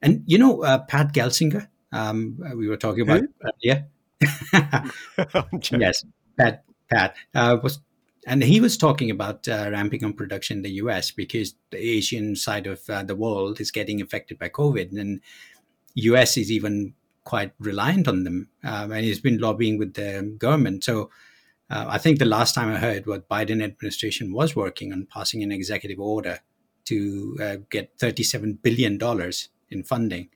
and 0.00 0.22
you 0.24 0.38
know, 0.38 0.62
uh, 0.62 0.78
Pat 0.78 1.12
Gelsinger, 1.12 1.66
um, 1.92 2.38
we 2.54 2.68
were 2.68 2.76
talking 2.76 3.02
about 3.02 3.24
earlier. 3.44 3.88
I'm 4.52 5.60
yes, 5.80 6.04
Pat. 6.38 6.62
Pat 6.88 7.16
uh, 7.34 7.58
was, 7.60 7.80
and 8.28 8.44
he 8.44 8.60
was 8.60 8.78
talking 8.78 9.10
about 9.10 9.48
uh, 9.48 9.68
ramping 9.72 10.04
up 10.04 10.16
production 10.16 10.58
in 10.58 10.62
the 10.62 10.78
U.S. 10.82 11.10
because 11.10 11.56
the 11.72 11.78
Asian 11.78 12.36
side 12.36 12.68
of 12.68 12.88
uh, 12.88 13.02
the 13.02 13.16
world 13.16 13.60
is 13.60 13.72
getting 13.72 14.00
affected 14.00 14.38
by 14.38 14.48
COVID, 14.48 14.96
and 14.96 15.20
U.S. 15.94 16.36
is 16.36 16.52
even 16.52 16.94
quite 17.26 17.52
reliant 17.58 18.08
on 18.08 18.24
them, 18.24 18.48
um, 18.64 18.92
and 18.92 19.04
he's 19.04 19.20
been 19.20 19.38
lobbying 19.38 19.78
with 19.78 19.94
the 19.94 20.34
government. 20.38 20.84
So. 20.84 21.10
Uh, 21.68 21.84
I 21.88 21.98
think 21.98 22.20
the 22.20 22.26
last 22.26 22.54
time 22.54 22.68
I 22.68 22.78
heard 22.78 23.08
what 23.08 23.28
Biden 23.28 23.60
administration 23.60 24.32
was 24.32 24.54
working 24.54 24.92
on 24.92 25.08
passing 25.12 25.42
an 25.42 25.50
executive 25.50 25.98
order 25.98 26.38
to 26.84 27.36
uh, 27.42 27.56
get 27.70 27.90
37 27.98 28.60
billion 28.62 28.98
dollars 28.98 29.48
in 29.68 29.82
funding 29.82 30.28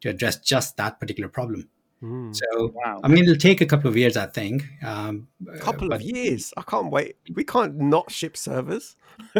to 0.00 0.10
address 0.10 0.36
just 0.36 0.76
that 0.76 1.00
particular 1.00 1.28
problem. 1.28 1.68
Mm. 2.02 2.34
So, 2.34 2.72
Wow. 2.74 3.00
I 3.02 3.08
mean, 3.08 3.24
it'll 3.24 3.36
take 3.36 3.60
a 3.60 3.66
couple 3.66 3.88
of 3.90 3.96
years, 3.96 4.16
I 4.16 4.26
think. 4.26 4.64
Um, 4.84 5.28
A 5.52 5.58
couple 5.58 5.92
uh, 5.92 5.96
of 5.96 6.02
years. 6.02 6.52
I 6.56 6.62
can't 6.62 6.90
wait. 6.90 7.16
We 7.34 7.44
can't 7.44 7.76
not 7.76 8.10
ship 8.10 8.36
servers. 8.36 8.96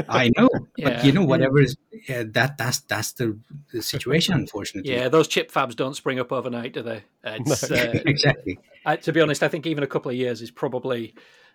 I 0.08 0.30
know, 0.36 0.48
Yeah. 0.76 0.88
but 0.96 1.04
you 1.04 1.12
know, 1.12 1.24
whatever 1.24 1.60
is 1.60 1.76
yeah, 2.08 2.24
that 2.26 2.58
that's 2.58 2.80
that's 2.80 3.12
the, 3.12 3.38
the 3.72 3.82
situation, 3.82 4.34
unfortunately. 4.34 4.92
Yeah, 4.92 5.08
those 5.08 5.28
chip 5.28 5.52
fabs 5.52 5.76
don't 5.76 5.94
spring 5.94 6.18
up 6.18 6.32
overnight, 6.32 6.72
do 6.72 6.82
they? 6.82 7.04
It's, 7.24 7.70
uh, 7.70 8.00
exactly. 8.06 8.58
I, 8.84 8.96
to 8.96 9.12
be 9.12 9.20
honest, 9.20 9.42
I 9.42 9.48
think 9.48 9.66
even 9.66 9.84
a 9.84 9.86
couple 9.86 10.10
of 10.10 10.16
years 10.16 10.42
is 10.42 10.50
probably 10.50 11.14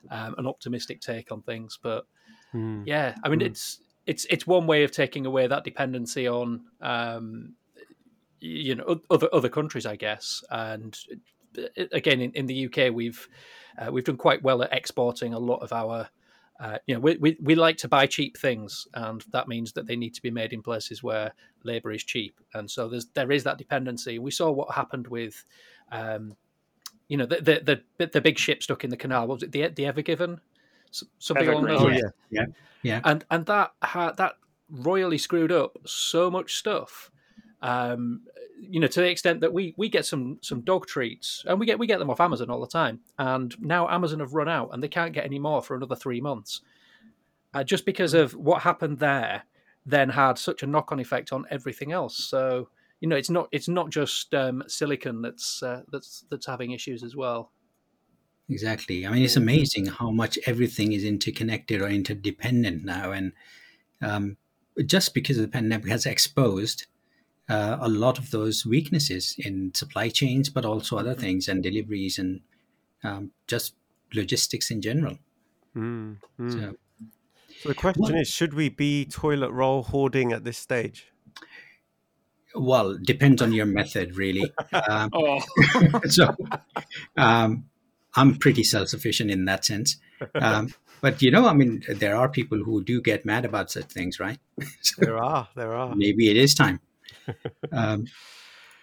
um, 0.10 0.36
an 0.38 0.48
optimistic 0.48 1.02
take 1.02 1.32
on 1.32 1.42
things. 1.42 1.78
But 1.82 2.06
Mm. 2.54 2.84
yeah, 2.86 3.16
I 3.24 3.30
mean, 3.30 3.42
it's 3.42 3.80
it's 4.06 4.26
it's 4.30 4.46
one 4.46 4.68
way 4.68 4.84
of 4.84 4.92
taking 4.92 5.26
away 5.26 5.48
that 5.48 5.64
dependency 5.64 6.28
on 6.28 6.62
um, 6.82 7.56
you 8.44 8.76
know 8.76 9.02
other 9.10 9.30
other 9.32 9.50
countries, 9.50 9.86
I 9.86 9.96
guess. 9.96 10.44
And 10.50 10.98
again, 11.92 12.22
in, 12.22 12.32
in 12.32 12.46
the 12.46 12.66
UK, 12.66 12.94
we've 12.94 13.28
uh, 13.80 13.92
we've 13.92 14.04
done 14.04 14.18
quite 14.18 14.44
well 14.44 14.62
at 14.64 14.74
exporting 14.74 15.34
a 15.34 15.40
lot 15.40 15.58
of 15.58 15.72
our. 15.74 16.10
Uh, 16.60 16.78
you 16.86 16.94
know, 16.94 17.00
we, 17.02 17.18
we 17.18 17.38
we 17.42 17.56
like 17.56 17.78
to 17.78 17.88
buy 17.88 18.06
cheap 18.06 18.38
things, 18.38 18.88
and 18.94 19.24
that 19.32 19.48
means 19.48 19.72
that 19.74 19.88
they 19.88 19.96
need 19.96 20.14
to 20.14 20.22
be 20.22 20.30
made 20.30 20.54
in 20.54 20.62
places 20.62 21.02
where 21.02 21.32
labour 21.64 21.92
is 21.92 22.04
cheap, 22.04 22.40
and 22.54 22.70
so 22.70 22.88
there's 22.88 23.08
there 23.08 23.32
is 23.32 23.44
that 23.44 23.58
dependency. 23.58 24.20
We 24.20 24.32
saw 24.32 24.52
what 24.52 24.74
happened 24.74 25.08
with, 25.08 25.44
um, 25.92 26.36
you 27.08 27.18
know, 27.18 27.26
the 27.26 27.38
the 27.66 27.82
the, 27.98 28.08
the 28.08 28.22
big 28.22 28.38
ship 28.38 28.62
stuck 28.62 28.84
in 28.84 28.92
the 28.92 28.98
canal. 28.98 29.28
What 29.28 29.36
was 29.36 29.44
it 29.44 29.52
the 29.52 29.68
the 29.70 29.86
Ever 29.88 30.04
Given? 30.04 30.40
Something 31.18 31.48
along 31.48 31.70
Evergreen. 31.70 31.80
Oh 31.80 31.86
lines 31.86 32.04
yeah. 32.30 32.46
Yeah. 32.84 33.02
and 33.04 33.26
and 33.32 33.46
that 33.48 33.72
ha- 33.82 34.14
that 34.18 34.36
royally 34.70 35.18
screwed 35.18 35.52
up 35.52 35.78
so 35.86 36.30
much 36.30 36.56
stuff 36.56 37.12
um 37.64 38.22
you 38.70 38.80
know 38.80 38.88
to 38.88 39.02
the 39.02 39.10
extent 39.10 39.42
that 39.42 39.54
we 39.54 39.74
we 39.78 39.90
get 39.90 40.06
some 40.06 40.40
some 40.42 40.62
dog 40.62 40.86
treats 40.86 41.44
and 41.48 41.60
we 41.60 41.66
get 41.66 41.80
we 41.80 41.88
get 41.88 42.00
them 42.00 42.10
off 42.10 42.20
amazon 42.20 42.50
all 42.50 42.62
the 42.62 42.68
time 42.68 43.00
and 43.20 43.56
now 43.60 43.88
amazon 43.90 44.20
have 44.20 44.34
run 44.34 44.50
out 44.50 44.70
and 44.72 44.82
they 44.82 44.88
can't 44.88 45.14
get 45.14 45.26
any 45.26 45.40
more 45.40 45.62
for 45.62 45.76
another 45.76 45.96
three 45.96 46.22
months. 46.22 46.62
Uh, 47.56 47.64
just 47.64 47.86
because 47.86 48.16
of 48.16 48.34
what 48.34 48.64
happened 48.64 48.98
there 48.98 49.44
then 49.86 50.10
had 50.10 50.38
such 50.38 50.64
a 50.64 50.68
knock-on 50.68 51.00
effect 51.00 51.32
on 51.32 51.46
everything 51.52 51.92
else. 51.92 52.18
So 52.18 52.70
you 53.00 53.10
know 53.10 53.16
it's 53.16 53.30
not 53.30 53.50
it's 53.52 53.68
not 53.68 53.90
just 53.90 54.34
um, 54.34 54.64
silicon 54.68 55.22
that's 55.22 55.62
uh, 55.62 55.82
that's 55.92 56.26
that's 56.30 56.46
having 56.46 56.72
issues 56.72 57.04
as 57.04 57.16
well. 57.16 57.52
Exactly. 58.50 59.06
I 59.06 59.12
mean, 59.12 59.24
it's 59.24 59.38
amazing 59.38 59.86
how 59.86 60.12
much 60.12 60.38
everything 60.46 60.92
is 60.92 61.06
interconnected 61.06 61.82
or 61.82 61.88
interdependent 61.88 62.84
now, 62.84 63.12
and 63.12 63.32
um, 64.02 64.38
just 64.86 65.14
because 65.14 65.38
the 65.38 65.48
pandemic 65.48 65.88
has 65.88 66.06
exposed 66.06 66.88
uh, 67.50 67.78
a 67.80 67.90
lot 67.90 68.18
of 68.18 68.32
those 68.32 68.66
weaknesses 68.66 69.36
in 69.38 69.74
supply 69.74 70.10
chains, 70.10 70.50
but 70.50 70.66
also 70.66 70.98
other 70.98 71.14
things 71.14 71.48
and 71.48 71.62
deliveries 71.64 72.18
and 72.18 72.42
um, 73.04 73.32
just 73.48 73.76
logistics 74.14 74.72
in 74.72 74.82
general. 74.82 75.18
Mm. 75.76 76.18
Mm. 76.40 76.52
So, 76.52 76.76
So 77.62 77.70
the 77.70 77.76
question 77.76 78.18
is, 78.18 78.28
should 78.28 78.54
we 78.54 78.70
be 78.70 79.06
toilet 79.06 79.52
roll 79.52 79.84
hoarding 79.84 80.32
at 80.32 80.44
this 80.44 80.58
stage? 80.58 81.08
well, 82.56 82.98
depends 83.02 83.42
on 83.42 83.52
your 83.52 83.66
method, 83.66 84.16
really. 84.16 84.52
Um, 84.88 85.10
Oh, 85.14 85.40
so 86.06 86.36
um, 87.18 87.66
I'm 88.16 88.36
pretty 88.36 88.64
self-sufficient 88.64 89.32
in 89.32 89.46
that 89.46 89.66
sense. 89.66 89.98
Um, 90.36 90.74
but 91.02 91.22
you 91.22 91.32
know, 91.32 91.48
I 91.48 91.54
mean, 91.54 91.84
there 91.90 92.16
are 92.16 92.30
people 92.30 92.60
who 92.64 92.84
do 92.84 93.02
get 93.02 93.26
mad 93.26 93.44
about 93.46 93.72
such 93.72 93.86
things, 93.86 94.20
right? 94.20 94.38
so 94.82 94.96
There 95.00 95.18
are, 95.18 95.50
there 95.56 95.74
are. 95.74 95.96
maybe 95.96 96.30
it 96.30 96.38
is 96.38 96.54
time. 96.54 96.80
Um, 97.72 98.06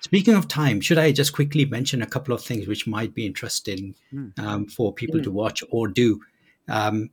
speaking 0.01 0.35
of 0.35 0.49
time, 0.49 0.81
should 0.81 0.99
I 0.99 1.13
just 1.13 1.33
quickly 1.33 1.65
mention 1.65 2.03
a 2.03 2.07
couple 2.07 2.35
of 2.35 2.43
things 2.43 2.67
which 2.67 2.87
might 2.87 3.15
be 3.15 3.27
interesting 3.27 3.95
um, 4.39 4.67
for 4.67 4.93
people 4.93 5.23
to 5.23 5.31
watch 5.31 5.63
or 5.71 5.89
do? 5.89 6.21
Um, 6.69 7.11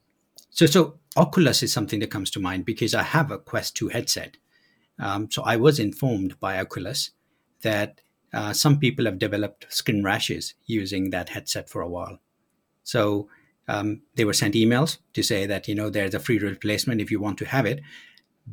so, 0.49 0.65
so 0.65 0.99
Oculus 1.15 1.63
is 1.63 1.71
something 1.71 1.99
that 1.99 2.11
comes 2.11 2.31
to 2.31 2.39
mind 2.39 2.65
because 2.65 2.95
I 2.95 3.03
have 3.03 3.31
a 3.31 3.37
Quest 3.37 3.75
2 3.77 3.89
headset. 3.89 4.37
Um, 4.99 5.29
so 5.29 5.43
I 5.43 5.57
was 5.57 5.79
informed 5.79 6.39
by 6.39 6.59
Oculus 6.59 7.11
that 7.61 8.01
uh, 8.33 8.53
some 8.53 8.79
people 8.79 9.05
have 9.05 9.19
developed 9.19 9.65
skin 9.69 10.03
rashes 10.03 10.55
using 10.65 11.09
that 11.11 11.29
headset 11.29 11.69
for 11.69 11.81
a 11.81 11.89
while. 11.89 12.19
So 12.83 13.29
um, 13.67 14.01
they 14.15 14.25
were 14.25 14.33
sent 14.33 14.55
emails 14.55 14.97
to 15.13 15.23
say 15.23 15.45
that 15.45 15.67
you 15.67 15.75
know 15.75 15.89
there's 15.89 16.13
a 16.13 16.19
free 16.19 16.39
replacement 16.39 17.01
if 17.01 17.11
you 17.11 17.19
want 17.19 17.37
to 17.39 17.45
have 17.45 17.65
it, 17.65 17.81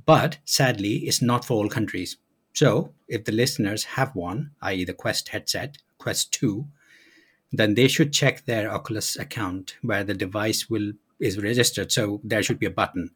but 0.06 0.38
sadly, 0.44 0.96
it's 1.06 1.22
not 1.22 1.44
for 1.44 1.54
all 1.54 1.68
countries. 1.68 2.16
So 2.54 2.94
if 3.08 3.24
the 3.24 3.32
listeners 3.32 3.84
have 3.84 4.14
one, 4.14 4.52
i.e., 4.62 4.84
the 4.84 4.94
Quest 4.94 5.28
headset, 5.28 5.78
Quest 5.98 6.32
Two, 6.32 6.66
then 7.52 7.74
they 7.74 7.88
should 7.88 8.12
check 8.12 8.44
their 8.44 8.72
Oculus 8.72 9.16
account 9.16 9.76
where 9.82 10.04
the 10.04 10.14
device 10.14 10.70
will 10.70 10.92
is 11.20 11.42
registered. 11.42 11.92
So 11.92 12.20
there 12.24 12.42
should 12.42 12.58
be 12.58 12.66
a 12.66 12.70
button 12.70 13.10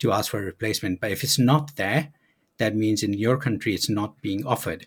to 0.00 0.12
ask 0.12 0.30
for 0.30 0.40
a 0.40 0.44
replacement. 0.44 1.00
But 1.00 1.12
if 1.12 1.22
it's 1.22 1.38
not 1.38 1.76
there, 1.76 2.12
that 2.58 2.76
means 2.76 3.02
in 3.02 3.12
your 3.12 3.36
country 3.36 3.74
it's 3.74 3.88
not 3.88 4.20
being 4.20 4.46
offered. 4.46 4.86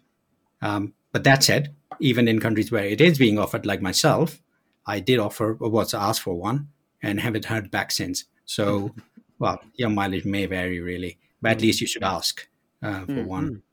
Um, 0.62 0.94
but 1.12 1.24
that 1.24 1.44
said, 1.44 1.74
even 2.00 2.28
in 2.28 2.40
countries 2.40 2.72
where 2.72 2.86
it 2.86 3.02
is 3.02 3.18
being 3.18 3.40
offered, 3.40 3.66
like 3.66 3.82
myself, 3.82 4.42
I 4.86 5.00
did 5.00 5.20
offer 5.20 5.58
or 5.60 5.70
was 5.70 5.94
asked 5.94 6.22
for 6.22 6.36
one 6.36 6.70
and 7.02 7.20
haven't 7.20 7.46
heard 7.46 7.72
back 7.72 7.92
since. 7.92 8.26
So, 8.46 8.94
well, 9.40 9.62
your 9.76 9.90
mileage 9.90 10.26
may 10.26 10.46
vary 10.46 10.80
really, 10.80 11.18
but 11.42 11.52
at 11.52 11.62
least 11.62 11.82
you 11.82 11.88
should 11.88 12.04
ask 12.04 12.48
uh, 12.82 13.06
for 13.06 13.24
one. 13.24 13.64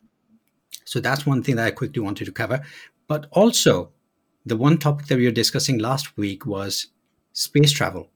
So 0.85 1.01
that's 1.01 1.27
one 1.27 1.43
thing 1.43 1.57
that 1.57 1.67
I 1.67 1.71
quickly 1.71 2.01
wanted 2.01 2.25
to 2.27 2.33
cover. 2.33 2.61
But 3.09 3.27
also, 3.33 3.91
the 4.45 4.57
one 4.57 4.79
topic 4.79 5.07
that 5.07 5.19
we 5.19 5.25
were 5.25 5.33
discussing 5.33 5.79
last 5.79 6.17
week 6.17 6.47
was 6.47 6.89
space 7.33 7.73
travel, 7.73 8.11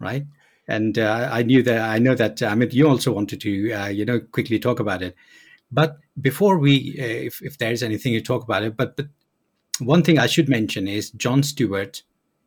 right? 0.00 0.26
And 0.68 0.98
uh, 0.98 1.28
I 1.32 1.42
knew 1.42 1.62
that 1.62 1.80
I 1.80 1.98
know 1.98 2.14
that 2.14 2.36
Amit, 2.38 2.72
you 2.72 2.88
also 2.88 3.12
wanted 3.12 3.40
to, 3.42 3.72
uh, 3.72 3.86
you 3.86 4.04
know, 4.04 4.20
quickly 4.20 4.58
talk 4.58 4.80
about 4.80 5.02
it. 5.02 5.14
But 5.70 5.98
before 6.20 6.58
we, 6.58 6.96
uh, 6.98 7.04
if, 7.04 7.42
if 7.42 7.58
there's 7.58 7.82
anything 7.82 8.12
to 8.14 8.20
talk 8.20 8.42
about 8.42 8.62
it, 8.62 8.76
but 8.76 8.96
but 8.96 9.06
one 9.78 10.02
thing 10.02 10.18
I 10.18 10.26
should 10.26 10.48
mention 10.48 10.88
is 10.88 11.10
Jon 11.10 11.42
Stewart, 11.42 12.02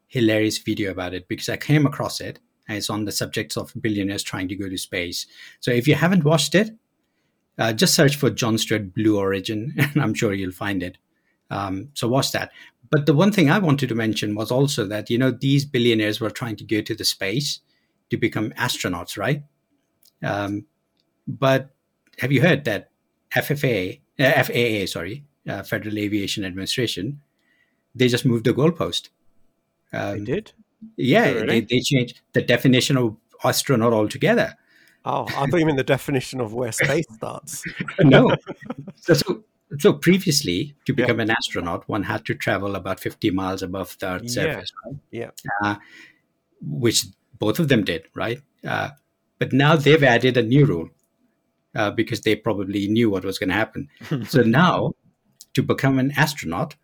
hilarious 0.07 0.57
video 0.57 0.91
about 0.91 1.13
it 1.13 1.27
because 1.27 1.49
I 1.49 1.57
came 1.57 1.85
across 1.85 2.19
it 2.19 2.39
and 2.67 2.77
it's 2.77 2.89
on 2.89 3.05
the 3.05 3.12
subjects 3.12 3.57
of 3.57 3.73
billionaires 3.79 4.23
trying 4.23 4.47
to 4.47 4.55
go 4.55 4.67
to 4.67 4.77
space. 4.77 5.27
So 5.59 5.71
if 5.71 5.88
you 5.88 5.95
haven't 5.95 6.23
watched 6.23 6.55
it, 6.55 6.71
uh, 7.59 7.73
just 7.73 7.93
search 7.93 8.15
for 8.15 8.29
Jon 8.31 8.57
Stewart 8.57 8.93
Blue 8.95 9.17
Origin, 9.19 9.73
and 9.77 10.01
I'm 10.01 10.13
sure 10.15 10.33
you'll 10.33 10.51
find 10.51 10.81
it. 10.81 10.97
Um, 11.51 11.89
so 11.93 12.07
watch 12.07 12.31
that. 12.31 12.51
But 12.89 13.05
the 13.05 13.13
one 13.13 13.31
thing 13.31 13.51
I 13.51 13.59
wanted 13.59 13.89
to 13.89 13.95
mention 13.95 14.33
was 14.35 14.49
also 14.51 14.85
that 14.87 15.09
you 15.11 15.17
know 15.17 15.31
these 15.31 15.65
billionaires 15.65 16.19
were 16.19 16.31
trying 16.31 16.55
to 16.57 16.63
go 16.63 16.81
to 16.81 16.95
the 16.95 17.05
space 17.05 17.59
to 18.09 18.17
become 18.17 18.51
astronauts, 18.51 19.17
right? 19.17 19.43
Um, 20.23 20.65
but 21.27 21.69
have 22.19 22.31
you 22.31 22.41
heard 22.41 22.65
that 22.65 22.89
FFA, 23.35 23.99
uh, 24.19 24.43
FAA, 24.43 24.85
sorry, 24.87 25.23
uh, 25.47 25.61
Federal 25.63 25.97
Aviation 25.99 26.43
Administration, 26.43 27.21
they 27.93 28.07
just 28.07 28.25
moved 28.25 28.45
the 28.45 28.53
goalpost. 28.53 29.09
They 29.91 29.97
Um, 29.99 30.23
did. 30.25 30.51
yeah, 30.97 31.29
really? 31.29 31.45
they, 31.47 31.61
they 31.61 31.79
changed 31.81 32.19
the 32.33 32.41
definition 32.41 32.97
of 32.97 33.17
astronaut 33.43 33.93
altogether. 33.93 34.55
Oh, 35.11 35.25
I 35.25 35.47
thought 35.47 35.59
you 35.59 35.65
meant 35.65 35.77
the 35.77 35.83
definition 35.83 36.39
of 36.39 36.53
where 36.53 36.71
space 36.71 37.05
starts. 37.15 37.63
no. 37.99 38.35
So, 38.95 39.13
so, 39.15 39.43
so 39.79 39.93
previously, 39.93 40.75
to 40.85 40.93
become 40.93 41.19
an 41.19 41.31
astronaut, 41.31 41.87
one 41.89 42.03
had 42.03 42.25
to 42.25 42.35
travel 42.35 42.75
about 42.75 42.99
50 42.99 43.31
miles 43.31 43.63
above 43.63 43.97
the 43.99 44.07
Earth's 44.07 44.35
Yeah. 44.35 44.43
surface, 44.43 44.71
right? 44.85 44.95
Yeah. 45.10 45.31
Uh, 45.63 45.75
which 46.62 47.05
both 47.39 47.57
of 47.57 47.69
them 47.69 47.83
did, 47.83 48.03
right? 48.13 48.39
Uh, 48.63 48.89
but 49.39 49.51
now 49.51 49.75
they've 49.75 50.03
added 50.03 50.37
a 50.37 50.43
new 50.43 50.65
rule 50.65 50.89
uh, 51.75 51.89
because 51.89 52.21
they 52.21 52.35
probably 52.35 52.87
knew 52.87 53.10
what 53.10 53.25
was 53.25 53.39
going 53.39 53.49
to 53.49 53.55
happen. 53.55 53.87
so 54.27 54.41
now, 54.41 54.93
to 55.55 55.63
become 55.63 55.97
an 55.97 56.12
astronaut, 56.17 56.75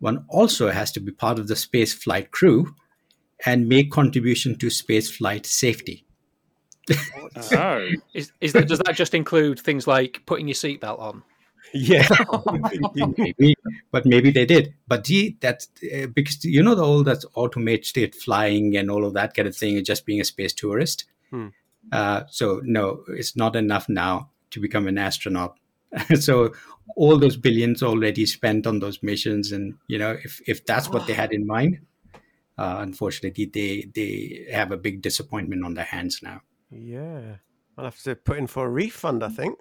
one 0.00 0.24
also 0.28 0.70
has 0.70 0.90
to 0.92 1.00
be 1.00 1.12
part 1.12 1.38
of 1.38 1.46
the 1.46 1.54
space 1.56 1.94
flight 1.94 2.32
crew 2.32 2.74
and 3.46 3.68
make 3.68 3.92
contribution 3.92 4.56
to 4.58 4.68
space 4.68 5.08
flight 5.16 5.46
safety. 5.46 6.04
Oh. 7.52 7.88
Is, 8.14 8.32
is 8.40 8.52
that 8.52 8.68
does 8.68 8.80
that 8.80 8.94
just 8.94 9.14
include 9.14 9.60
things 9.60 9.86
like 9.86 10.22
putting 10.26 10.48
your 10.48 10.54
seatbelt 10.54 10.98
on? 10.98 11.22
Yeah. 11.72 12.08
maybe, 13.16 13.54
but 13.90 14.06
maybe 14.06 14.30
they 14.30 14.46
did. 14.46 14.74
But 14.86 15.04
gee, 15.04 15.36
that's 15.40 15.68
uh, 15.94 16.06
because 16.06 16.44
you 16.44 16.62
know 16.62 16.74
the 16.74 16.84
all 16.84 17.02
that 17.04 17.24
automated 17.34 18.14
flying 18.14 18.76
and 18.76 18.90
all 18.90 19.04
of 19.04 19.14
that 19.14 19.34
kind 19.34 19.48
of 19.48 19.56
thing, 19.56 19.82
just 19.84 20.06
being 20.06 20.20
a 20.20 20.24
space 20.24 20.52
tourist. 20.52 21.04
Hmm. 21.30 21.48
Uh, 21.92 22.22
so 22.28 22.60
no, 22.64 23.02
it's 23.08 23.36
not 23.36 23.56
enough 23.56 23.88
now 23.88 24.30
to 24.50 24.60
become 24.60 24.86
an 24.86 24.98
astronaut. 24.98 25.58
so 26.20 26.52
all 26.96 27.18
those 27.18 27.36
billions 27.36 27.82
already 27.82 28.26
spent 28.26 28.66
on 28.66 28.80
those 28.80 29.02
missions, 29.02 29.52
and 29.52 29.74
you 29.86 29.98
know, 29.98 30.12
if 30.22 30.40
if 30.46 30.64
that's 30.66 30.88
what 30.88 31.06
they 31.06 31.14
had 31.14 31.32
in 31.32 31.46
mind, 31.46 31.80
uh, 32.56 32.78
unfortunately, 32.80 33.46
they 33.46 33.88
they 33.94 34.46
have 34.52 34.72
a 34.72 34.76
big 34.76 35.02
disappointment 35.02 35.64
on 35.64 35.74
their 35.74 35.84
hands 35.84 36.20
now. 36.22 36.42
Yeah. 36.70 37.36
I'll 37.76 37.84
have 37.84 38.02
to 38.02 38.16
put 38.16 38.38
in 38.38 38.46
for 38.46 38.66
a 38.66 38.70
refund, 38.70 39.22
I 39.22 39.28
think. 39.28 39.58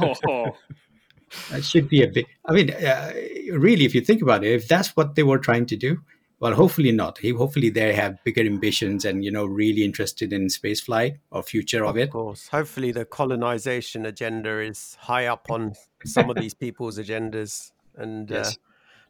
Oh, 0.00 0.50
That 1.50 1.64
should 1.64 1.88
be 1.88 2.02
a 2.02 2.08
bit. 2.08 2.26
I 2.44 2.52
mean, 2.52 2.70
uh, 2.70 3.12
really, 3.52 3.86
if 3.86 3.94
you 3.94 4.02
think 4.02 4.20
about 4.20 4.44
it, 4.44 4.52
if 4.52 4.68
that's 4.68 4.94
what 4.94 5.14
they 5.14 5.22
were 5.22 5.38
trying 5.38 5.64
to 5.66 5.76
do, 5.76 6.02
well, 6.40 6.54
hopefully 6.54 6.92
not. 6.92 7.18
Hopefully, 7.24 7.70
they 7.70 7.94
have 7.94 8.22
bigger 8.24 8.42
ambitions 8.42 9.04
and 9.04 9.24
you 9.24 9.30
know 9.30 9.46
really 9.46 9.84
interested 9.84 10.32
in 10.32 10.50
space 10.50 10.80
flight 10.80 11.18
or 11.30 11.42
future 11.42 11.86
of 11.86 11.96
it. 11.96 12.08
Of 12.08 12.10
course. 12.10 12.48
Hopefully, 12.48 12.92
the 12.92 13.04
colonization 13.04 14.04
agenda 14.04 14.60
is 14.60 14.96
high 15.00 15.26
up 15.26 15.46
on 15.50 15.74
some 16.04 16.28
of 16.28 16.36
these 16.36 16.52
people's 16.52 16.98
agendas 16.98 17.70
and 17.96 18.30
uh, 18.32 18.50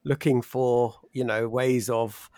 looking 0.04 0.42
for, 0.42 0.96
you 1.12 1.24
know, 1.24 1.48
ways 1.48 1.88
of, 1.88 2.30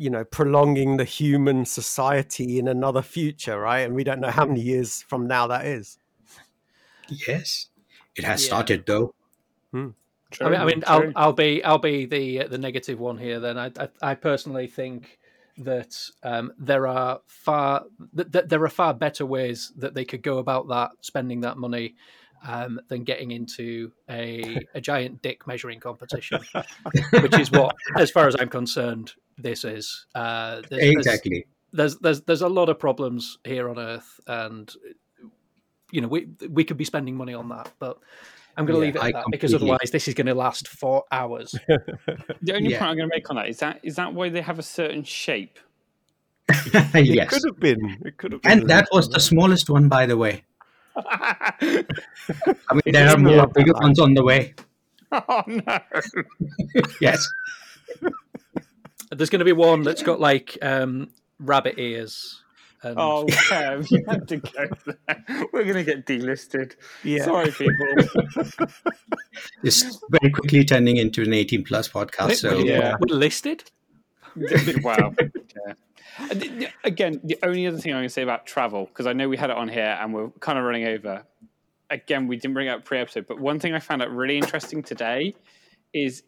you 0.00 0.08
know, 0.08 0.24
prolonging 0.24 0.96
the 0.96 1.04
human 1.04 1.66
society 1.66 2.58
in 2.58 2.66
another 2.66 3.02
future, 3.02 3.60
right? 3.60 3.80
And 3.80 3.94
we 3.94 4.02
don't 4.02 4.18
know 4.18 4.30
how 4.30 4.46
many 4.46 4.62
years 4.62 5.02
from 5.02 5.26
now 5.26 5.46
that 5.48 5.66
is. 5.66 5.98
Yes, 7.10 7.68
it 8.16 8.24
has 8.24 8.40
Yeah. 8.40 8.46
started 8.46 8.86
though. 8.86 9.14
I 10.40 10.48
mean, 10.48 10.60
I 10.60 10.64
mean, 10.64 10.84
I'll, 10.86 11.12
I'll 11.16 11.32
be 11.34 11.62
I'll 11.62 11.78
be 11.78 12.06
the 12.06 12.44
the 12.48 12.56
negative 12.56 12.98
one 12.98 13.18
here. 13.18 13.40
Then 13.40 13.58
I 13.58 13.70
I, 13.78 13.88
I 14.00 14.14
personally 14.14 14.68
think 14.68 15.18
that 15.58 15.94
um, 16.22 16.52
there 16.58 16.86
are 16.86 17.20
far 17.26 17.84
that, 18.14 18.32
that 18.32 18.48
there 18.48 18.64
are 18.64 18.70
far 18.70 18.94
better 18.94 19.26
ways 19.26 19.70
that 19.76 19.92
they 19.92 20.06
could 20.06 20.22
go 20.22 20.38
about 20.38 20.68
that 20.68 20.92
spending 21.02 21.42
that 21.42 21.58
money 21.58 21.94
um, 22.46 22.80
than 22.88 23.04
getting 23.04 23.32
into 23.32 23.92
a 24.08 24.64
a 24.74 24.80
giant 24.80 25.20
dick 25.20 25.46
measuring 25.46 25.78
competition, 25.78 26.40
which 27.20 27.36
is 27.38 27.50
what, 27.50 27.76
as 27.98 28.10
far 28.10 28.26
as 28.28 28.36
I'm 28.38 28.48
concerned, 28.48 29.12
this 29.42 29.64
is. 29.64 30.06
Uh, 30.14 30.56
there's, 30.68 30.68
there's- 30.70 30.92
Exactly. 30.96 31.46
there's 31.72 31.96
there's 31.98 32.20
there's 32.22 32.42
a 32.42 32.48
lot 32.48 32.68
of 32.68 32.78
problems 32.78 33.38
here 33.44 33.68
on 33.68 33.78
Earth, 33.78 34.20
and 34.26 34.72
you 35.92 36.00
know 36.00 36.08
we 36.08 36.28
we 36.48 36.64
could 36.64 36.76
be 36.76 36.84
spending 36.84 37.16
money 37.16 37.34
on 37.34 37.48
that, 37.50 37.72
but 37.78 37.98
I'm 38.56 38.66
going 38.66 38.80
to 38.80 38.86
Yeah, 38.86 38.92
leave 38.92 38.96
it 38.96 38.98
at 38.98 39.04
I 39.04 39.12
that 39.12 39.24
because 39.30 39.54
otherwise 39.54 39.90
this 39.92 40.08
is 40.08 40.14
going 40.14 40.26
to 40.26 40.34
last 40.34 40.68
for 40.68 41.04
hours. 41.12 41.52
the 42.42 42.54
only 42.54 42.70
Yeah. 42.72 42.78
point 42.80 42.90
I'm 42.90 42.96
going 42.96 43.08
to 43.08 43.14
make 43.16 43.28
on 43.30 43.36
that 43.36 43.48
is 43.48 43.58
that 43.58 43.80
is 43.82 43.96
that 43.96 44.12
why 44.14 44.28
they 44.28 44.40
have 44.42 44.58
a 44.58 44.62
certain 44.64 45.04
shape? 45.04 45.58
It 46.94 47.06
yes, 47.06 47.30
could 47.30 47.42
have 47.46 47.60
been. 47.60 47.98
It 48.04 48.16
could 48.16 48.32
have 48.32 48.42
been. 48.42 48.50
and 48.60 48.68
that 48.70 48.88
was 48.92 49.08
the 49.08 49.20
smallest 49.20 49.70
one, 49.70 49.88
by 49.88 50.06
the 50.06 50.16
way. 50.16 50.42
I 50.96 51.84
mean, 52.72 52.92
there 52.92 53.08
are 53.08 53.16
more 53.16 53.36
like 53.36 53.52
bigger 53.54 53.72
ones 53.74 53.98
on 54.00 54.14
the 54.14 54.24
way. 54.24 54.54
oh 55.12 55.42
no! 55.46 55.78
Yes. 57.00 57.26
There's 59.10 59.30
going 59.30 59.40
to 59.40 59.44
be 59.44 59.52
one 59.52 59.82
that's 59.82 60.02
got 60.02 60.20
like 60.20 60.56
um, 60.62 61.10
rabbit 61.38 61.74
ears. 61.78 62.42
And, 62.82 62.98
Oh, 62.98 63.26
Kev, 63.28 63.90
you 63.90 64.02
had 64.08 64.26
to 64.28 64.36
go 64.38 64.66
there. 64.86 65.46
We're 65.52 65.64
going 65.64 65.74
to 65.74 65.84
get 65.84 66.06
delisted. 66.06 66.76
Yeah. 67.04 67.24
Sorry, 67.24 67.50
people. 67.50 67.76
It's 69.62 70.00
very 70.10 70.30
quickly 70.32 70.64
turning 70.64 70.96
into 70.96 71.22
an 71.22 71.32
18 71.32 71.64
plus 71.64 71.88
podcast. 71.88 72.36
So 72.36 72.58
Yeah. 72.58 72.96
we're 73.00 73.14
listed. 73.16 73.70
wow. 74.82 75.12
Yeah. 75.18 75.72
And 76.18 76.40
the- 76.40 76.48
the- 76.48 76.68
Again, 76.84 77.20
the 77.24 77.38
only 77.42 77.66
other 77.66 77.78
thing 77.78 77.92
I'm 77.92 77.98
going 77.98 78.08
to 78.08 78.12
say 78.12 78.22
about 78.22 78.46
travel, 78.46 78.86
because 78.86 79.06
I 79.06 79.12
know 79.12 79.28
we 79.28 79.36
had 79.36 79.50
it 79.50 79.56
on 79.56 79.68
here 79.68 79.98
and 80.00 80.14
we're 80.14 80.30
kind 80.40 80.58
of 80.58 80.64
running 80.64 80.86
over. 80.86 81.24
Again, 81.90 82.28
we 82.28 82.36
didn't 82.36 82.54
bring 82.54 82.68
it 82.68 82.70
up 82.70 82.84
pre-episode, 82.84 83.26
but 83.26 83.40
one 83.40 83.58
thing 83.58 83.74
I 83.74 83.80
found 83.80 84.00
out 84.02 84.10
really 84.10 84.36
interesting 84.38 84.82
today 84.82 85.34
is 85.92 86.22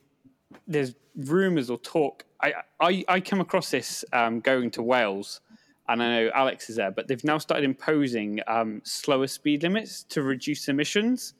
there's 0.66 0.94
rumors 1.16 1.70
or 1.70 1.78
talk. 1.78 2.24
I 2.42 2.54
I, 2.80 3.04
I 3.08 3.20
came 3.20 3.40
across 3.40 3.70
this 3.70 4.04
um, 4.12 4.40
going 4.40 4.70
to 4.72 4.82
Wales, 4.82 5.40
and 5.88 6.02
I 6.02 6.08
know 6.08 6.30
Alex 6.34 6.70
is 6.70 6.76
there, 6.76 6.90
but 6.90 7.08
they've 7.08 7.24
now 7.24 7.38
started 7.38 7.64
imposing 7.64 8.40
um, 8.46 8.80
slower 8.84 9.26
speed 9.26 9.62
limits 9.62 10.04
to 10.04 10.22
reduce 10.22 10.68
emissions. 10.68 11.34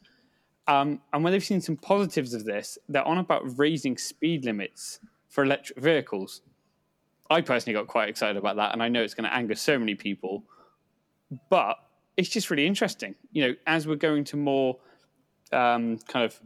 Um, 0.69 1.01
and 1.13 1.25
when 1.25 1.33
they've 1.33 1.45
seen 1.45 1.61
some 1.61 1.77
positives 1.77 2.35
of 2.35 2.45
this, 2.45 2.79
they're 2.89 3.07
on 3.07 3.19
about 3.19 3.59
raising 3.59 3.99
speed 3.99 4.45
limits 4.45 5.01
for 5.29 5.43
electric 5.43 5.79
vehicles. 5.79 6.43
I 7.31 7.41
personally 7.41 7.75
got 7.75 7.89
quite 7.89 8.09
excited 8.09 8.37
about 8.37 8.57
that, 8.57 8.73
and 8.73 8.83
I 8.83 8.89
know 8.89 9.03
it's 9.03 9.15
going 9.15 9.29
to 9.29 9.35
anger 9.35 9.55
so 9.55 9.79
many 9.79 9.95
people, 9.95 10.45
but 11.51 11.79
it's 12.17 12.29
just 12.29 12.51
really 12.51 12.67
interesting. 12.67 13.15
You 13.33 13.49
know, 13.49 13.55
as 13.67 13.87
we're 13.87 13.97
going 13.97 14.25
to 14.25 14.37
more 14.37 14.79
um, 15.53 15.99
kind 16.09 16.25
of 16.25 16.39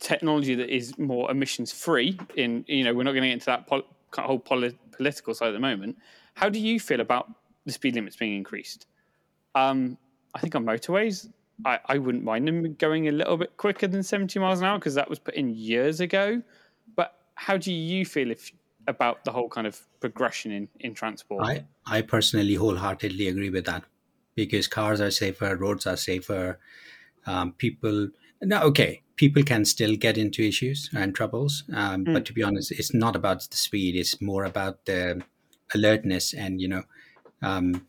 technology 0.00 0.54
that 0.54 0.74
is 0.74 0.98
more 0.98 1.30
emissions 1.30 1.72
free, 1.72 2.18
in 2.36 2.64
you 2.66 2.84
know, 2.84 2.94
we're 2.94 3.04
not 3.04 3.12
going 3.12 3.22
to 3.22 3.28
get 3.28 3.34
into 3.34 3.46
that 3.46 3.66
pol- 3.66 3.86
whole 4.16 4.38
poli- 4.38 4.78
political 4.92 5.34
side 5.34 5.48
at 5.48 5.52
the 5.52 5.60
moment. 5.60 5.96
How 6.34 6.48
do 6.48 6.58
you 6.58 6.80
feel 6.80 7.00
about 7.00 7.30
the 7.64 7.72
speed 7.72 7.94
limits 7.94 8.16
being 8.16 8.36
increased? 8.36 8.86
Um, 9.54 9.96
I 10.34 10.40
think 10.40 10.54
on 10.54 10.64
motorways, 10.64 11.28
I, 11.64 11.78
I 11.86 11.98
wouldn't 11.98 12.24
mind 12.24 12.48
them 12.48 12.74
going 12.74 13.08
a 13.08 13.12
little 13.12 13.36
bit 13.36 13.56
quicker 13.56 13.86
than 13.86 14.02
70 14.02 14.38
miles 14.38 14.60
an 14.60 14.66
hour 14.66 14.78
because 14.78 14.94
that 14.94 15.08
was 15.08 15.18
put 15.18 15.34
in 15.34 15.50
years 15.50 16.00
ago. 16.00 16.42
But 16.96 17.14
how 17.36 17.56
do 17.56 17.72
you 17.72 18.04
feel 18.04 18.30
if 18.30 18.50
about 18.86 19.24
the 19.24 19.32
whole 19.32 19.48
kind 19.48 19.66
of 19.66 19.80
progression 20.00 20.50
in, 20.52 20.68
in 20.80 20.94
transport? 20.94 21.46
I, 21.46 21.64
I 21.86 22.02
personally 22.02 22.54
wholeheartedly 22.54 23.28
agree 23.28 23.50
with 23.50 23.66
that 23.66 23.84
because 24.34 24.66
cars 24.66 25.00
are 25.00 25.10
safer, 25.10 25.56
roads 25.56 25.86
are 25.86 25.96
safer. 25.96 26.58
Um, 27.26 27.52
people, 27.52 28.08
now, 28.42 28.64
okay, 28.64 29.03
people 29.16 29.42
can 29.42 29.64
still 29.64 29.94
get 29.96 30.18
into 30.18 30.42
issues 30.42 30.90
and 30.94 31.14
troubles, 31.14 31.64
um, 31.72 32.04
but 32.04 32.24
to 32.26 32.32
be 32.32 32.42
honest, 32.42 32.72
it's 32.72 32.92
not 32.94 33.14
about 33.16 33.48
the 33.50 33.56
speed, 33.56 33.94
it's 33.96 34.20
more 34.20 34.44
about 34.44 34.84
the 34.86 35.22
alertness 35.74 36.34
and, 36.34 36.60
you 36.60 36.68
know, 36.68 36.82
um, 37.42 37.86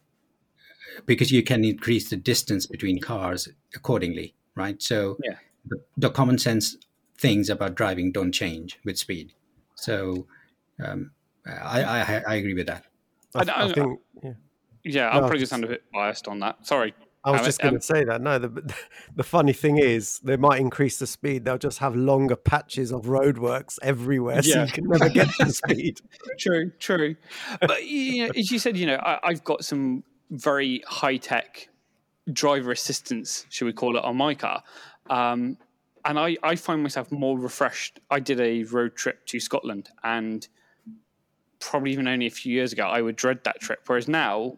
because 1.05 1.31
you 1.31 1.43
can 1.43 1.65
increase 1.65 2.09
the 2.09 2.15
distance 2.15 2.65
between 2.67 2.99
cars 3.01 3.49
accordingly, 3.73 4.33
right? 4.55 4.81
So 4.81 5.17
Yeah. 5.23 5.35
the, 5.65 5.81
the 5.97 6.09
common 6.09 6.37
sense 6.37 6.77
things 7.17 7.49
about 7.49 7.75
driving 7.75 8.11
don't 8.11 8.31
change 8.31 8.79
with 8.85 8.97
speed. 8.97 9.33
So 9.75 10.27
um, 10.83 11.11
I, 11.45 11.83
I, 11.83 12.23
I 12.27 12.35
agree 12.35 12.53
with 12.53 12.67
that. 12.67 12.85
I, 13.33 13.39
I- 13.39 13.43
I- 13.43 13.65
I 13.69 13.73
think. 13.73 13.99
Yeah. 14.23 14.33
yeah, 14.83 15.01
No, 15.03 15.09
I'll 15.09 15.19
probably 15.21 15.37
it's- 15.37 15.49
sound 15.49 15.63
a 15.63 15.67
bit 15.67 15.83
biased 15.93 16.27
on 16.27 16.39
that. 16.39 16.65
Sorry. 16.65 16.93
I 17.25 17.31
was 17.31 17.39
Um, 17.39 17.45
just 17.45 17.59
going 17.59 17.73
um, 17.73 17.79
to 17.79 17.85
say 17.85 18.03
that. 18.03 18.21
No, 18.21 18.37
the 18.37 18.75
the 19.15 19.23
funny 19.23 19.51
thing 19.51 19.77
is, 19.77 20.19
they 20.19 20.37
might 20.37 20.61
increase 20.61 20.99
the 20.99 21.07
speed. 21.07 21.43
They'll 21.43 21.57
just 21.57 21.79
have 21.79 21.95
longer 21.95 22.35
patches 22.35 22.91
of 22.91 23.05
roadworks 23.05 23.79
everywhere, 23.81 24.43
so 24.43 24.63
you 24.63 24.71
can 24.71 24.85
never 24.87 25.09
get 25.09 25.27
to 25.39 25.45
the 25.45 25.53
speed. 25.65 26.01
True, 26.37 26.71
true. 26.79 27.15
But 27.59 27.85
you 27.85 28.27
know, 28.27 28.33
as 28.37 28.51
you 28.51 28.59
said, 28.59 28.77
you 28.77 28.85
know, 28.85 28.97
I, 28.97 29.19
I've 29.23 29.43
got 29.43 29.65
some 29.65 30.03
very 30.29 30.83
high 30.87 31.17
tech 31.17 31.67
driver 32.31 32.71
assistance, 32.71 33.45
should 33.49 33.65
we 33.65 33.73
call 33.73 33.97
it, 33.97 34.03
on 34.03 34.15
my 34.15 34.35
car. 34.35 34.63
Um, 35.09 35.57
and 36.05 36.19
I, 36.19 36.37
I 36.43 36.55
find 36.55 36.83
myself 36.83 37.11
more 37.11 37.37
refreshed. 37.39 37.99
I 38.11 38.19
did 38.19 38.39
a 38.39 38.63
road 38.63 38.95
trip 38.95 39.25
to 39.27 39.39
Scotland, 39.39 39.89
and 40.03 40.47
probably 41.59 41.91
even 41.91 42.07
only 42.07 42.27
a 42.27 42.31
few 42.31 42.53
years 42.53 42.71
ago, 42.71 42.83
I 42.83 43.01
would 43.01 43.15
dread 43.15 43.43
that 43.45 43.59
trip. 43.59 43.79
Whereas 43.87 44.07
now, 44.07 44.57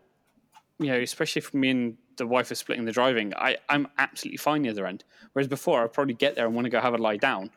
you 0.79 0.87
know, 0.87 0.99
especially 0.99 1.39
if 1.39 1.53
me 1.53 1.69
and 1.69 1.97
the 2.17 2.27
wife 2.27 2.51
is 2.51 2.59
splitting 2.59 2.85
the 2.85 2.91
driving, 2.91 3.33
I, 3.35 3.57
I'm 3.69 3.87
absolutely 3.97 4.37
fine 4.37 4.63
the 4.63 4.69
other 4.69 4.85
end. 4.85 5.03
Whereas 5.33 5.47
before, 5.47 5.83
I'd 5.83 5.93
probably 5.93 6.13
get 6.13 6.35
there 6.35 6.45
and 6.45 6.55
want 6.55 6.65
to 6.65 6.69
go 6.69 6.81
have 6.81 6.93
a 6.93 6.97
lie 6.97 7.17
down. 7.17 7.49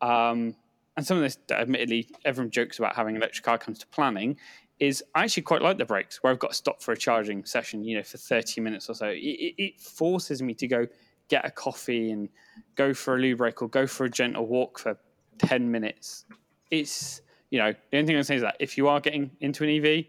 Um, 0.00 0.56
and 0.96 1.06
some 1.06 1.16
of 1.16 1.22
this, 1.22 1.38
admittedly, 1.50 2.08
everyone 2.24 2.50
jokes 2.50 2.78
about 2.78 2.96
having 2.96 3.16
an 3.16 3.22
electric 3.22 3.44
car 3.44 3.58
comes 3.58 3.78
to 3.80 3.86
planning. 3.88 4.38
Is 4.78 5.02
I 5.14 5.24
actually 5.24 5.44
quite 5.44 5.62
like 5.62 5.78
the 5.78 5.84
brakes 5.84 6.22
where 6.22 6.32
I've 6.32 6.38
got 6.38 6.50
to 6.50 6.56
stop 6.56 6.82
for 6.82 6.92
a 6.92 6.96
charging 6.96 7.44
session, 7.44 7.82
you 7.82 7.96
know, 7.96 8.02
for 8.02 8.18
30 8.18 8.60
minutes 8.60 8.90
or 8.90 8.94
so. 8.94 9.06
It, 9.06 9.18
it, 9.18 9.54
it 9.58 9.80
forces 9.80 10.42
me 10.42 10.54
to 10.54 10.66
go 10.66 10.86
get 11.28 11.44
a 11.44 11.50
coffee 11.50 12.10
and 12.10 12.28
go 12.74 12.94
for 12.94 13.16
a 13.16 13.18
loo 13.18 13.36
break 13.36 13.62
or 13.62 13.68
go 13.68 13.86
for 13.86 14.04
a 14.04 14.10
gentle 14.10 14.46
walk 14.46 14.78
for 14.78 14.98
10 15.38 15.70
minutes. 15.70 16.24
It's, 16.70 17.22
you 17.50 17.58
know, 17.58 17.72
the 17.90 17.98
only 17.98 18.06
thing 18.06 18.16
I'm 18.16 18.22
saying 18.22 18.38
is 18.38 18.42
that 18.42 18.56
if 18.60 18.76
you 18.76 18.88
are 18.88 19.00
getting 19.00 19.30
into 19.40 19.64
an 19.64 19.70
EV, 19.70 20.04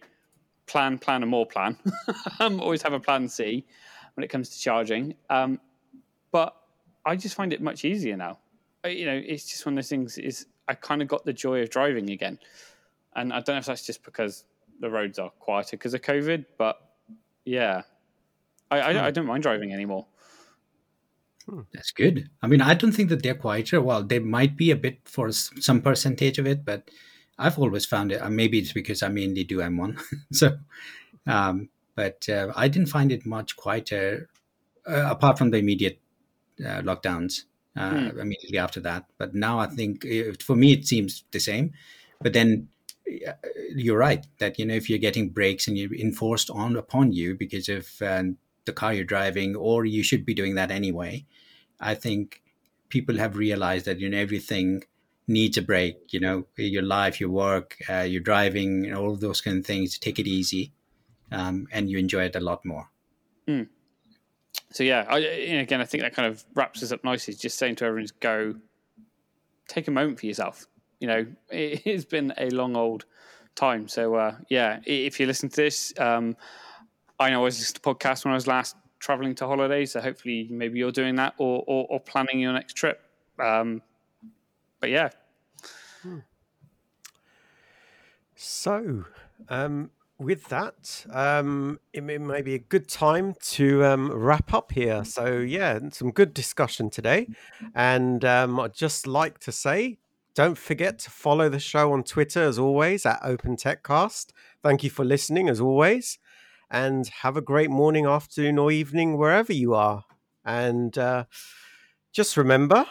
plan, 0.67 0.97
plan, 0.97 1.23
and 1.23 1.31
more 1.31 1.45
plan. 1.45 1.77
um, 2.39 2.59
always 2.59 2.81
have 2.81 2.93
a 2.93 2.99
plan 2.99 3.27
C 3.27 3.65
when 4.15 4.23
it 4.23 4.29
comes 4.29 4.49
to 4.49 4.59
charging. 4.59 5.15
Um, 5.29 5.59
but 6.31 6.55
I 7.05 7.15
just 7.15 7.35
find 7.35 7.53
it 7.53 7.61
much 7.61 7.85
easier 7.85 8.17
now. 8.17 8.39
You 8.85 9.05
know, 9.05 9.21
it's 9.25 9.45
just 9.49 9.65
one 9.65 9.73
of 9.73 9.77
those 9.77 9.89
things. 9.89 10.17
Is 10.17 10.45
I 10.67 10.75
kind 10.75 11.01
of 11.01 11.07
got 11.07 11.25
the 11.25 11.33
joy 11.33 11.61
of 11.61 11.69
driving 11.69 12.09
again, 12.09 12.39
and 13.15 13.33
I 13.33 13.37
don't 13.37 13.55
know 13.55 13.59
if 13.59 13.65
that's 13.65 13.85
just 13.85 14.03
because 14.03 14.43
the 14.79 14.89
roads 14.89 15.17
are 15.19 15.31
quieter 15.39 15.71
because 15.71 15.93
of 15.93 16.01
COVID, 16.01 16.45
but 16.57 16.77
yeah, 17.45 17.81
I, 18.69 18.79
I, 18.79 19.05
I 19.07 19.11
don't 19.11 19.25
mind 19.25 19.43
driving 19.43 19.73
anymore. 19.73 20.05
That's 21.73 21.91
good. 21.91 22.29
I 22.41 22.47
mean, 22.47 22.61
I 22.61 22.73
don't 22.73 22.91
think 22.91 23.09
that 23.09 23.23
they're 23.23 23.35
quieter. 23.35 23.81
Well, 23.81 24.03
they 24.03 24.19
might 24.19 24.57
be 24.57 24.69
a 24.71 24.75
bit 24.75 24.99
for 25.05 25.31
some 25.31 25.81
percentage 25.81 26.37
of 26.37 26.45
it, 26.45 26.65
but 26.65 26.89
I've 27.37 27.59
always 27.59 27.85
found 27.85 28.11
it. 28.11 28.21
Uh, 28.21 28.29
maybe 28.29 28.59
it's 28.59 28.73
because 28.73 29.03
I 29.03 29.09
mainly 29.09 29.43
do 29.43 29.59
M1, 29.59 29.99
so. 30.31 30.57
Um, 31.25 31.69
but 31.95 32.27
uh, 32.29 32.53
I 32.55 32.67
didn't 32.67 32.89
find 32.89 33.11
it 33.11 33.25
much 33.25 33.55
quieter, 33.55 34.29
uh, 34.87 35.07
apart 35.09 35.37
from 35.37 35.51
the 35.51 35.57
immediate 35.57 35.99
uh, 36.59 36.81
lockdowns 36.81 37.43
uh, 37.77 38.11
immediately 38.19 38.57
after 38.57 38.79
that. 38.81 39.05
But 39.17 39.35
now 39.35 39.59
I 39.59 39.67
think 39.67 40.05
uh, 40.05 40.33
for 40.43 40.55
me 40.55 40.73
it 40.73 40.87
seems 40.87 41.23
the 41.31 41.39
same. 41.39 41.73
But 42.21 42.33
then 42.33 42.69
uh, 43.27 43.33
you're 43.75 43.97
right 43.97 44.25
that 44.39 44.57
you 44.59 44.65
know 44.65 44.73
if 44.73 44.89
you're 44.89 44.99
getting 44.99 45.29
breaks 45.29 45.67
and 45.67 45.77
you're 45.77 45.93
enforced 45.93 46.49
on 46.49 46.75
upon 46.75 47.13
you 47.13 47.35
because 47.35 47.69
of 47.69 47.89
um, 48.01 48.37
the 48.65 48.73
car 48.73 48.93
you're 48.93 49.05
driving, 49.05 49.55
or 49.55 49.85
you 49.85 50.03
should 50.03 50.25
be 50.25 50.33
doing 50.33 50.55
that 50.55 50.71
anyway. 50.71 51.25
I 51.79 51.93
think 51.93 52.41
people 52.89 53.17
have 53.17 53.37
realized 53.37 53.85
that 53.85 53.99
you 53.99 54.09
know 54.09 54.17
everything 54.17 54.83
needs 55.27 55.57
a 55.57 55.61
break. 55.61 56.13
You 56.13 56.19
know 56.19 56.47
your 56.57 56.83
life, 56.83 57.19
your 57.19 57.29
work, 57.29 57.77
uh, 57.89 58.01
your 58.01 58.21
driving, 58.21 58.85
and 58.85 58.95
all 58.95 59.11
of 59.11 59.19
those 59.19 59.41
kind 59.41 59.57
of 59.59 59.65
things. 59.65 59.97
Take 59.97 60.19
it 60.19 60.27
easy, 60.27 60.71
um, 61.31 61.67
and 61.71 61.89
you 61.89 61.97
enjoy 61.97 62.25
it 62.25 62.35
a 62.35 62.39
lot 62.39 62.65
more. 62.65 62.89
So 64.71 64.83
yeah, 64.83 65.05
I, 65.09 65.19
again, 65.19 65.81
I 65.81 65.85
think 65.85 66.03
that 66.03 66.13
kind 66.13 66.27
of 66.27 66.43
wraps 66.53 66.83
us 66.83 66.91
up 66.91 67.03
nicely. 67.03 67.33
Just 67.33 67.57
saying 67.57 67.75
to 67.75 67.85
everyone, 67.85 68.03
just 68.03 68.19
go 68.19 68.55
take 69.67 69.87
a 69.87 69.91
moment 69.91 70.19
for 70.19 70.25
yourself. 70.25 70.65
You 70.99 71.07
know, 71.07 71.25
it 71.49 71.81
has 71.83 72.05
been 72.05 72.33
a 72.37 72.49
long 72.49 72.75
old 72.75 73.05
time. 73.55 73.87
So 73.87 74.15
uh, 74.15 74.35
yeah, 74.49 74.79
if 74.85 75.19
you 75.19 75.25
listen 75.25 75.49
to 75.49 75.55
this, 75.55 75.93
um, 75.99 76.35
I 77.19 77.29
know 77.29 77.41
I 77.41 77.43
was 77.43 77.59
listening 77.59 77.81
to 77.81 77.93
podcasts 77.95 78.25
when 78.25 78.33
I 78.33 78.35
was 78.35 78.47
last 78.47 78.75
traveling 78.99 79.35
to 79.35 79.47
holidays. 79.47 79.93
So 79.93 80.01
hopefully, 80.01 80.47
maybe 80.49 80.79
you're 80.79 80.91
doing 80.91 81.15
that 81.15 81.33
or 81.37 81.63
or, 81.67 81.87
or 81.89 81.99
planning 81.99 82.39
your 82.39 82.53
next 82.53 82.73
trip. 82.73 83.01
Um, 83.39 83.81
but 84.79 84.89
yeah, 84.89 85.09
So, 88.39 89.05
um, 89.49 89.89
with 90.19 90.47
that, 90.49 91.05
um, 91.09 91.79
it, 91.91 92.03
may, 92.03 92.19
may 92.19 92.43
be 92.43 92.53
a 92.53 92.59
good 92.59 92.87
time 92.87 93.33
to 93.41 93.83
um, 93.83 94.11
wrap 94.11 94.53
up 94.53 94.71
here. 94.71 95.03
So, 95.05 95.37
yeah, 95.37 95.79
some 95.91 96.11
good 96.11 96.35
discussion 96.35 96.91
today. 96.91 97.29
And 97.73 98.23
um, 98.23 98.59
I'd 98.59 98.75
just 98.75 99.07
like 99.07 99.39
to 99.39 99.51
say, 99.51 99.97
don't 100.35 100.57
forget 100.57 100.99
to 100.99 101.09
follow 101.09 101.49
the 101.49 101.59
show 101.59 101.91
on 101.93 102.03
Twitter 102.03 102.43
as 102.43 102.59
always 102.59 103.07
at 103.07 103.19
Open 103.23 103.55
Techcast. 103.55 104.33
Thank 104.61 104.83
you 104.83 104.91
for 104.91 105.03
listening 105.03 105.49
as 105.49 105.59
always. 105.59 106.19
And 106.69 107.07
have 107.21 107.37
a 107.37 107.41
great 107.41 107.71
morning, 107.71 108.05
afternoon, 108.05 108.59
or 108.59 108.71
evening 108.71 109.17
wherever 109.17 109.51
you 109.51 109.73
are. 109.73 110.03
And 110.45 110.95
uh, 110.95 111.25
just 112.11 112.37
remember, 112.37 112.85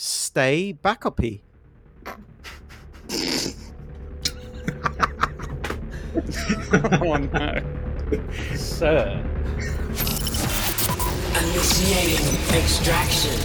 stay 0.00 0.72
backupy. 0.82 1.40
oh 7.02 7.16
no, 7.16 7.52
sir. 8.56 9.22
Initiating 11.36 12.26
extraction. 12.56 13.36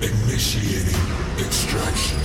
Initiating 0.00 1.02
extraction. 1.38 2.18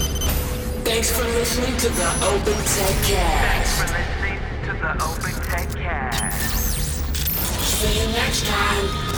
Thanks 0.86 1.10
for 1.10 1.24
listening 1.24 1.76
to 1.78 1.89
the 1.89 2.10
Open 2.28 2.54
Tech 2.54 2.96
Cast. 3.10 3.74
Thanks 3.74 3.74
For 3.82 3.88
listening 3.98 4.39
to 4.66 4.74
the 4.74 4.91
Open 5.04 5.34
Tech 5.50 5.70
Cast. 5.82 7.16
See 7.64 8.02
you 8.02 8.08
next 8.14 8.46
time. 8.46 9.12